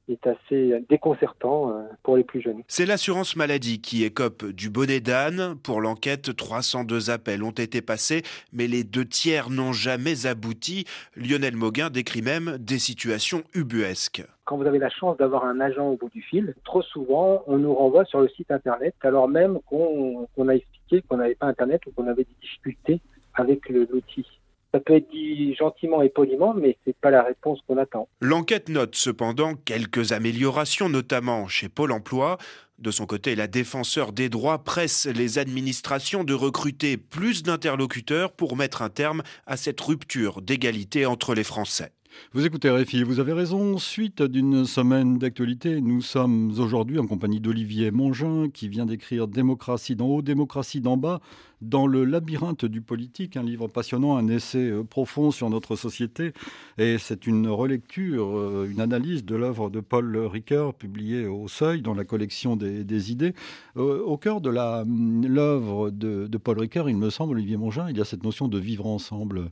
est 0.08 0.26
assez 0.26 0.84
déconcertant 0.90 1.70
euh, 1.70 1.82
pour 2.02 2.18
les 2.18 2.24
plus 2.24 2.42
jeunes. 2.42 2.62
C'est 2.68 2.84
l'assurance 2.84 3.34
maladie 3.34 3.80
qui 3.80 4.04
écope 4.04 4.44
du 4.44 4.68
bonnet 4.68 5.00
d'âne. 5.00 5.56
Pour 5.62 5.80
l'enquête, 5.80 6.36
302 6.36 7.08
appels 7.08 7.42
ont 7.42 7.52
été 7.52 7.80
passés, 7.80 8.22
mais 8.52 8.66
les 8.66 8.84
deux 8.84 9.06
tiers 9.06 9.48
n'ont 9.48 9.72
jamais 9.72 10.26
abouti. 10.26 10.84
Lionel 11.16 11.56
Mauguin 11.56 11.88
décrit 11.88 12.22
même 12.22 12.58
des 12.58 12.78
situations 12.78 13.42
ubuesques 13.54 14.24
quand 14.46 14.56
vous 14.56 14.66
avez 14.66 14.78
la 14.78 14.88
chance 14.88 15.16
d'avoir 15.16 15.44
un 15.44 15.60
agent 15.60 15.84
au 15.84 15.96
bout 15.96 16.08
du 16.08 16.22
fil, 16.22 16.54
trop 16.64 16.80
souvent, 16.80 17.42
on 17.48 17.58
nous 17.58 17.74
renvoie 17.74 18.04
sur 18.04 18.20
le 18.20 18.28
site 18.28 18.52
Internet, 18.52 18.94
alors 19.02 19.28
même 19.28 19.58
qu'on 19.66 20.28
qu 20.36 20.48
a 20.48 20.54
expliqué 20.54 20.75
qu'on 21.08 21.16
n'avait 21.18 21.34
pas 21.34 21.46
Internet 21.46 21.82
ou 21.86 21.90
qu'on 21.92 22.06
avait 22.06 22.24
des 22.24 22.36
difficultés 22.40 23.00
avec 23.34 23.68
l'outil. 23.68 24.26
Ça 24.72 24.80
peut 24.80 24.94
être 24.94 25.10
dit 25.10 25.54
gentiment 25.54 26.02
et 26.02 26.08
poliment, 26.08 26.54
mais 26.54 26.76
ce 26.84 26.90
n'est 26.90 26.96
pas 27.00 27.10
la 27.10 27.22
réponse 27.22 27.60
qu'on 27.66 27.78
attend. 27.78 28.08
L'enquête 28.20 28.68
note 28.68 28.94
cependant 28.94 29.54
quelques 29.54 30.12
améliorations, 30.12 30.88
notamment 30.88 31.48
chez 31.48 31.68
Pôle 31.68 31.92
Emploi. 31.92 32.38
De 32.78 32.90
son 32.90 33.06
côté, 33.06 33.34
la 33.36 33.46
défenseur 33.46 34.12
des 34.12 34.28
droits 34.28 34.62
presse 34.64 35.06
les 35.06 35.38
administrations 35.38 36.24
de 36.24 36.34
recruter 36.34 36.98
plus 36.98 37.42
d'interlocuteurs 37.42 38.32
pour 38.32 38.56
mettre 38.56 38.82
un 38.82 38.90
terme 38.90 39.22
à 39.46 39.56
cette 39.56 39.80
rupture 39.80 40.42
d'égalité 40.42 41.06
entre 41.06 41.34
les 41.34 41.44
Français. 41.44 41.92
Vous 42.32 42.44
écoutez 42.44 42.70
RFI, 42.70 43.02
vous 43.02 43.20
avez 43.20 43.32
raison. 43.32 43.78
Suite 43.78 44.22
d'une 44.22 44.64
semaine 44.64 45.18
d'actualité, 45.18 45.80
nous 45.80 46.02
sommes 46.02 46.52
aujourd'hui 46.58 46.98
en 46.98 47.06
compagnie 47.06 47.40
d'Olivier 47.40 47.90
Mongin 47.90 48.48
qui 48.52 48.68
vient 48.68 48.86
d'écrire 48.86 49.28
Démocratie 49.28 49.96
d'en 49.96 50.06
haut, 50.06 50.22
démocratie 50.22 50.80
d'en 50.80 50.96
bas, 50.96 51.20
dans 51.62 51.86
le 51.86 52.04
labyrinthe 52.04 52.64
du 52.64 52.82
politique, 52.82 53.36
un 53.36 53.42
livre 53.42 53.68
passionnant, 53.68 54.16
un 54.16 54.28
essai 54.28 54.70
profond 54.90 55.30
sur 55.30 55.48
notre 55.48 55.76
société. 55.76 56.32
Et 56.78 56.98
c'est 56.98 57.26
une 57.26 57.48
relecture, 57.48 58.64
une 58.64 58.80
analyse 58.80 59.24
de 59.24 59.36
l'œuvre 59.36 59.70
de 59.70 59.80
Paul 59.80 60.16
Ricoeur, 60.16 60.74
publiée 60.74 61.26
au 61.26 61.48
Seuil 61.48 61.80
dans 61.80 61.94
la 61.94 62.04
collection 62.04 62.56
des, 62.56 63.12
idées. 63.12 63.34
Au 63.76 64.16
cœur 64.18 64.40
de 64.40 64.50
l'œuvre 64.50 65.90
de, 65.90 66.26
de 66.26 66.38
Paul 66.38 66.58
Ricoeur, 66.58 66.90
il 66.90 66.96
me 66.96 67.10
semble, 67.10 67.34
Olivier 67.34 67.56
Mongin, 67.56 67.88
il 67.88 67.96
y 67.96 68.00
a 68.00 68.04
cette 68.04 68.24
notion 68.24 68.48
de 68.48 68.58
vivre 68.58 68.86
ensemble. 68.86 69.50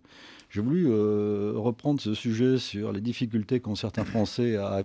J'ai 0.55 0.61
voulu 0.61 0.87
euh, 0.88 1.53
reprendre 1.57 2.01
ce 2.01 2.14
sujet 2.14 2.59
sur 2.59 2.93
les 2.93 3.01
difficultés 3.01 3.59
qu'ont 3.59 3.75
certains 3.75 4.05
Français 4.05 4.57
à, 4.57 4.83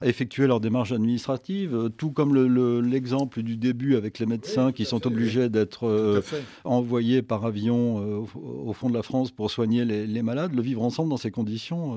à, 0.00 0.06
effectuer 0.06 0.48
leur 0.48 0.58
démarche 0.58 0.90
administrative, 0.90 1.90
tout 1.96 2.10
comme 2.10 2.34
l'exemple 2.82 3.38
le, 3.38 3.42
le, 3.44 3.48
du 3.48 3.56
début 3.56 3.94
avec 3.94 4.18
les 4.18 4.26
médecins 4.26 4.66
oui, 4.66 4.72
qui 4.72 4.84
sont 4.84 5.06
obligés 5.06 5.48
d'être 5.48 5.86
euh, 5.86 6.22
envoyés 6.64 7.22
par 7.22 7.46
avion 7.46 8.00
euh, 8.00 8.16
au, 8.34 8.68
au, 8.70 8.72
fond 8.72 8.88
de 8.88 8.94
la 8.94 9.04
France 9.04 9.30
pour 9.30 9.50
soigner 9.50 9.84
les, 9.84 10.08
les, 10.08 10.22
malades. 10.22 10.52
Le 10.54 10.62
vivre 10.62 10.82
ensemble 10.82 11.10
dans 11.10 11.16
ces 11.16 11.30
conditions 11.30 11.96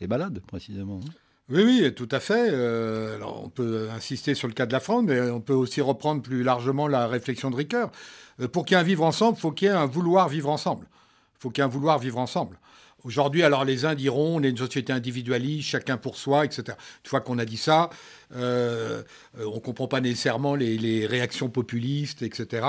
est 0.00 0.06
malade, 0.06 0.40
précisément. 0.46 1.00
hein. 1.04 1.10
Oui, 1.50 1.62
oui, 1.64 1.94
tout 1.94 2.08
à 2.10 2.20
fait. 2.20 2.48
Euh, 2.50 3.16
alors 3.16 3.42
on 3.44 3.48
peut 3.48 3.88
insister 3.94 4.34
sur 4.34 4.48
le 4.48 4.54
cas 4.54 4.64
de 4.64 4.72
la 4.72 4.80
France, 4.80 5.04
mais 5.06 5.20
on 5.30 5.40
peut 5.40 5.52
aussi 5.52 5.80
reprendre 5.80 6.22
plus 6.22 6.42
largement 6.42 6.86
la 6.86 7.06
réflexion 7.06 7.50
de 7.50 7.56
Ricoeur. 7.56 7.90
Euh, 8.40 8.48
pour 8.48 8.64
qu'il 8.64 8.74
y 8.74 8.78
ait 8.78 8.80
un 8.80 8.84
vivre 8.84 9.04
ensemble, 9.04 9.36
il 9.36 9.40
faut 9.40 9.52
qu'il 9.52 9.68
y 9.68 9.70
ait 9.70 9.74
un 9.74 9.86
vouloir 9.86 10.28
vivre 10.28 10.48
ensemble. 10.48 10.86
Faut 11.42 11.50
qu'il 11.50 11.64
vouloir 11.64 11.98
vivre 11.98 12.18
ensemble. 12.18 12.56
Aujourd'hui, 13.02 13.42
alors 13.42 13.64
les 13.64 13.84
uns 13.84 13.96
diront, 13.96 14.36
on 14.36 14.42
est 14.44 14.50
une 14.50 14.56
société 14.56 14.92
individualiste, 14.92 15.70
chacun 15.70 15.96
pour 15.96 16.16
soi, 16.16 16.44
etc. 16.44 16.62
Une 17.04 17.08
fois 17.08 17.20
qu'on 17.20 17.36
a 17.38 17.44
dit 17.44 17.56
ça, 17.56 17.90
euh, 18.36 19.02
on 19.40 19.56
ne 19.56 19.58
comprend 19.58 19.88
pas 19.88 20.00
nécessairement 20.00 20.54
les, 20.54 20.78
les, 20.78 21.04
réactions 21.04 21.48
populistes, 21.48 22.22
etc. 22.22 22.64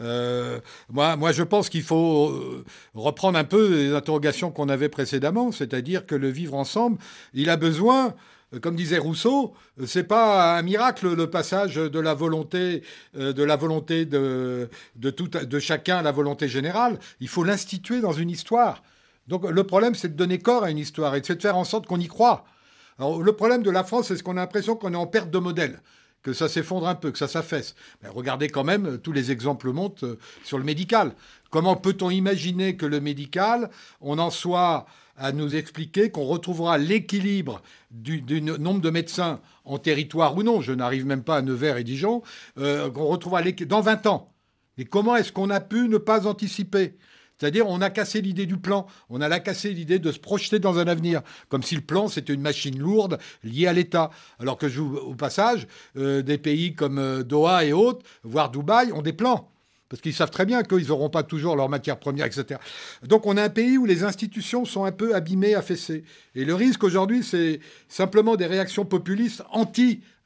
Euh, 0.00 0.60
moi, 0.90 1.16
moi, 1.16 1.32
je 1.32 1.42
pense 1.42 1.70
qu'il 1.70 1.82
faut 1.82 2.62
reprendre 2.94 3.38
un 3.38 3.44
peu 3.44 3.74
les 3.74 3.94
interrogations 3.94 4.50
qu'on 4.50 4.68
avait 4.68 4.90
précédemment, 4.90 5.50
c'est-à-dire 5.50 6.04
que 6.04 6.14
le 6.14 6.28
vivre 6.28 6.56
ensemble, 6.56 6.98
il 7.32 7.48
a 7.48 7.56
besoin 7.56 8.14
comme 8.62 8.74
disait 8.74 8.98
Rousseau, 8.98 9.54
c'est 9.86 10.04
pas 10.04 10.56
un 10.58 10.62
miracle 10.62 11.14
le 11.14 11.30
passage 11.30 11.76
de 11.76 12.00
la 12.00 12.14
volonté 12.14 12.82
de 13.14 13.42
la 13.42 13.56
volonté 13.56 14.06
de, 14.06 14.68
de, 14.96 15.10
tout, 15.10 15.28
de 15.28 15.58
chacun 15.60 15.98
à 15.98 16.02
la 16.02 16.12
volonté 16.12 16.48
générale. 16.48 16.98
Il 17.20 17.28
faut 17.28 17.44
l'instituer 17.44 18.00
dans 18.00 18.12
une 18.12 18.30
histoire. 18.30 18.82
Donc 19.28 19.48
le 19.48 19.64
problème, 19.64 19.94
c'est 19.94 20.08
de 20.08 20.16
donner 20.16 20.38
corps 20.38 20.64
à 20.64 20.70
une 20.70 20.78
histoire 20.78 21.14
et 21.14 21.20
de 21.20 21.26
faire 21.40 21.56
en 21.56 21.64
sorte 21.64 21.86
qu'on 21.86 22.00
y 22.00 22.08
croit. 22.08 22.44
Le 22.98 23.32
problème 23.32 23.62
de 23.62 23.70
la 23.70 23.84
France, 23.84 24.08
c'est 24.08 24.22
qu'on 24.22 24.36
a 24.36 24.40
l'impression 24.40 24.76
qu'on 24.76 24.92
est 24.92 24.96
en 24.96 25.06
perte 25.06 25.30
de 25.30 25.38
modèle, 25.38 25.80
que 26.22 26.32
ça 26.32 26.48
s'effondre 26.48 26.86
un 26.86 26.94
peu, 26.94 27.10
que 27.10 27.18
ça 27.18 27.28
s'affaisse. 27.28 27.74
Mais 28.02 28.08
regardez 28.08 28.48
quand 28.48 28.64
même, 28.64 28.98
tous 28.98 29.12
les 29.12 29.30
exemples 29.30 29.72
montent 29.72 30.04
sur 30.44 30.58
le 30.58 30.64
médical. 30.64 31.14
Comment 31.50 31.76
peut-on 31.76 32.10
imaginer 32.10 32.76
que 32.76 32.86
le 32.86 33.00
médical, 33.00 33.70
on 34.00 34.18
en 34.18 34.30
soit 34.30 34.86
à 35.16 35.32
nous 35.32 35.54
expliquer 35.54 36.10
qu'on 36.10 36.24
retrouvera 36.24 36.78
l'équilibre 36.78 37.60
du, 37.90 38.40
nombre 38.40 38.80
de 38.80 38.90
médecins 38.90 39.40
en 39.64 39.78
territoire 39.78 40.36
ou 40.36 40.42
non, 40.42 40.62
je 40.62 40.72
n'arrive 40.72 41.04
même 41.04 41.22
pas 41.22 41.36
à 41.36 41.42
Nevers 41.42 41.76
et 41.76 41.84
Dijon, 41.84 42.22
euh, 42.58 42.90
qu'on 42.90 43.06
retrouvera 43.06 43.42
dans 43.42 43.82
20 43.82 44.06
ans. 44.06 44.32
Mais 44.78 44.86
comment 44.86 45.16
est-ce 45.16 45.30
qu'on 45.30 45.50
a 45.50 45.60
pu 45.60 45.88
ne 45.88 45.98
pas 45.98 46.26
anticiper? 46.26 46.96
C'est-à-dire, 47.40 47.66
on 47.66 47.80
a 47.80 47.88
cassé 47.88 48.20
l'idée 48.20 48.44
du 48.44 48.58
plan, 48.58 48.86
on 49.08 49.22
a 49.22 49.40
cassé 49.40 49.70
l'idée 49.70 49.98
de 49.98 50.12
se 50.12 50.18
projeter 50.18 50.58
dans 50.58 50.78
un 50.78 50.86
avenir, 50.86 51.22
comme 51.48 51.62
si 51.62 51.74
le 51.74 51.80
plan 51.80 52.06
c'était 52.08 52.34
une 52.34 52.42
machine 52.42 52.78
lourde 52.78 53.18
liée 53.42 53.66
à 53.66 53.72
l'État. 53.72 54.10
Alors 54.38 54.58
que, 54.58 54.66
au 54.78 55.14
passage, 55.14 55.66
euh, 55.96 56.20
des 56.20 56.36
pays 56.36 56.74
comme 56.74 56.98
euh, 56.98 57.22
Doha 57.22 57.64
et 57.64 57.72
autres, 57.72 58.04
voire 58.24 58.50
Dubaï, 58.50 58.92
ont 58.92 59.00
des 59.00 59.14
plans. 59.14 59.50
parce 59.88 60.02
qu'ils 60.02 60.12
savent 60.12 60.30
très 60.30 60.44
bien 60.44 60.62
qu'ils 60.62 60.88
n'auront 60.88 61.08
pas 61.08 61.22
toujours 61.22 61.56
leurs 61.56 61.70
matières 61.70 61.98
premières, 61.98 62.26
etc. 62.26 62.60
Donc 63.04 63.26
on 63.26 63.38
a 63.38 63.42
un 63.42 63.48
pays 63.48 63.78
où 63.78 63.86
les 63.86 64.04
institutions 64.04 64.66
sont 64.66 64.84
un 64.84 64.92
peu 64.92 65.14
abîmées, 65.14 65.54
affaissées. 65.54 66.04
Et 66.34 66.44
le 66.44 66.54
risque 66.54 66.84
aujourd'hui, 66.84 67.24
c'est 67.24 67.60
simplement 67.88 68.36
des 68.36 68.46
réactions 68.46 68.84
populistes 68.84 69.42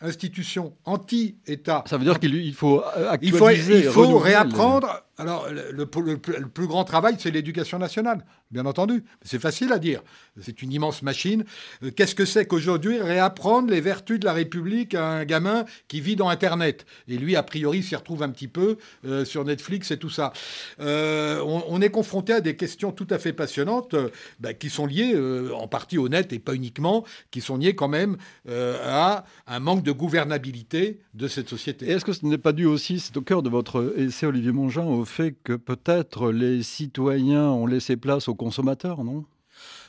anti-institutions, 0.01 0.75
anti-État. 0.85 1.85
Ça 1.87 1.97
veut 1.97 2.05
dire 2.05 2.19
qu'il 2.19 2.55
faut 2.55 2.83
actualiser, 3.09 3.79
il 3.79 3.85
faut, 3.85 4.05
il 4.05 4.09
faut 4.09 4.19
réapprendre 4.19 5.05
alors, 5.17 5.49
le, 5.49 5.87
plus 5.87 6.67
grand 6.67 6.85
travail, 6.85 7.15
c'est 7.19 7.31
l'éducation 7.31 7.79
nationale, 7.79 8.25
bien 8.51 8.67
entendu. 8.67 9.05
C'est 9.23 9.39
facile 9.39 9.73
à 9.73 9.79
dire. 9.79 10.03
C'est 10.41 10.61
une 10.61 10.73
immense 10.73 11.03
machine. 11.03 11.45
Euh, 11.85 11.93
qu'est-ce 11.93 12.17
que 12.17 12.25
c'est 12.25 12.47
qu'aujourd'hui 12.47 13.01
réapprendre 13.01 13.71
les 13.71 13.81
vertus 13.81 14.19
de 14.19 14.25
la 14.25 14.33
République 14.33 14.95
à 14.97 15.07
un 15.07 15.25
gamin 15.25 15.67
qui 15.87 16.01
vit 16.01 16.17
dans 16.17 16.29
Internet? 16.29 16.85
Et 17.07 17.17
lui, 17.17 17.37
a 17.37 17.45
priori, 17.45 17.85
s'y 17.85 17.95
retrouve 17.95 18.25
un 18.25 18.31
petit 18.31 18.49
peu 18.49 18.77
euh, 19.05 19.25
sur 19.25 19.45
Netflix 19.45 19.93
et 19.93 19.99
tout 19.99 20.11
ça. 20.11 20.33
Euh, 20.81 21.41
on, 21.45 21.81
est 21.81 21.91
confronté 21.91 22.33
à 22.33 22.41
des 22.41 22.57
questions 22.57 22.91
tout 22.91 23.07
à 23.11 23.19
fait 23.19 23.33
passionnantes 23.33 23.95
bah, 24.41 24.53
qui 24.53 24.69
sont 24.69 24.87
liées 24.87 25.17
en 25.55 25.69
partie 25.69 25.99
au 25.99 26.09
net 26.09 26.33
et 26.33 26.41
pas 26.41 26.55
uniquement, 26.55 27.05
qui 27.31 27.41
sont 27.41 27.57
liées 27.59 27.77
quand 27.77 27.89
même 27.89 28.17
à 28.49 29.25
un 29.47 29.61
manque 29.61 29.83
de 29.85 29.93
gouvernabilité 29.93 30.99
de 31.15 31.29
cette 31.29 31.49
société. 31.49 31.89
Est-ce 31.89 32.05
que 32.05 32.13
ce 32.13 32.27
n'est 32.27 32.39
pas 32.39 32.53
dû 32.53 32.65
aussi, 32.65 32.99
c'est 32.99 33.17
au 33.17 33.21
cœur 33.23 33.43
de 33.43 33.51
votre 33.51 33.95
essai, 33.97 34.27
Olivier 34.27 34.51
Mongin, 34.51 34.85
au 34.85 35.05
fait 35.05 35.37
que 35.45 35.53
peut-être 35.53 36.33
les 36.33 36.63
citoyens 36.63 37.49
ont 37.51 37.67
laissé 37.67 37.97
place 37.97 38.27
aux 38.29 38.35
consommateurs, 38.35 39.05
non? 39.05 39.25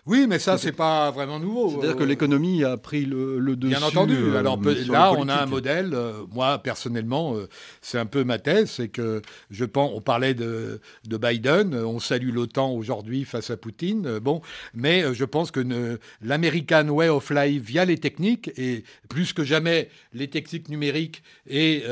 Oui, 0.08 0.28
mais 0.30 0.38
ça, 0.38 0.60
c'est 0.60 0.72
pas 0.72 1.10
vraiment 1.10 1.40
nouveau. 1.40 1.72
C'est-à-dire 1.72 1.96
que 1.96 2.04
l'économie 2.04 2.64
a 2.64 2.78
pris 2.78 3.06
le, 3.06 3.40
le 3.40 3.56
dessus. 3.56 3.76
Bien 3.76 3.82
entendu. 3.82 4.16
Euh, 4.16 4.38
Alors 4.38 4.60
là, 4.88 5.12
on 5.18 5.28
a 5.28 5.42
un 5.42 5.46
modèle. 5.48 5.96
Euh, 5.96 6.14
moi, 6.32 6.60
personnellement, 6.60 7.36
euh, 7.36 7.50
c'est 7.82 7.98
un 7.98 8.06
peu 8.06 8.24
ma 8.24 8.38
thèse, 8.38 8.70
c'est 8.70 8.90
que 8.90 9.24
je 9.50 9.66
pense. 9.66 9.92
On 9.96 10.02
parlait 10.02 10.36
de, 10.36 10.80
de 11.08 11.18
Biden. 11.18 11.74
On 11.74 12.00
salue 12.00 12.32
l'OTAN 12.32 12.72
aujourd'hui 12.72 13.24
face 13.24 13.50
à 13.50 13.58
Poutine. 13.58 14.20
bon, 14.20 14.42
mais 14.76 15.12
je 15.14 15.26
pense 15.26 15.50
que 15.50 15.98
l'American 16.22 16.88
way 16.90 17.10
of 17.10 17.32
life 17.32 17.64
via 17.64 17.86
les 17.86 17.98
techniques 17.98 18.52
et 18.58 18.84
plus 19.10 19.34
que 19.34 19.44
jamais 19.44 19.90
les 20.14 20.28
techniques 20.28 20.70
numériques 20.70 21.24
et 21.50 21.84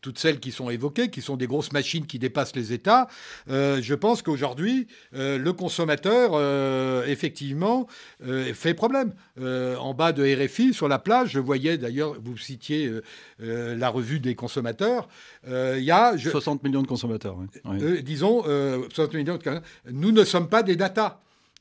toutes 0.00 0.18
celles 0.18 0.38
qui 0.38 0.52
sont 0.52 0.70
évoquées, 0.70 1.10
qui 1.10 1.22
sont 1.22 1.36
des 1.36 1.46
grosses 1.46 1.72
machines 1.72 2.06
qui 2.06 2.18
dépassent 2.18 2.54
les 2.54 2.72
États. 2.72 3.08
je 3.48 3.94
pense 3.94 4.22
qu'aujourd'hui, 4.22 4.86
le 5.12 5.50
consommateur, 5.50 6.38
effectivement 7.08 7.47
euh, 8.26 8.52
fait 8.54 8.74
problème. 8.74 9.12
Euh, 9.40 9.76
en 9.76 9.94
bas 9.94 10.12
de 10.12 10.24
RFI, 10.24 10.74
sur 10.74 10.88
la 10.88 10.98
plage, 10.98 11.30
je 11.30 11.40
voyais 11.40 11.78
d'ailleurs, 11.78 12.14
vous 12.22 12.36
citiez 12.36 12.90
euh, 13.42 13.76
la 13.76 13.88
revue 13.88 14.20
des 14.20 14.34
consommateurs, 14.34 15.08
il 15.46 15.82
y 15.82 15.90
a... 15.90 16.16
60 16.18 16.62
millions 16.62 16.82
de 16.82 16.86
consommateurs, 16.86 17.36
disons, 18.02 18.42
60 18.42 19.14
millions 19.14 19.36
de... 19.36 19.60
Nous 19.90 20.12
ne 20.12 20.24
sommes 20.24 20.48
pas 20.48 20.62
des 20.62 20.76
data. 20.76 21.20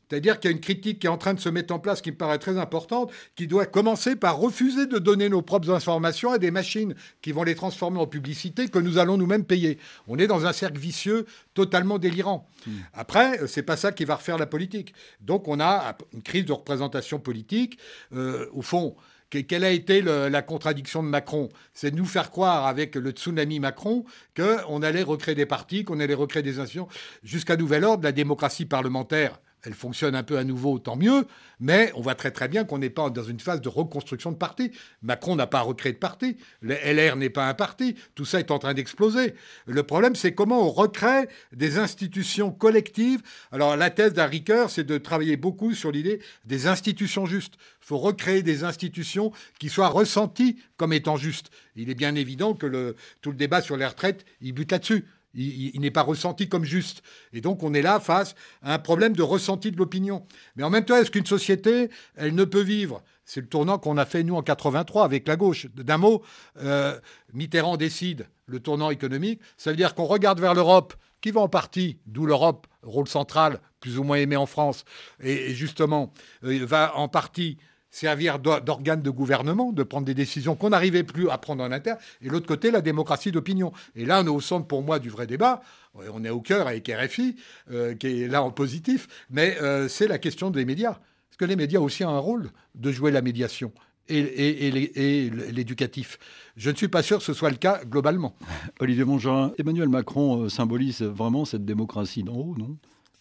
C'est-à-dire 0.09 0.39
qu'il 0.39 0.49
y 0.49 0.53
a 0.53 0.55
une 0.55 0.61
critique 0.61 0.99
qui 0.99 1.07
est 1.07 1.09
en 1.09 1.17
train 1.17 1.33
de 1.33 1.39
se 1.39 1.49
mettre 1.49 1.73
en 1.73 1.79
place 1.79 2.01
qui 2.01 2.11
me 2.11 2.15
paraît 2.15 2.39
très 2.39 2.57
importante, 2.57 3.11
qui 3.35 3.47
doit 3.47 3.65
commencer 3.65 4.15
par 4.15 4.37
refuser 4.37 4.85
de 4.85 4.99
donner 4.99 5.29
nos 5.29 5.41
propres 5.41 5.71
informations 5.71 6.31
à 6.31 6.37
des 6.37 6.51
machines 6.51 6.95
qui 7.21 7.31
vont 7.31 7.43
les 7.43 7.55
transformer 7.55 7.99
en 7.99 8.07
publicité 8.07 8.67
que 8.69 8.79
nous 8.79 8.97
allons 8.97 9.17
nous-mêmes 9.17 9.45
payer. 9.45 9.77
On 10.07 10.17
est 10.17 10.27
dans 10.27 10.45
un 10.45 10.53
cercle 10.53 10.79
vicieux 10.79 11.25
totalement 11.53 11.97
délirant. 11.97 12.47
Hmm. 12.65 12.71
Après, 12.93 13.41
euh, 13.41 13.47
c'est 13.47 13.63
pas 13.63 13.77
ça 13.77 13.91
qui 13.91 14.05
va 14.05 14.15
refaire 14.15 14.37
la 14.37 14.45
politique. 14.45 14.93
Donc 15.21 15.47
on 15.47 15.59
a 15.59 15.97
une 16.13 16.21
crise 16.21 16.45
de 16.45 16.53
représentation 16.53 17.19
politique. 17.19 17.77
Euh, 18.13 18.47
au 18.53 18.61
fond, 18.61 18.95
quelle 19.29 19.65
a 19.65 19.71
été 19.71 20.01
la 20.01 20.41
contradiction 20.41 21.03
de 21.03 21.09
Macron? 21.09 21.49
C'est 21.73 21.91
de 21.91 21.97
nous 21.97 22.05
faire 22.05 22.31
croire 22.31 22.65
avec 22.65 22.95
le 22.95 23.11
tsunami 23.11 23.59
Macron 23.59 24.05
qu'on 24.37 24.81
allait 24.81 25.03
recréer 25.03 25.35
des 25.35 25.45
partis, 25.45 25.83
qu'on 25.83 25.99
allait 25.99 26.13
recréer 26.13 26.43
des 26.43 26.59
institutions. 26.59 26.87
Jusqu'à 27.23 27.57
nouvel 27.57 27.83
ordre, 27.83 28.05
la 28.05 28.13
démocratie 28.13 28.65
parlementaire 28.65 29.37
elle 29.63 29.73
fonctionne 29.73 30.15
un 30.15 30.23
peu 30.23 30.37
à 30.37 30.43
nouveau, 30.43 30.79
tant 30.79 30.95
mieux, 30.95 31.25
mais 31.59 31.91
on 31.95 32.01
voit 32.01 32.15
très 32.15 32.31
très 32.31 32.47
bien 32.47 32.63
qu'on 32.63 32.77
n'est 32.77 32.89
pas 32.89 33.09
dans 33.09 33.23
une 33.23 33.39
phase 33.39 33.61
de 33.61 33.69
reconstruction 33.69 34.31
de 34.31 34.37
parti. 34.37 34.71
Macron 35.01 35.35
n'a 35.35 35.47
pas 35.47 35.61
recréé 35.61 35.93
de 35.93 35.97
parti, 35.97 36.37
le 36.61 36.75
LR 36.75 37.15
n'est 37.15 37.29
pas 37.29 37.47
un 37.47 37.53
parti, 37.53 37.95
tout 38.15 38.25
ça 38.25 38.39
est 38.39 38.51
en 38.51 38.59
train 38.59 38.73
d'exploser. 38.73 39.33
Le 39.65 39.83
problème, 39.83 40.15
c'est 40.15 40.33
comment 40.33 40.67
on 40.67 40.69
recrée 40.69 41.27
des 41.53 41.79
institutions 41.79 42.51
collectives. 42.51 43.21
Alors 43.51 43.75
la 43.75 43.89
thèse 43.89 44.13
d'Harry 44.13 44.43
Kerr, 44.43 44.69
c'est 44.69 44.85
de 44.85 44.97
travailler 44.97 45.37
beaucoup 45.37 45.73
sur 45.73 45.91
l'idée 45.91 46.21
des 46.45 46.67
institutions 46.67 47.25
justes. 47.25 47.55
Il 47.81 47.87
faut 47.87 47.97
recréer 47.97 48.43
des 48.43 48.63
institutions 48.63 49.31
qui 49.59 49.69
soient 49.69 49.87
ressenties 49.87 50.57
comme 50.77 50.93
étant 50.93 51.17
justes. 51.17 51.49
Il 51.75 51.89
est 51.89 51.95
bien 51.95 52.15
évident 52.15 52.53
que 52.53 52.95
tout 53.21 53.31
le 53.31 53.37
débat 53.37 53.61
sur 53.61 53.77
les 53.77 53.85
retraites, 53.85 54.25
il 54.41 54.53
bute 54.53 54.71
là-dessus 54.71 55.05
il, 55.33 55.79
n'est 55.81 55.91
pas 55.91 56.01
ressenti 56.01 56.49
comme 56.49 56.63
juste. 56.63 57.03
Et 57.33 57.41
donc 57.41 57.63
on 57.63 57.73
est 57.73 57.81
là 57.81 57.99
face 57.99 58.35
à 58.61 58.73
un 58.73 58.79
problème 58.79 59.15
de 59.15 59.23
ressenti 59.23 59.71
de 59.71 59.77
l'opinion. 59.77 60.25
Mais 60.55 60.63
en 60.63 60.69
même 60.69 60.85
temps, 60.85 60.95
est-ce 60.95 61.11
qu'une 61.11 61.25
société, 61.25 61.89
elle 62.15 62.35
ne 62.35 62.43
peut 62.43 62.61
vivre? 62.61 63.03
C'est 63.25 63.41
le 63.41 63.47
tournant 63.47 63.77
qu'on 63.77 63.97
a 63.97 64.05
fait 64.05 64.23
nous 64.23 64.35
en 64.35 64.41
83 64.41 65.03
avec 65.03 65.27
la 65.27 65.35
gauche. 65.35 65.67
D'un 65.75 65.97
mot, 65.97 66.23
euh, 66.61 66.97
Mitterrand 67.33 67.75
décide 67.75 68.27
le 68.45 68.59
tournant 68.59 68.89
économique. 68.89 69.41
Ça 69.57 69.71
veut 69.71 69.75
dire 69.75 69.95
qu'on 69.95 70.05
regarde 70.05 70.39
vers 70.39 70.53
l'Europe, 70.53 70.93
qui 71.21 71.31
va 71.31 71.41
en 71.41 71.49
partie, 71.49 71.99
d'où 72.05 72.25
l'Europe, 72.25 72.67
rôle 72.83 73.07
central, 73.07 73.59
plus 73.81 73.99
ou 73.99 74.03
moins 74.03 74.17
aimé 74.17 74.37
en 74.37 74.45
France, 74.45 74.85
et, 75.21 75.53
justement 75.53 76.13
euh, 76.43 76.65
va 76.65 76.95
en 76.95 77.09
partie 77.09 77.57
servir 77.97 78.39
d'organe 78.39 79.01
de 79.01 79.09
gouvernement, 79.09 79.71
de 79.71 79.83
prendre 79.83 80.05
des 80.05 80.13
décisions 80.13 80.55
qu'on 80.55 80.69
n'arrivait 80.69 81.03
plus 81.03 81.29
à 81.29 81.37
prendre 81.37 81.63
en 81.63 81.71
interne, 81.71 81.97
et 82.21 82.29
l'autre 82.29 82.45
côté, 82.45 82.69
la 82.69 82.81
démocratie 82.81 83.31
d'opinion. 83.31 83.71
Et 83.95 84.05
là, 84.05 84.21
on 84.21 84.25
est 84.25 84.29
au 84.29 84.41
centre, 84.41 84.67
pour 84.67 84.83
moi, 84.83 84.99
du 84.99 85.09
vrai 85.09 85.25
débat. 85.25 85.61
On 86.13 86.23
est 86.23 86.29
au 86.29 86.41
cœur 86.41 86.67
avec 86.67 86.87
RFI, 86.87 87.35
euh, 87.71 87.95
qui 87.95 88.23
est 88.23 88.27
là 88.27 88.43
en 88.43 88.51
positif, 88.51 89.07
mais 89.31 89.57
euh, 89.61 89.87
c'est 89.87 90.07
la 90.07 90.19
question 90.19 90.51
des 90.51 90.63
médias. 90.63 90.93
Parce 90.93 91.37
que 91.39 91.45
les 91.45 91.55
médias 91.55 91.79
ont 91.79 91.85
aussi 91.85 92.03
un 92.03 92.19
rôle 92.19 92.51
de 92.75 92.91
jouer 92.91 93.09
la 93.09 93.23
médiation 93.23 93.71
et, 94.07 95.29
l'éducatif? 95.51 96.19
Je 96.55 96.69
ne 96.69 96.75
suis 96.75 96.87
pas 96.87 97.01
sûr 97.01 97.17
que 97.17 97.23
ce 97.23 97.33
soit 97.33 97.49
le 97.49 97.57
cas 97.57 97.81
globalement. 97.83 98.35
Olivier 98.79 99.05
Mongerin, 99.05 99.53
Emmanuel 99.57 99.89
Macron 99.89 100.43
euh, 100.43 100.49
symbolise 100.49 101.01
vraiment 101.01 101.45
cette 101.45 101.65
démocratie 101.65 102.23
d'en 102.23 102.35
haut, 102.35 102.55
non? 102.57 102.77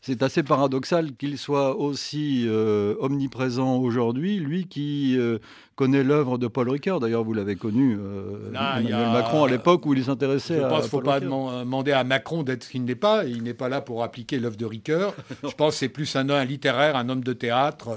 C'est 0.06 0.22
assez 0.22 0.44
paradoxal 0.44 1.16
qu'il 1.16 1.36
soit 1.36 1.76
aussi 1.76 2.44
euh, 2.46 2.94
omniprésent 3.00 3.78
aujourd'hui, 3.78 4.38
lui 4.38 4.68
qui 4.68 5.16
euh, 5.18 5.38
connaît 5.76 6.02
l'œuvre 6.02 6.38
de 6.38 6.48
Paul 6.48 6.68
Ricoeur. 6.70 6.98
D'ailleurs, 6.98 7.22
vous 7.22 7.34
l'avez 7.34 7.54
connu, 7.54 7.96
euh, 8.00 8.48
Emmanuel 8.48 9.12
Macron, 9.12 9.44
à 9.44 9.48
l'époque 9.48 9.86
où 9.86 9.94
il 9.94 10.04
s'intéressait 10.04 10.58
à. 10.60 10.64
Je 10.64 10.68
pense 10.68 10.78
qu'il 10.78 10.86
ne 10.86 10.90
faut 10.90 11.00
pas 11.02 11.20
demander 11.20 11.92
à 11.92 12.02
Macron 12.02 12.42
d'être 12.42 12.64
ce 12.64 12.70
qu'il 12.70 12.84
n'est 12.84 12.94
pas. 12.94 13.24
Il 13.24 13.42
n'est 13.42 13.54
pas 13.54 13.68
là 13.68 13.80
pour 13.80 14.02
appliquer 14.02 14.38
l'œuvre 14.38 14.56
de 14.56 14.64
Ricoeur. 14.64 15.14
Je 15.44 15.52
pense 15.52 15.74
que 15.74 15.78
c'est 15.78 15.88
plus 15.88 16.16
un, 16.16 16.28
un, 16.30 16.44
littéraire, 16.44 16.96
un 16.96 17.08
homme 17.08 17.22
de 17.22 17.32
théâtre. 17.32 17.96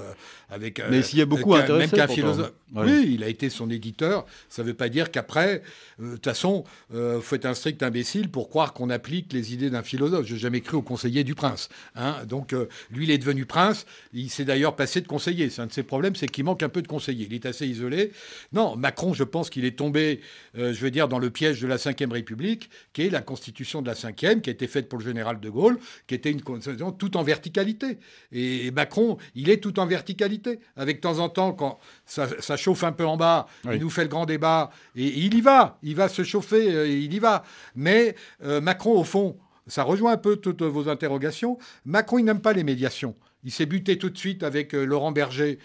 avec, 0.50 0.82
Mais 0.90 1.02
s'il 1.02 1.18
y 1.18 1.22
a 1.22 1.26
beaucoup 1.26 1.54
intéressé. 1.54 1.96
Même 1.96 2.06
qu'un 2.06 2.12
philosophe. 2.12 2.52
Oui, 2.76 3.12
il 3.14 3.24
a 3.24 3.28
été 3.28 3.50
son 3.50 3.68
éditeur. 3.68 4.26
Ça 4.48 4.62
ne 4.62 4.68
veut 4.68 4.74
pas 4.74 4.88
dire 4.88 5.10
qu'après, 5.10 5.62
de 5.98 6.12
toute 6.12 6.24
façon, 6.24 6.64
il 6.92 7.18
faut 7.20 7.34
être 7.34 7.46
un 7.46 7.54
strict 7.54 7.82
imbécile 7.82 8.30
pour 8.30 8.48
croire 8.48 8.72
qu'on 8.72 8.90
applique 8.90 9.32
les 9.32 9.54
idées 9.54 9.70
d'un 9.70 9.82
philosophe. 9.82 10.26
Je 10.26 10.34
n'ai 10.34 10.38
jamais 10.38 10.60
cru 10.60 10.76
au 10.76 10.82
conseiller 10.82 11.24
du 11.24 11.34
prince. 11.34 11.68
Hein. 11.96 12.16
Donc, 12.28 12.52
euh, 12.52 12.68
lui, 12.90 13.04
il 13.04 13.10
est 13.10 13.18
devenu 13.18 13.46
prince. 13.46 13.86
Il 14.12 14.30
s'est 14.30 14.44
d'ailleurs 14.44 14.76
passé 14.76 15.00
de 15.00 15.08
conseiller. 15.08 15.50
C'est 15.50 15.62
un 15.62 15.66
de 15.66 15.72
ses 15.72 15.82
problèmes, 15.82 16.14
c'est 16.14 16.28
qu'il 16.28 16.44
manque 16.44 16.62
un 16.62 16.68
peu 16.68 16.82
de 16.82 16.88
conseiller. 16.88 17.26
Il 17.28 17.34
est 17.34 17.46
assez 17.46 17.69
isolé. 17.70 18.12
Non, 18.52 18.76
Macron, 18.76 19.14
je 19.14 19.24
pense 19.24 19.50
qu'il 19.50 19.64
est 19.64 19.78
tombé, 19.78 20.20
euh, 20.56 20.72
je 20.72 20.80
veux 20.80 20.90
dire, 20.90 21.08
dans 21.08 21.18
le 21.18 21.30
piège 21.30 21.60
de 21.60 21.66
la 21.66 21.76
Ve 21.76 22.12
République, 22.12 22.70
qui 22.92 23.02
est 23.02 23.10
la 23.10 23.22
constitution 23.22 23.82
de 23.82 23.86
la 23.86 23.94
Ve, 23.94 24.12
qui 24.14 24.26
a 24.50 24.52
été 24.52 24.66
faite 24.66 24.88
pour 24.88 24.98
le 24.98 25.04
général 25.04 25.40
de 25.40 25.50
Gaulle, 25.50 25.78
qui 26.06 26.14
était 26.14 26.30
une 26.30 26.42
constitution 26.42 26.92
tout 26.92 27.16
en 27.16 27.22
verticalité. 27.22 27.98
Et, 28.32 28.70
Macron, 28.70 29.18
il 29.34 29.50
est 29.50 29.58
tout 29.58 29.78
en 29.80 29.86
verticalité. 29.86 30.60
Avec 30.76 30.96
de 30.96 31.00
temps 31.00 31.18
en 31.18 31.28
temps, 31.28 31.52
quand 31.52 31.78
ça, 32.04 32.56
chauffe 32.56 32.84
un 32.84 32.92
peu 32.92 33.06
en 33.06 33.16
bas, 33.16 33.46
il 33.64 33.80
nous 33.80 33.90
fait 33.90 34.02
le 34.02 34.08
grand 34.08 34.26
débat, 34.26 34.70
et, 34.96 35.06
il 35.06 35.34
y 35.34 35.40
va. 35.40 35.78
Il 35.82 35.96
va 35.96 36.08
se 36.08 36.22
chauffer, 36.22 36.74
euh, 36.74 36.88
il 36.88 37.12
y 37.12 37.18
va. 37.18 37.44
Mais 37.74 38.14
Macron, 38.42 38.98
au 38.98 39.04
fond, 39.04 39.36
ça 39.66 39.82
rejoint 39.82 40.12
un 40.12 40.16
peu 40.16 40.36
toutes 40.36 40.62
vos 40.62 40.88
interrogations. 40.88 41.58
Macron, 41.84 42.18
il 42.18 42.24
n'aime 42.24 42.40
pas 42.40 42.52
les 42.52 42.64
médiations. 42.64 43.14
Il 43.44 43.50
s'est 43.50 43.66
buté 43.66 43.98
tout 43.98 44.10
de 44.10 44.18
suite 44.18 44.42
avec 44.42 44.74
euh, 44.74 44.84
Laurent 44.84 45.12
Berger 45.12 45.58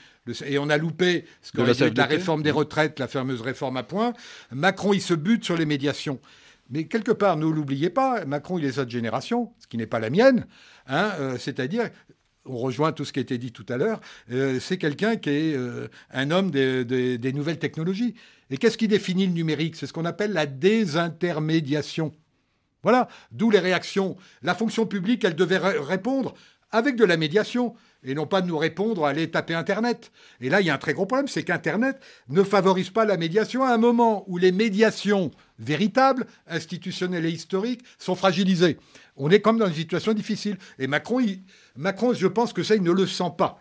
et 0.45 0.57
on 0.57 0.69
a 0.69 0.77
loupé 0.77 1.25
ce 1.41 1.51
qu'on 1.51 1.65
dit 1.65 1.77
de 1.77 1.97
la 1.97 2.05
réforme 2.05 2.41
des 2.41 2.51
retraites, 2.51 2.99
la 2.99 3.07
fameuse 3.07 3.41
réforme 3.41 3.77
à 3.77 3.83
point. 3.83 4.13
Macron, 4.51 4.93
il 4.93 5.01
se 5.01 5.13
bute 5.13 5.43
sur 5.43 5.57
les 5.57 5.65
médiations. 5.65 6.19
Mais 6.71 6.85
quelque 6.85 7.11
part, 7.11 7.37
ne 7.37 7.45
l'oubliez 7.45 7.91
pas, 7.91 8.25
Macron, 8.25 8.57
il 8.57 8.65
est 8.65 8.79
de 8.83 8.89
génération, 8.89 9.53
ce 9.59 9.67
qui 9.67 9.77
n'est 9.77 9.85
pas 9.85 9.99
la 9.99 10.09
mienne. 10.09 10.47
Hein, 10.87 11.11
euh, 11.19 11.37
c'est-à-dire, 11.37 11.91
on 12.45 12.57
rejoint 12.57 12.91
tout 12.91 13.05
ce 13.05 13.13
qui 13.13 13.19
a 13.19 13.21
été 13.21 13.37
dit 13.37 13.51
tout 13.51 13.65
à 13.69 13.77
l'heure, 13.77 14.01
euh, 14.31 14.59
c'est 14.59 14.77
quelqu'un 14.77 15.15
qui 15.15 15.29
est 15.29 15.57
un 16.11 16.31
homme 16.31 16.49
des 16.49 17.33
nouvelles 17.33 17.59
technologies. 17.59 18.15
Et 18.49 18.57
qu'est-ce 18.57 18.77
qui 18.77 18.87
définit 18.87 19.27
le 19.27 19.33
numérique? 19.33 19.75
C'est 19.75 19.85
ce 19.85 19.93
qu'on 19.93 20.05
appelle 20.05 20.33
la 20.33 20.45
désintermédiation. 20.45 22.13
Voilà, 22.85 23.07
d'où 23.31 23.49
les 23.49 23.57
réactions. 23.57 24.15
La 24.43 24.53
fonction 24.53 24.85
publique, 24.85 25.23
elle 25.23 25.35
devait 25.35 25.57
répondre 25.57 26.35
avec 26.71 26.95
de 26.95 27.05
la 27.05 27.17
médiation. 27.17 27.75
et 28.03 28.13
non 28.13 28.27
pas 28.27 28.41
de 28.41 28.47
nous 28.47 28.57
répondre 28.57 29.05
à 29.05 29.09
aller 29.09 29.31
taper 29.31 29.55
Internet. 29.55 30.11
Et 30.39 30.49
là, 30.49 30.61
il 30.61 30.67
y 30.67 30.69
a 30.69 30.75
un 30.75 30.77
très 30.77 30.93
gros 30.93 31.05
problème, 31.05 31.27
c'est 31.27 31.43
qu'Internet 31.43 31.99
ne 32.29 32.43
favorise 32.43 32.91
pas 32.91 33.03
la 33.03 33.17
médiation 33.17 33.63
à 33.63 33.73
un 33.73 33.77
moment 33.77 34.23
où 34.27 34.37
les 34.37 34.51
médiations 34.51 35.31
véritables, 35.57 36.27
institutionnelles 36.47 37.25
et 37.25 37.31
historiques 37.31 37.83
sont 37.97 38.15
fragilisées. 38.15 38.77
On 39.15 39.31
est 39.31 39.41
comme 39.41 39.57
dans 39.57 39.67
une 39.67 39.73
situation 39.73 40.13
difficile. 40.13 40.57
Et 40.77 40.87
Macron, 40.87 41.19
Macron 41.75 42.13
je 42.13 42.27
pense 42.27 42.53
que 42.53 42.63
ça, 42.63 42.75
il 42.75 42.83
ne 42.83 42.91
le 42.91 43.07
sent 43.07 43.31
pas. 43.37 43.59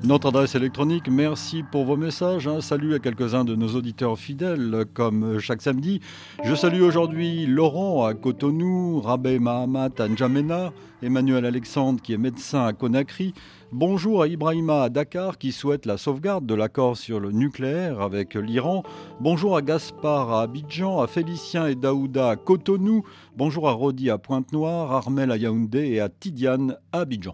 Notre 0.03 0.27
adresse 0.27 0.53
électronique, 0.55 1.07
merci 1.09 1.63
pour 1.63 1.85
vos 1.85 1.95
messages. 1.95 2.45
Un 2.45 2.59
salut 2.59 2.93
à 2.93 2.99
quelques-uns 2.99 3.45
de 3.45 3.55
nos 3.55 3.69
auditeurs 3.69 4.19
fidèles, 4.19 4.83
comme 4.93 5.39
chaque 5.39 5.61
samedi. 5.61 6.01
Je 6.43 6.53
salue 6.55 6.81
aujourd'hui 6.81 7.45
Laurent 7.45 8.03
à 8.05 8.13
Cotonou, 8.13 8.99
Rabé 8.99 9.39
Mahamat 9.39 9.91
à 9.99 10.09
N'Djamena, 10.09 10.73
Emmanuel 11.01 11.45
Alexandre 11.45 12.01
qui 12.01 12.11
est 12.11 12.17
médecin 12.17 12.65
à 12.65 12.73
Conakry, 12.73 13.33
Bonjour 13.71 14.21
à 14.21 14.27
Ibrahima 14.27 14.83
à 14.83 14.89
Dakar 14.89 15.39
qui 15.39 15.51
souhaite 15.51 15.87
la 15.87 15.97
sauvegarde 15.97 16.45
de 16.45 16.53
l'accord 16.53 16.95
sur 16.95 17.19
le 17.19 17.31
nucléaire 17.31 18.01
avec 18.01 18.35
l'Iran. 18.35 18.83
Bonjour 19.19 19.55
à 19.55 19.63
Gaspard 19.63 20.31
à 20.31 20.43
Abidjan, 20.43 20.99
à 21.01 21.07
Félicien 21.07 21.65
et 21.65 21.75
Daouda 21.75 22.29
à 22.29 22.35
Cotonou. 22.35 23.03
Bonjour 23.35 23.67
à 23.67 23.71
Rodi 23.71 24.11
à 24.11 24.19
Pointe-Noire, 24.19 24.91
Armel 24.91 25.31
à 25.31 25.37
Yaoundé 25.37 25.87
et 25.87 26.01
à 26.01 26.09
Tidiane 26.09 26.77
à 26.91 26.99
Abidjan. 26.99 27.33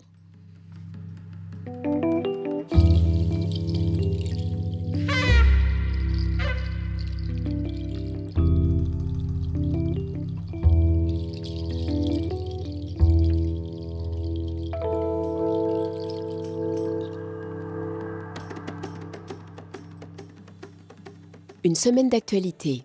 Une 21.70 21.76
semaine 21.76 22.10
d'actualité. 22.10 22.84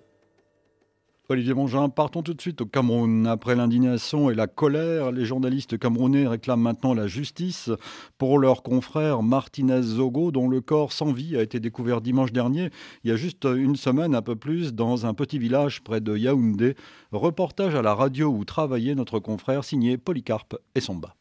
Olivier 1.30 1.55
Mongin, 1.55 1.89
partons 1.89 2.20
tout 2.20 2.35
de 2.35 2.41
suite 2.43 2.61
au 2.61 2.66
Cameroun. 2.66 3.26
Après 3.26 3.55
l'indignation 3.55 4.28
et 4.28 4.35
la 4.35 4.47
colère, 4.47 5.11
les 5.11 5.24
journalistes 5.24 5.78
camerounais 5.78 6.26
réclament 6.26 6.61
maintenant 6.61 6.93
la 6.93 7.07
justice 7.07 7.70
pour 8.18 8.39
leur 8.39 8.62
confrère 8.62 9.22
Martinez 9.22 9.80
Zogo, 9.80 10.32
dont 10.32 10.51
le 10.51 10.61
corps 10.61 10.93
sans 10.93 11.12
vie 11.12 11.35
a 11.35 11.41
été 11.41 11.61
découvert 11.61 12.03
dimanche 12.03 12.30
dernier, 12.30 12.68
il 13.05 13.09
y 13.09 13.14
a 13.14 13.16
juste 13.16 13.45
une 13.47 13.76
semaine, 13.76 14.14
un 14.14 14.20
peu 14.20 14.37
plus, 14.37 14.74
dans 14.74 15.07
un 15.07 15.14
petit 15.14 15.39
village 15.39 15.82
près 15.82 16.03
de 16.03 16.14
Yaoundé. 16.14 16.74
Reportage 17.11 17.74
à 17.74 17.80
la 17.80 17.95
radio 17.95 18.28
où 18.28 18.45
travaillait 18.45 18.95
notre 18.95 19.18
confrère, 19.18 19.64
signé 19.64 19.97
Polycarpe 19.97 20.57
et 20.74 20.80
Somba. 20.82 21.16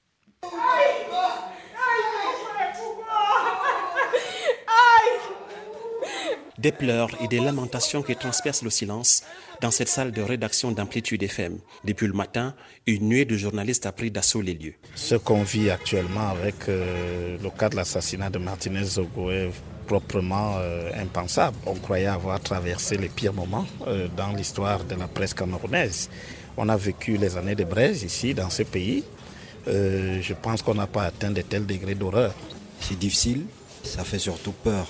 Des 6.58 6.72
pleurs 6.72 7.10
et 7.22 7.28
des 7.28 7.40
lamentations 7.40 8.02
qui 8.02 8.16
transpercent 8.16 8.64
le 8.64 8.70
silence 8.70 9.24
dans 9.62 9.72
cette 9.72 9.90
salle 9.90 10.12
de 10.12 10.22
rédaction 10.22 10.72
d'Amplitude 10.72 11.24
FM. 11.24 11.58
Depuis 11.84 12.08
le 12.08 12.14
matin, 12.14 12.54
une 12.86 13.08
nuée 13.10 13.26
de 13.26 13.38
journalistes 13.38 13.86
a 13.86 13.92
pris 13.92 14.12
d'assaut 14.12 14.42
les 14.42 14.54
lieux. 14.54 14.76
Ce 14.96 15.16
qu'on 15.16 15.44
vit 15.44 15.70
actuellement 15.70 16.30
avec 16.30 16.56
euh, 16.70 17.38
le 17.42 17.50
cas 17.50 17.70
de 17.70 17.76
l'assassinat 17.76 18.30
de 18.30 18.40
Martinez 18.40 18.84
Zogo 18.84 19.32
est 19.32 19.50
proprement 19.88 20.56
euh, 20.58 20.92
impensable. 21.02 21.58
On 21.66 21.76
croyait 21.76 22.08
avoir 22.08 22.40
traversé 22.40 22.98
les 22.98 23.10
pires 23.10 23.34
moments 23.34 23.66
euh, 23.88 24.08
dans 24.16 24.32
l'histoire 24.32 24.84
de 24.84 24.96
la 24.96 25.08
presse 25.08 25.34
camerounaise. 25.34 26.10
On 26.56 26.70
a 26.70 26.78
vécu 26.78 27.18
les 27.18 27.36
années 27.36 27.56
de 27.56 27.64
braise 27.64 28.04
ici, 28.04 28.34
dans 28.34 28.50
ce 28.50 28.64
pays. 28.64 29.04
je 29.66 30.34
pense 30.34 30.62
qu'on 30.62 30.76
n'a 30.76 30.88
pas 30.88 31.04
atteint 31.04 31.32
de 31.32 31.42
tels 31.42 31.66
degrés 31.66 31.96
d'horreur. 31.96 32.36
C'est 32.80 33.00
difficile, 33.00 33.46
ça 33.84 34.04
fait 34.04 34.20
surtout 34.20 34.52
peur 34.52 34.88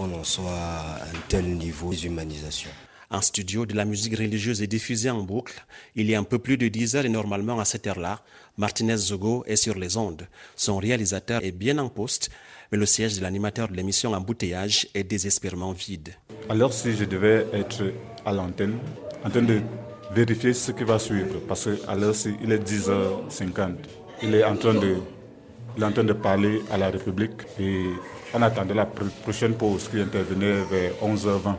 qu'on 0.00 0.18
en 0.18 0.24
soit 0.24 0.50
à 0.50 1.02
un 1.02 1.20
tel 1.28 1.44
niveau 1.44 1.92
d'humanisation. 1.92 2.70
Un 3.10 3.20
studio 3.20 3.66
de 3.66 3.74
la 3.74 3.84
musique 3.84 4.16
religieuse 4.16 4.62
est 4.62 4.66
diffusé 4.66 5.10
en 5.10 5.22
boucle. 5.22 5.66
Il 5.94 6.08
y 6.08 6.14
a 6.14 6.18
un 6.18 6.22
peu 6.24 6.38
plus 6.38 6.56
de 6.56 6.68
10 6.68 6.96
heures 6.96 7.04
et 7.04 7.10
normalement 7.10 7.60
à 7.60 7.66
cette 7.66 7.86
heure-là, 7.86 8.20
Martinez 8.56 8.96
Zogo 8.96 9.44
est 9.46 9.56
sur 9.56 9.74
les 9.74 9.98
ondes. 9.98 10.26
Son 10.56 10.78
réalisateur 10.78 11.44
est 11.44 11.52
bien 11.52 11.76
en 11.78 11.90
poste, 11.90 12.30
mais 12.72 12.78
le 12.78 12.86
siège 12.86 13.18
de 13.18 13.22
l'animateur 13.22 13.68
de 13.68 13.74
l'émission 13.74 14.14
Embouteillage 14.14 14.88
est 14.94 15.04
désespérément 15.04 15.72
vide. 15.72 16.14
Alors 16.48 16.72
si 16.72 16.96
je 16.96 17.04
devais 17.04 17.46
être 17.52 17.82
à 18.24 18.32
l'antenne, 18.32 18.78
en 19.22 19.28
train 19.28 19.42
de 19.42 19.60
vérifier 20.12 20.54
ce 20.54 20.72
qui 20.72 20.84
va 20.84 20.98
suivre, 20.98 21.40
parce 21.46 21.68
qu'à 21.68 21.94
l'heure 21.94 22.14
il 22.42 22.52
est 22.52 22.64
10h50, 22.66 23.74
il 24.22 24.34
est 24.34 24.44
en 24.44 24.56
train 24.56 24.74
de, 24.74 24.96
il 25.76 25.82
est 25.82 25.86
en 25.86 25.92
train 25.92 26.04
de 26.04 26.14
parler 26.14 26.62
à 26.70 26.78
la 26.78 26.88
République 26.88 27.42
et 27.58 27.84
on 28.34 28.42
attendait 28.42 28.74
la 28.74 28.86
prochaine 28.86 29.54
pause 29.54 29.88
qui 29.88 30.00
intervenait 30.00 30.62
vers 30.64 30.92
11h20. 31.02 31.56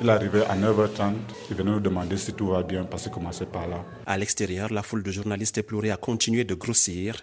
Il 0.00 0.10
arrivait 0.10 0.44
à 0.46 0.56
9h30, 0.56 1.14
il 1.50 1.56
venait 1.56 1.70
nous 1.70 1.80
demander 1.80 2.16
si 2.16 2.32
tout 2.32 2.48
va 2.48 2.62
bien 2.62 2.84
parce 2.84 3.04
qu'il 3.04 3.12
commençait 3.12 3.46
par 3.46 3.68
là. 3.68 3.84
À 4.06 4.18
l'extérieur, 4.18 4.72
la 4.72 4.82
foule 4.82 5.02
de 5.02 5.10
journalistes 5.10 5.58
éplorés 5.58 5.90
a 5.90 5.96
continué 5.96 6.44
de 6.44 6.54
grossir, 6.54 7.22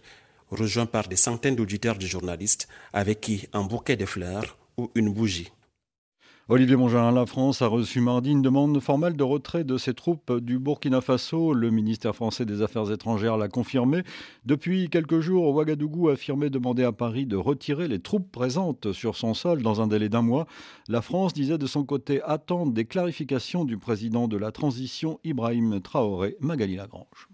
rejoint 0.50 0.86
par 0.86 1.08
des 1.08 1.18
centaines 1.18 1.56
d'auditeurs 1.56 1.98
du 1.98 2.08
journaliste 2.08 2.68
avec 2.94 3.20
qui 3.22 3.48
un 3.54 3.64
bouquet 3.64 3.98
de 3.98 4.06
fleurs 4.06 4.58
ou 4.78 4.90
une 4.96 5.14
bougie. 5.14 5.52
Olivier 6.52 6.78
Mongin, 6.78 7.12
la 7.12 7.28
France 7.28 7.62
a 7.62 7.68
reçu 7.68 8.02
mardi 8.02 8.32
une 8.32 8.41
demande 8.41 8.80
formelle 8.80 9.16
de 9.16 9.22
retrait 9.22 9.64
de 9.64 9.78
ses 9.78 9.93
troupes 9.93 10.36
du 10.39 10.58
Burkina 10.58 11.00
Faso. 11.00 11.54
Le 11.54 11.70
ministère 11.70 12.16
français 12.16 12.43
des 12.43 12.64
Affaires 12.64 12.91
étrangères 12.91 13.38
l'a 13.38 13.47
confirmé. 13.47 14.02
Depuis 14.47 14.89
quelques 14.89 15.20
jours, 15.20 15.54
Ouagadougou 15.54 16.10
a 16.10 16.14
affirmé 16.14 16.50
demander 16.50 16.84
à 16.84 16.91
Paris 16.91 17.28
de 17.28 17.36
retirer 17.36 17.88
les 17.88 18.00
troupes 18.00 18.32
présentes 18.32 18.93
sur 18.93 19.16
son 19.16 19.36
sol 19.36 19.62
dans 19.62 19.80
un 19.80 19.86
délai 19.86 20.10
d'un 20.10 20.24
mois. 20.24 20.47
La 20.88 21.04
France 21.04 21.34
disait 21.34 21.60
de 21.60 21.68
son 21.68 21.84
côté 21.84 22.20
attendre 22.24 22.74
des 22.74 22.86
clarifications 22.86 23.64
du 23.64 23.78
président 23.78 24.28
de 24.28 24.38
la 24.38 24.52
transition, 24.52 25.20
Ibrahim 25.24 25.80
Traoré, 25.82 26.36
Magali 26.39 26.78
Lagrange. 26.78 27.29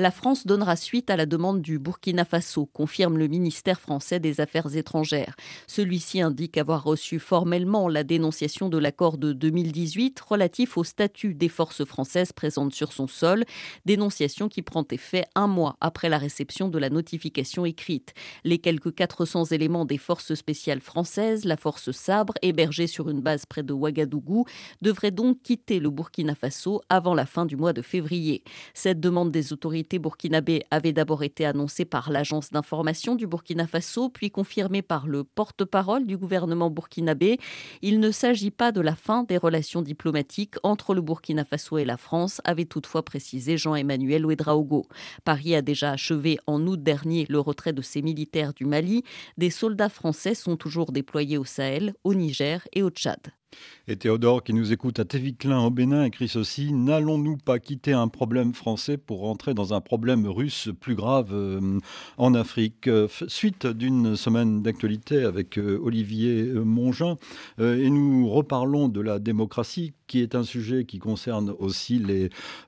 La 0.00 0.10
France 0.10 0.46
donnera 0.46 0.76
suite 0.76 1.10
à 1.10 1.16
la 1.16 1.26
demande 1.26 1.60
du 1.60 1.78
Burkina 1.78 2.24
Faso, 2.24 2.64
confirme 2.64 3.18
le 3.18 3.28
ministère 3.28 3.78
français 3.78 4.18
des 4.18 4.40
Affaires 4.40 4.74
étrangères. 4.74 5.36
Celui-ci 5.66 6.22
indique 6.22 6.56
avoir 6.56 6.84
reçu 6.84 7.18
formellement 7.18 7.86
la 7.86 8.02
dénonciation 8.02 8.70
de 8.70 8.78
l'accord 8.78 9.18
de 9.18 9.34
2018 9.34 10.18
relatif 10.20 10.78
au 10.78 10.84
statut 10.84 11.34
des 11.34 11.50
forces 11.50 11.84
françaises 11.84 12.32
présentes 12.32 12.72
sur 12.72 12.94
son 12.94 13.08
sol, 13.08 13.44
dénonciation 13.84 14.48
qui 14.48 14.62
prend 14.62 14.86
effet 14.90 15.26
un 15.34 15.46
mois 15.46 15.76
après 15.82 16.08
la 16.08 16.16
réception 16.16 16.68
de 16.68 16.78
la 16.78 16.88
notification 16.88 17.66
écrite. 17.66 18.14
Les 18.42 18.56
quelques 18.56 18.94
400 18.94 19.44
éléments 19.50 19.84
des 19.84 19.98
forces 19.98 20.32
spéciales 20.32 20.80
françaises, 20.80 21.44
la 21.44 21.58
force 21.58 21.90
Sabre, 21.90 22.32
hébergée 22.40 22.86
sur 22.86 23.10
une 23.10 23.20
base 23.20 23.44
près 23.44 23.62
de 23.62 23.74
Ouagadougou, 23.74 24.46
devraient 24.80 25.10
donc 25.10 25.42
quitter 25.42 25.78
le 25.78 25.90
Burkina 25.90 26.34
Faso 26.34 26.80
avant 26.88 27.12
la 27.12 27.26
fin 27.26 27.44
du 27.44 27.56
mois 27.56 27.74
de 27.74 27.82
février. 27.82 28.44
Cette 28.72 28.98
demande 28.98 29.30
des 29.30 29.52
autorités 29.52 29.89
burkinabé 29.98 30.62
avait 30.70 30.92
d'abord 30.92 31.22
été 31.22 31.44
annoncé 31.44 31.84
par 31.84 32.10
l'agence 32.10 32.50
d'information 32.50 33.14
du 33.14 33.26
Burkina 33.26 33.66
Faso, 33.66 34.08
puis 34.08 34.30
confirmé 34.30 34.82
par 34.82 35.06
le 35.06 35.24
porte-parole 35.24 36.06
du 36.06 36.16
gouvernement 36.16 36.70
burkinabé. 36.70 37.38
Il 37.82 38.00
ne 38.00 38.10
s'agit 38.10 38.50
pas 38.50 38.72
de 38.72 38.80
la 38.80 38.94
fin 38.94 39.24
des 39.24 39.36
relations 39.36 39.82
diplomatiques 39.82 40.56
entre 40.62 40.94
le 40.94 41.00
Burkina 41.00 41.44
Faso 41.44 41.78
et 41.78 41.84
la 41.84 41.96
France, 41.96 42.40
avait 42.44 42.64
toutefois 42.64 43.04
précisé 43.04 43.56
Jean-Emmanuel 43.56 44.24
Ouedraogo. 44.26 44.86
Paris 45.24 45.54
a 45.54 45.62
déjà 45.62 45.92
achevé 45.92 46.38
en 46.46 46.66
août 46.66 46.82
dernier 46.82 47.26
le 47.28 47.40
retrait 47.40 47.72
de 47.72 47.82
ses 47.82 48.02
militaires 48.02 48.54
du 48.54 48.64
Mali. 48.64 49.02
Des 49.36 49.50
soldats 49.50 49.88
français 49.88 50.34
sont 50.34 50.56
toujours 50.56 50.92
déployés 50.92 51.38
au 51.38 51.44
Sahel, 51.44 51.94
au 52.04 52.14
Niger 52.14 52.66
et 52.72 52.82
au 52.82 52.90
Tchad. 52.90 53.39
Et 53.90 53.96
Théodore, 53.96 54.44
qui 54.44 54.54
nous 54.54 54.72
écoute 54.72 55.00
à 55.00 55.04
Téviclin 55.04 55.64
au 55.64 55.70
Bénin, 55.70 56.04
écrit 56.04 56.28
ceci 56.28 56.72
N'allons-nous 56.72 57.38
pas 57.38 57.58
quitter 57.58 57.92
un 57.92 58.06
problème 58.06 58.54
français 58.54 58.96
pour 58.96 59.18
rentrer 59.20 59.52
dans 59.52 59.74
un 59.74 59.80
problème 59.80 60.28
russe 60.28 60.68
plus 60.78 60.94
grave 60.94 61.30
euh, 61.32 61.80
en 62.16 62.34
Afrique? 62.34 62.86
Euh, 62.86 63.08
Suite 63.26 63.66
d'une 63.66 64.14
semaine 64.14 64.62
d'actualité 64.62 65.24
avec 65.24 65.58
euh, 65.58 65.80
Olivier 65.82 66.44
Mongin, 66.44 67.16
et 67.58 67.90
nous 67.90 68.28
reparlons 68.28 68.88
de 68.88 69.00
la 69.00 69.18
démocratie, 69.18 69.92
qui 70.06 70.20
est 70.20 70.36
un 70.36 70.44
sujet 70.44 70.84
qui 70.84 71.00
concerne 71.00 71.52
aussi 71.58 72.00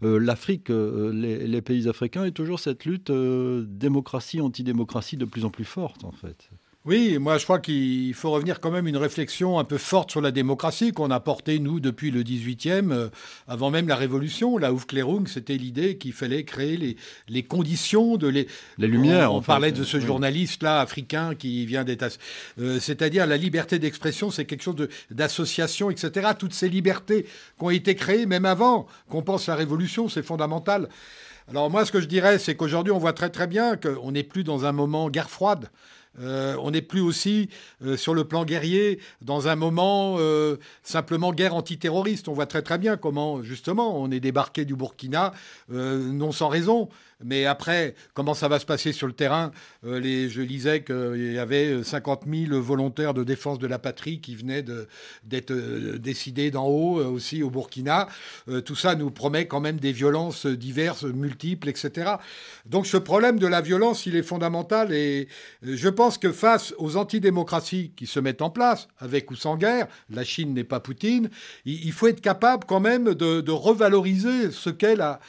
l'Afrique, 0.00 0.70
les, 0.70 1.46
les, 1.46 1.62
pays 1.62 1.88
africains, 1.88 2.24
et 2.24 2.32
toujours 2.32 2.58
cette 2.58 2.84
lutte 2.84 3.12
démocratie-antidémocratie 3.12 5.16
de 5.16 5.24
plus 5.24 5.44
en 5.44 5.50
plus 5.50 5.64
forte, 5.64 6.04
en 6.04 6.12
fait. 6.12 6.50
Oui, 6.84 7.16
moi 7.18 7.38
je 7.38 7.44
crois 7.44 7.60
qu'il 7.60 8.12
faut 8.12 8.32
revenir 8.32 8.58
quand 8.58 8.72
même 8.72 8.88
une 8.88 8.96
réflexion 8.96 9.60
un 9.60 9.64
peu 9.64 9.78
forte 9.78 10.10
sur 10.10 10.20
la 10.20 10.32
démocratie 10.32 10.90
qu'on 10.90 11.12
a 11.12 11.20
portée, 11.20 11.60
nous, 11.60 11.78
depuis 11.78 12.10
le 12.10 12.24
18e, 12.24 12.90
euh, 12.90 13.08
avant 13.46 13.70
même 13.70 13.86
la 13.86 13.94
Révolution. 13.94 14.58
La 14.58 14.72
Aufklärung, 14.72 15.28
c'était 15.28 15.56
l'idée 15.56 15.96
qu'il 15.96 16.12
fallait 16.12 16.42
créer 16.42 16.76
les, 16.76 16.96
les, 17.28 17.44
conditions 17.44 18.16
de 18.16 18.26
les... 18.26 18.48
Les 18.78 18.88
lumières. 18.88 19.32
On, 19.32 19.42
parlait 19.42 19.70
de 19.70 19.84
ce 19.84 20.00
journaliste-là, 20.00 20.80
africain, 20.80 21.36
qui 21.36 21.66
vient 21.66 21.84
d'être... 21.84 22.18
Euh, 22.58 22.80
c'est-à-dire 22.80 23.28
la 23.28 23.36
liberté 23.36 23.78
d'expression, 23.78 24.32
c'est 24.32 24.44
quelque 24.44 24.62
chose 24.62 24.88
d'association, 25.12 25.88
etc. 25.88 26.30
Toutes 26.36 26.54
ces 26.54 26.68
libertés 26.68 27.26
qui 27.58 27.64
ont 27.64 27.70
été 27.70 27.94
créées, 27.94 28.26
même 28.26 28.44
avant 28.44 28.88
qu'on 29.08 29.22
pense 29.22 29.46
la 29.46 29.54
Révolution, 29.54 30.08
c'est 30.08 30.24
fondamental. 30.24 30.88
Alors 31.48 31.70
moi, 31.70 31.84
ce 31.84 31.92
que 31.92 32.00
je 32.00 32.06
dirais, 32.06 32.40
c'est 32.40 32.56
qu'aujourd'hui, 32.56 32.92
on 32.92 32.98
voit 32.98 33.12
très 33.12 33.30
très 33.30 33.46
bien 33.46 33.76
qu'on 33.76 34.10
n'est 34.10 34.24
plus 34.24 34.42
dans 34.42 34.64
un 34.64 34.72
moment 34.72 35.10
guerre 35.10 35.30
froide. 35.30 35.70
Euh, 36.20 36.56
on 36.60 36.72
n'est 36.72 36.82
plus 36.82 37.00
aussi 37.00 37.48
euh, 37.84 37.96
sur 37.96 38.14
le 38.14 38.24
plan 38.24 38.44
guerrier 38.44 38.98
dans 39.22 39.48
un 39.48 39.56
moment 39.56 40.16
euh, 40.18 40.56
simplement 40.82 41.32
guerre 41.32 41.54
antiterroriste. 41.54 42.28
On 42.28 42.34
voit 42.34 42.46
très 42.46 42.62
très 42.62 42.78
bien 42.78 42.96
comment 42.96 43.42
justement 43.42 43.98
on 43.98 44.10
est 44.10 44.20
débarqué 44.20 44.64
du 44.64 44.76
Burkina 44.76 45.32
non 45.68 46.32
sans 46.32 46.48
raison. 46.48 46.88
Mais 47.24 47.46
après, 47.46 47.94
comment 48.14 48.34
ça 48.34 48.48
va 48.48 48.58
se 48.58 48.66
passer 48.66 48.92
sur 48.92 49.06
le 49.06 49.12
terrain 49.12 49.52
les, 49.82 50.28
Je 50.28 50.40
lisais 50.40 50.82
qu'il 50.82 51.32
y 51.32 51.38
avait 51.38 51.82
50 51.82 52.24
000 52.26 52.60
volontaires 52.60 53.14
de 53.14 53.24
défense 53.24 53.58
de 53.58 53.66
la 53.66 53.78
patrie 53.78 54.20
qui 54.20 54.34
venaient 54.34 54.64
d'être 55.24 55.52
décidés 55.98 56.50
d'en 56.50 56.66
haut 56.66 57.02
aussi 57.02 57.42
au 57.42 57.50
Burkina. 57.50 58.08
tout 58.64 58.76
ça 58.76 58.94
nous 58.94 59.10
promet 59.10 59.46
quand 59.46 59.60
même 59.60 59.78
des 59.78 59.92
violences 59.92 60.46
diverses, 60.46 61.04
multiples, 61.04 61.68
etc. 61.68 62.12
Donc 62.66 62.86
ce 62.86 62.96
problème 62.96 63.38
de 63.38 63.46
la 63.46 63.60
violence, 63.60 64.06
il 64.06 64.16
est 64.16 64.22
fondamental 64.22 64.92
et 64.92 65.28
je 65.62 65.88
pense 65.88 66.18
que 66.18 66.32
face 66.32 66.74
aux 66.78 66.96
antidémocraties 66.96 67.92
qui 67.96 68.06
se 68.06 68.20
mettent 68.20 68.42
en 68.42 68.50
place, 68.50 68.88
avec 68.98 69.30
ou 69.30 69.36
sans 69.36 69.56
guerre, 69.56 69.86
la 70.10 70.24
Chine 70.24 70.54
n'est 70.54 70.64
pas 70.64 70.80
Poutine, 70.80 71.30
il, 71.64 71.92
faut 71.92 72.08
être 72.08 72.20
capable 72.20 72.64
quand 72.64 72.80
même 72.80 73.14
de, 73.14 73.50
revaloriser 73.50 74.50
ce, 74.50 74.70
la, 74.96 75.20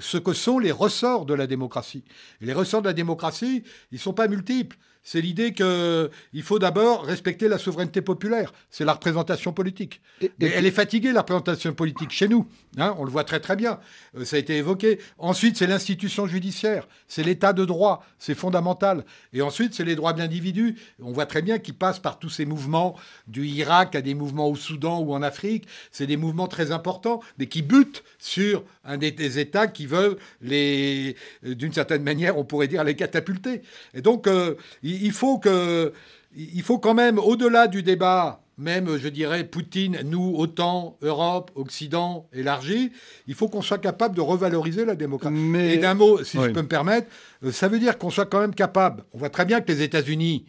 ce 0.00 0.18
que 0.18 0.32
sont 0.32 0.58
les 0.58 0.72
de 1.02 1.34
la 1.34 1.46
démocratie. 1.46 2.04
Les 2.40 2.52
ressorts 2.52 2.82
de 2.82 2.88
la 2.88 2.92
démocratie, 2.92 3.64
ils 3.90 3.96
ne 3.96 4.00
sont 4.00 4.12
pas 4.12 4.28
multiples 4.28 4.76
c'est 5.04 5.20
l'idée 5.20 5.52
qu'il 5.52 6.42
faut 6.42 6.58
d'abord 6.60 7.04
respecter 7.04 7.48
la 7.48 7.58
souveraineté 7.58 8.02
populaire. 8.02 8.52
C'est 8.70 8.84
la 8.84 8.92
représentation 8.92 9.52
politique. 9.52 10.00
Et, 10.20 10.30
elle 10.40 10.64
est 10.64 10.70
fatiguée, 10.70 11.12
la 11.12 11.20
représentation 11.20 11.74
politique, 11.74 12.10
chez 12.10 12.28
nous. 12.28 12.46
Hein, 12.78 12.94
on 12.98 13.04
le 13.04 13.10
voit 13.10 13.24
très 13.24 13.40
très 13.40 13.56
bien. 13.56 13.80
Euh, 14.16 14.24
ça 14.24 14.36
a 14.36 14.38
été 14.38 14.56
évoqué. 14.56 15.00
Ensuite, 15.18 15.56
c'est 15.56 15.66
l'institution 15.66 16.26
judiciaire. 16.26 16.86
C'est 17.08 17.24
l'état 17.24 17.52
de 17.52 17.64
droit. 17.64 18.06
C'est 18.18 18.36
fondamental. 18.36 19.04
Et 19.32 19.42
ensuite, 19.42 19.74
c'est 19.74 19.84
les 19.84 19.96
droits 19.96 20.12
de 20.12 20.20
l'individu. 20.20 20.76
On 21.02 21.12
voit 21.12 21.26
très 21.26 21.42
bien 21.42 21.58
qu'ils 21.58 21.74
passent 21.74 21.98
par 21.98 22.18
tous 22.20 22.30
ces 22.30 22.46
mouvements 22.46 22.96
du 23.26 23.46
Irak 23.46 23.96
à 23.96 24.02
des 24.02 24.14
mouvements 24.14 24.48
au 24.48 24.54
Soudan 24.54 25.00
ou 25.00 25.12
en 25.12 25.22
Afrique. 25.22 25.66
C'est 25.90 26.06
des 26.06 26.16
mouvements 26.16 26.48
très 26.48 26.70
importants, 26.70 27.20
mais 27.38 27.46
qui 27.46 27.62
butent 27.62 28.04
sur 28.18 28.64
un 28.84 28.98
des, 28.98 29.38
États 29.38 29.66
qui 29.66 29.86
veulent 29.86 30.16
les, 30.40 31.16
euh, 31.44 31.54
d'une 31.54 31.72
certaine 31.72 32.02
manière, 32.02 32.38
on 32.38 32.44
pourrait 32.44 32.68
dire, 32.68 32.84
les 32.84 32.96
catapulter. 32.96 33.62
Et 33.94 34.00
donc, 34.00 34.26
euh, 34.26 34.54
il 34.82 34.91
faut 35.12 35.38
que, 35.38 35.92
il 36.34 36.62
faut 36.62 36.78
quand 36.78 36.94
même, 36.94 37.18
au-delà 37.18 37.66
du 37.66 37.82
débat, 37.82 38.42
même, 38.58 38.96
je 38.96 39.08
dirais, 39.08 39.44
Poutine, 39.44 40.00
nous, 40.04 40.34
OTAN, 40.36 40.96
Europe, 41.02 41.50
Occident, 41.54 42.28
élargi, 42.32 42.92
il 43.26 43.34
faut 43.34 43.48
qu'on 43.48 43.62
soit 43.62 43.78
capable 43.78 44.14
de 44.14 44.20
revaloriser 44.20 44.84
la 44.84 44.94
démocratie. 44.94 45.56
Et 45.56 45.78
d'un 45.78 45.94
mot, 45.94 46.22
si 46.22 46.38
je 46.38 46.48
peux 46.48 46.62
me 46.62 46.68
permettre, 46.68 47.08
euh, 47.44 47.52
ça 47.52 47.68
veut 47.68 47.78
dire 47.78 47.98
qu'on 47.98 48.10
soit 48.10 48.26
quand 48.26 48.40
même 48.40 48.54
capable. 48.54 49.04
On 49.12 49.18
voit 49.18 49.30
très 49.30 49.44
bien 49.44 49.60
que 49.60 49.72
les 49.72 49.82
États-Unis, 49.82 50.46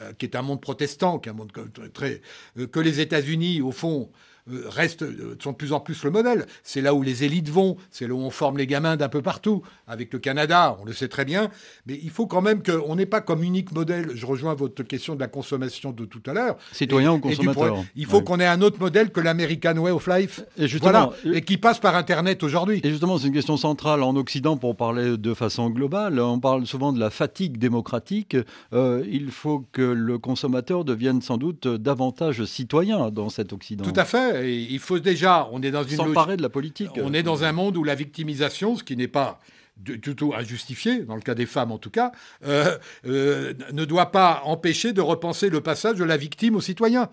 euh, 0.00 0.12
qui 0.12 0.26
est 0.26 0.36
un 0.36 0.42
monde 0.42 0.60
protestant, 0.60 1.18
qui 1.18 1.28
est 1.28 1.32
un 1.32 1.34
monde 1.34 1.52
très, 1.92 2.20
euh, 2.58 2.66
que 2.66 2.80
les 2.80 3.00
États-Unis, 3.00 3.60
au 3.60 3.72
fond, 3.72 4.10
euh, 4.50 4.64
restent, 4.68 5.02
euh, 5.02 5.36
sont 5.42 5.52
de 5.52 5.56
plus 5.56 5.72
en 5.72 5.80
plus 5.80 6.02
le 6.04 6.10
modèle. 6.10 6.46
C'est 6.62 6.80
là 6.80 6.94
où 6.94 7.02
les 7.02 7.24
élites 7.24 7.48
vont, 7.48 7.76
c'est 7.90 8.06
là 8.06 8.14
où 8.14 8.18
on 8.18 8.30
forme 8.30 8.58
les 8.58 8.66
gamins 8.66 8.96
d'un 8.96 9.08
peu 9.08 9.22
partout. 9.22 9.62
Avec 9.86 10.12
le 10.12 10.18
Canada, 10.18 10.76
on 10.80 10.84
le 10.84 10.92
sait 10.92 11.08
très 11.08 11.24
bien. 11.24 11.50
Mais 11.86 11.98
il 12.02 12.10
faut 12.10 12.26
quand 12.26 12.40
même 12.40 12.62
qu'on 12.62 12.96
n'ait 12.96 13.06
pas 13.06 13.20
comme 13.20 13.42
unique 13.42 13.72
modèle, 13.72 14.10
je 14.14 14.26
rejoins 14.26 14.54
votre 14.54 14.82
question 14.82 15.14
de 15.14 15.20
la 15.20 15.28
consommation 15.28 15.92
de 15.92 16.04
tout 16.04 16.22
à 16.26 16.32
l'heure. 16.32 16.56
Citoyen 16.72 17.12
ou 17.12 17.18
consommateur 17.18 17.84
Il 17.96 18.06
faut 18.06 18.22
qu'on 18.22 18.40
ait 18.40 18.46
un 18.46 18.62
autre 18.62 18.78
modèle 18.80 19.10
que 19.10 19.20
l'American 19.20 19.76
Way 19.76 19.90
of 19.90 20.06
Life. 20.08 20.42
Et, 20.56 20.68
justement, 20.68 21.12
et 21.24 21.42
qui 21.42 21.58
passe 21.58 21.78
par 21.78 21.96
Internet 21.96 22.42
aujourd'hui. 22.42 22.80
Et 22.82 22.90
justement, 22.90 23.18
c'est 23.18 23.26
une 23.26 23.32
question 23.32 23.56
centrale 23.56 24.02
en 24.02 24.16
Occident 24.16 24.56
pour 24.56 24.76
parler 24.76 25.16
de 25.16 25.34
façon 25.34 25.70
globale. 25.70 26.18
On 26.20 26.40
parle 26.40 26.66
souvent 26.66 26.92
de 26.92 27.00
la 27.00 27.10
fatigue 27.10 27.58
démocratique. 27.58 28.36
Euh, 28.72 29.04
il 29.10 29.30
faut 29.30 29.64
que 29.72 29.82
le 29.82 30.18
consommateur 30.18 30.84
devienne 30.84 31.22
sans 31.22 31.36
doute 31.36 31.66
davantage 31.66 32.44
citoyen 32.44 33.10
dans 33.10 33.28
cet 33.28 33.52
Occident. 33.52 33.84
Tout 33.84 33.98
à 33.98 34.04
fait 34.04 34.29
il 34.44 34.78
faut 34.78 34.98
déjà, 34.98 35.48
on 35.52 35.62
est 35.62 35.70
dans 35.70 35.84
une 35.84 35.96
s'emparer 35.96 36.36
de 36.36 36.42
la 36.42 36.48
politique. 36.48 36.90
On 36.96 37.12
est 37.14 37.22
dans 37.22 37.44
un 37.44 37.52
monde 37.52 37.76
où 37.76 37.84
la 37.84 37.94
victimisation, 37.94 38.76
ce 38.76 38.84
qui 38.84 38.96
n'est 38.96 39.08
pas 39.08 39.40
du 39.76 40.00
tout 40.00 40.32
injustifié, 40.36 41.00
dans 41.00 41.14
le 41.14 41.22
cas 41.22 41.34
des 41.34 41.46
femmes 41.46 41.72
en 41.72 41.78
tout 41.78 41.90
cas, 41.90 42.12
euh, 42.44 42.76
euh, 43.06 43.54
ne 43.72 43.84
doit 43.84 44.12
pas 44.12 44.42
empêcher 44.44 44.92
de 44.92 45.00
repenser 45.00 45.48
le 45.48 45.60
passage 45.60 45.96
de 45.96 46.04
la 46.04 46.16
victime 46.16 46.56
au 46.56 46.60
citoyen 46.60 47.08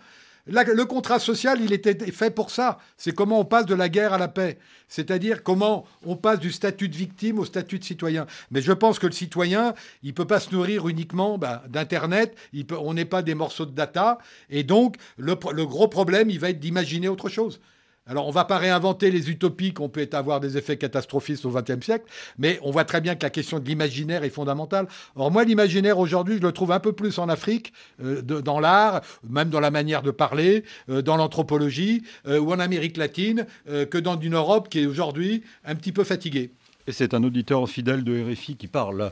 le 0.48 0.86
contrat 0.86 1.20
social, 1.20 1.60
il 1.62 1.74
était 1.74 2.12
fait 2.12 2.32
pour 2.32 2.52
ça. 2.52 2.78
C'est 2.98 3.14
comment 3.14 3.40
on 3.40 3.46
passe 3.46 3.66
de 3.66 3.76
la 3.76 3.90
guerre 3.90 4.14
à 4.14 4.18
la 4.18 4.28
paix. 4.28 4.58
C'est-à-dire 4.88 5.44
comment 5.44 5.86
on 6.06 6.16
passe 6.16 6.40
du 6.40 6.52
statut 6.52 6.90
de 6.90 6.96
victime 6.96 7.40
au 7.40 7.46
statut 7.46 7.80
de 7.80 7.84
citoyen. 7.84 8.26
Mais 8.52 8.62
je 8.62 8.72
pense 8.72 9.00
que 9.00 9.08
le 9.08 9.14
citoyen, 9.14 9.74
il 10.04 10.10
ne 10.10 10.14
peut 10.14 10.28
pas 10.28 10.40
se 10.40 10.54
nourrir 10.54 10.88
uniquement 10.88 11.38
bah, 11.38 11.64
d'Internet. 11.68 12.36
On 12.72 12.94
n'est 12.94 13.06
pas 13.06 13.22
des 13.22 13.36
morceaux 13.36 13.66
de 13.66 13.72
data. 13.72 14.18
Et 14.50 14.64
donc, 14.64 14.96
le 15.18 15.36
gros 15.66 15.88
problème, 15.88 16.30
il 16.30 16.40
va 16.40 16.50
être 16.50 16.60
d'imaginer 16.60 17.10
autre 17.10 17.30
chose. 17.30 17.60
Alors, 18.08 18.26
on 18.26 18.30
ne 18.30 18.34
va 18.34 18.46
pas 18.46 18.58
réinventer 18.58 19.12
les 19.12 19.30
utopies 19.30 19.74
qu'on 19.74 19.90
peut 19.90 20.08
avoir 20.14 20.40
des 20.40 20.58
effets 20.58 20.78
catastrophistes 20.78 21.46
au 21.46 21.52
XXe 21.52 21.84
siècle, 21.84 22.06
mais 22.38 22.58
on 22.64 22.72
voit 22.72 22.86
très 22.86 23.02
bien 23.02 23.16
que 23.16 23.24
la 23.24 23.30
question 23.30 23.60
de 23.60 23.66
l'imaginaire 23.66 24.24
est 24.24 24.30
fondamentale. 24.30 24.88
Or, 25.16 25.30
moi, 25.30 25.44
l'imaginaire 25.44 26.00
aujourd'hui, 26.00 26.38
je 26.38 26.42
le 26.42 26.52
trouve 26.54 26.72
un 26.72 26.80
peu 26.80 26.94
plus 26.94 27.20
en 27.20 27.28
Afrique, 27.28 27.74
euh, 28.02 28.22
dans 28.22 28.60
l'art, 28.60 29.02
même 29.30 29.50
dans 29.50 29.60
la 29.60 29.72
manière 29.72 30.02
de 30.02 30.12
parler, 30.12 30.64
euh, 30.90 31.02
dans 31.02 31.18
l'anthropologie, 31.18 32.04
euh, 32.28 32.40
ou 32.40 32.54
en 32.54 32.60
Amérique 32.60 32.98
latine, 32.98 33.46
que 33.68 33.98
dans 33.98 34.20
une 34.20 34.36
Europe 34.36 34.70
qui 34.70 34.82
est 34.82 34.86
aujourd'hui 34.86 35.44
un 35.66 35.76
petit 35.76 35.92
peu 35.92 36.04
fatiguée. 36.04 36.52
Et 36.88 36.92
c'est 36.92 37.14
un 37.14 37.24
auditeur 37.24 37.68
fidèle 37.70 38.04
de 38.04 38.32
RFI 38.32 38.56
qui 38.56 38.68
parle. 38.68 39.12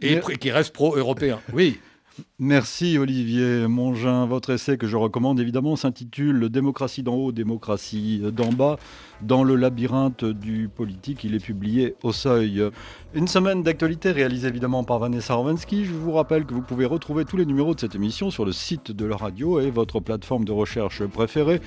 Et 0.00 0.20
qui 0.40 0.50
reste 0.50 0.72
pro-européen, 0.72 1.40
oui. 1.52 1.78
Merci 2.38 2.98
Olivier 2.98 3.66
Mongin. 3.66 4.26
Votre 4.26 4.50
essai 4.50 4.76
que 4.78 4.86
je 4.86 4.96
recommande 4.96 5.40
évidemment 5.40 5.76
s'intitule 5.76 6.48
Démocratie 6.48 7.02
d'en 7.02 7.14
haut, 7.14 7.32
démocratie 7.32 8.20
d'en 8.32 8.52
bas. 8.52 8.78
Dans 9.22 9.44
le 9.44 9.56
labyrinthe 9.56 10.24
du 10.24 10.68
politique, 10.68 11.24
il 11.24 11.34
est 11.34 11.44
publié 11.44 11.94
au 12.02 12.12
seuil. 12.12 12.62
Une 13.14 13.28
semaine 13.28 13.62
d'actualité 13.62 14.12
réalisée 14.12 14.48
évidemment 14.48 14.84
par 14.84 14.98
Vanessa 14.98 15.34
Rovansky. 15.34 15.84
Je 15.86 15.92
vous 15.92 16.12
rappelle 16.12 16.44
que 16.44 16.52
vous 16.52 16.62
pouvez 16.62 16.84
retrouver 16.84 17.24
tous 17.24 17.36
les 17.36 17.46
numéros 17.46 17.74
de 17.74 17.80
cette 17.80 17.94
émission 17.94 18.30
sur 18.30 18.44
le 18.44 18.52
site 18.52 18.92
de 18.92 19.06
la 19.06 19.16
radio 19.16 19.60
et 19.60 19.70
votre 19.70 20.00
plateforme 20.00 20.44
de 20.44 20.52
recherche 20.52 21.04
préférée. 21.06 21.60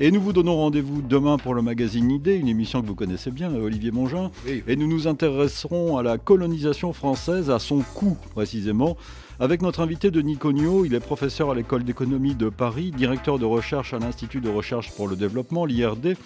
Et 0.00 0.10
nous 0.10 0.20
vous 0.20 0.32
donnons 0.32 0.56
rendez-vous 0.56 1.02
demain 1.02 1.36
pour 1.36 1.54
le 1.54 1.62
magazine 1.62 2.10
Idée, 2.10 2.36
une 2.36 2.48
émission 2.48 2.80
que 2.80 2.86
vous 2.86 2.94
connaissez 2.94 3.30
bien, 3.30 3.54
Olivier 3.54 3.90
Mongin. 3.90 4.30
Et 4.66 4.76
nous 4.76 4.88
nous 4.88 5.06
intéresserons 5.06 5.98
à 5.98 6.02
la 6.02 6.18
colonisation 6.18 6.92
française, 6.92 7.50
à 7.50 7.58
son 7.58 7.80
coût 7.80 8.16
précisément. 8.34 8.96
Avec 9.40 9.62
notre 9.62 9.80
invité 9.80 10.12
Denis 10.12 10.36
Cognot, 10.36 10.84
il 10.84 10.94
est 10.94 11.00
professeur 11.00 11.50
à 11.50 11.56
l'école 11.56 11.82
d'économie 11.82 12.36
de 12.36 12.48
Paris, 12.48 12.92
directeur 12.92 13.40
de 13.40 13.44
recherche 13.44 13.92
à 13.92 13.98
l'Institut 13.98 14.40
de 14.40 14.48
recherche 14.48 14.92
pour 14.92 15.08
le 15.08 15.16
développement, 15.16 15.64
l'IRD, 15.64 16.16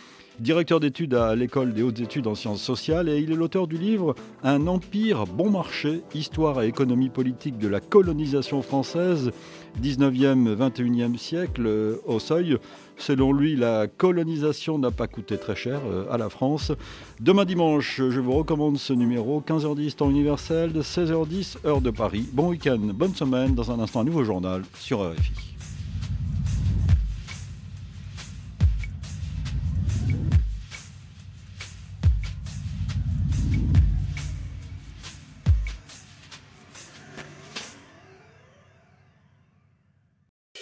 directeur 0.40 0.80
d'études 0.80 1.14
à 1.14 1.34
l'école 1.34 1.74
des 1.74 1.82
hautes 1.82 2.00
études 2.00 2.26
en 2.26 2.34
sciences 2.34 2.62
sociales 2.62 3.08
et 3.08 3.18
il 3.18 3.32
est 3.32 3.36
l'auteur 3.36 3.66
du 3.66 3.76
livre 3.76 4.14
Un 4.42 4.66
empire 4.66 5.26
bon 5.26 5.50
marché, 5.50 6.02
histoire 6.14 6.62
et 6.62 6.68
économie 6.68 7.08
politique 7.08 7.58
de 7.58 7.68
la 7.68 7.80
colonisation 7.80 8.62
française 8.62 9.30
19e, 9.82 10.56
21e 10.56 11.16
siècle 11.16 11.64
euh, 11.66 11.96
au 12.06 12.18
seuil. 12.18 12.58
Selon 12.96 13.32
lui, 13.32 13.54
la 13.54 13.86
colonisation 13.86 14.78
n'a 14.78 14.90
pas 14.90 15.06
coûté 15.06 15.38
très 15.38 15.54
cher 15.54 15.80
euh, 15.86 16.10
à 16.10 16.18
la 16.18 16.28
France. 16.28 16.72
Demain 17.20 17.44
dimanche, 17.44 17.96
je 17.96 18.20
vous 18.20 18.32
recommande 18.32 18.78
ce 18.78 18.92
numéro, 18.92 19.40
15h10 19.46 19.94
temps 19.94 20.10
universel, 20.10 20.72
16h10 20.72 21.66
heure 21.66 21.80
de 21.80 21.90
Paris. 21.90 22.26
Bon 22.32 22.48
week-end, 22.48 22.78
bonne 22.78 23.14
semaine, 23.14 23.54
dans 23.54 23.70
un 23.70 23.78
instant 23.78 24.00
un 24.00 24.04
nouveau 24.04 24.24
journal 24.24 24.62
sur 24.74 25.00
RFI. 25.00 25.47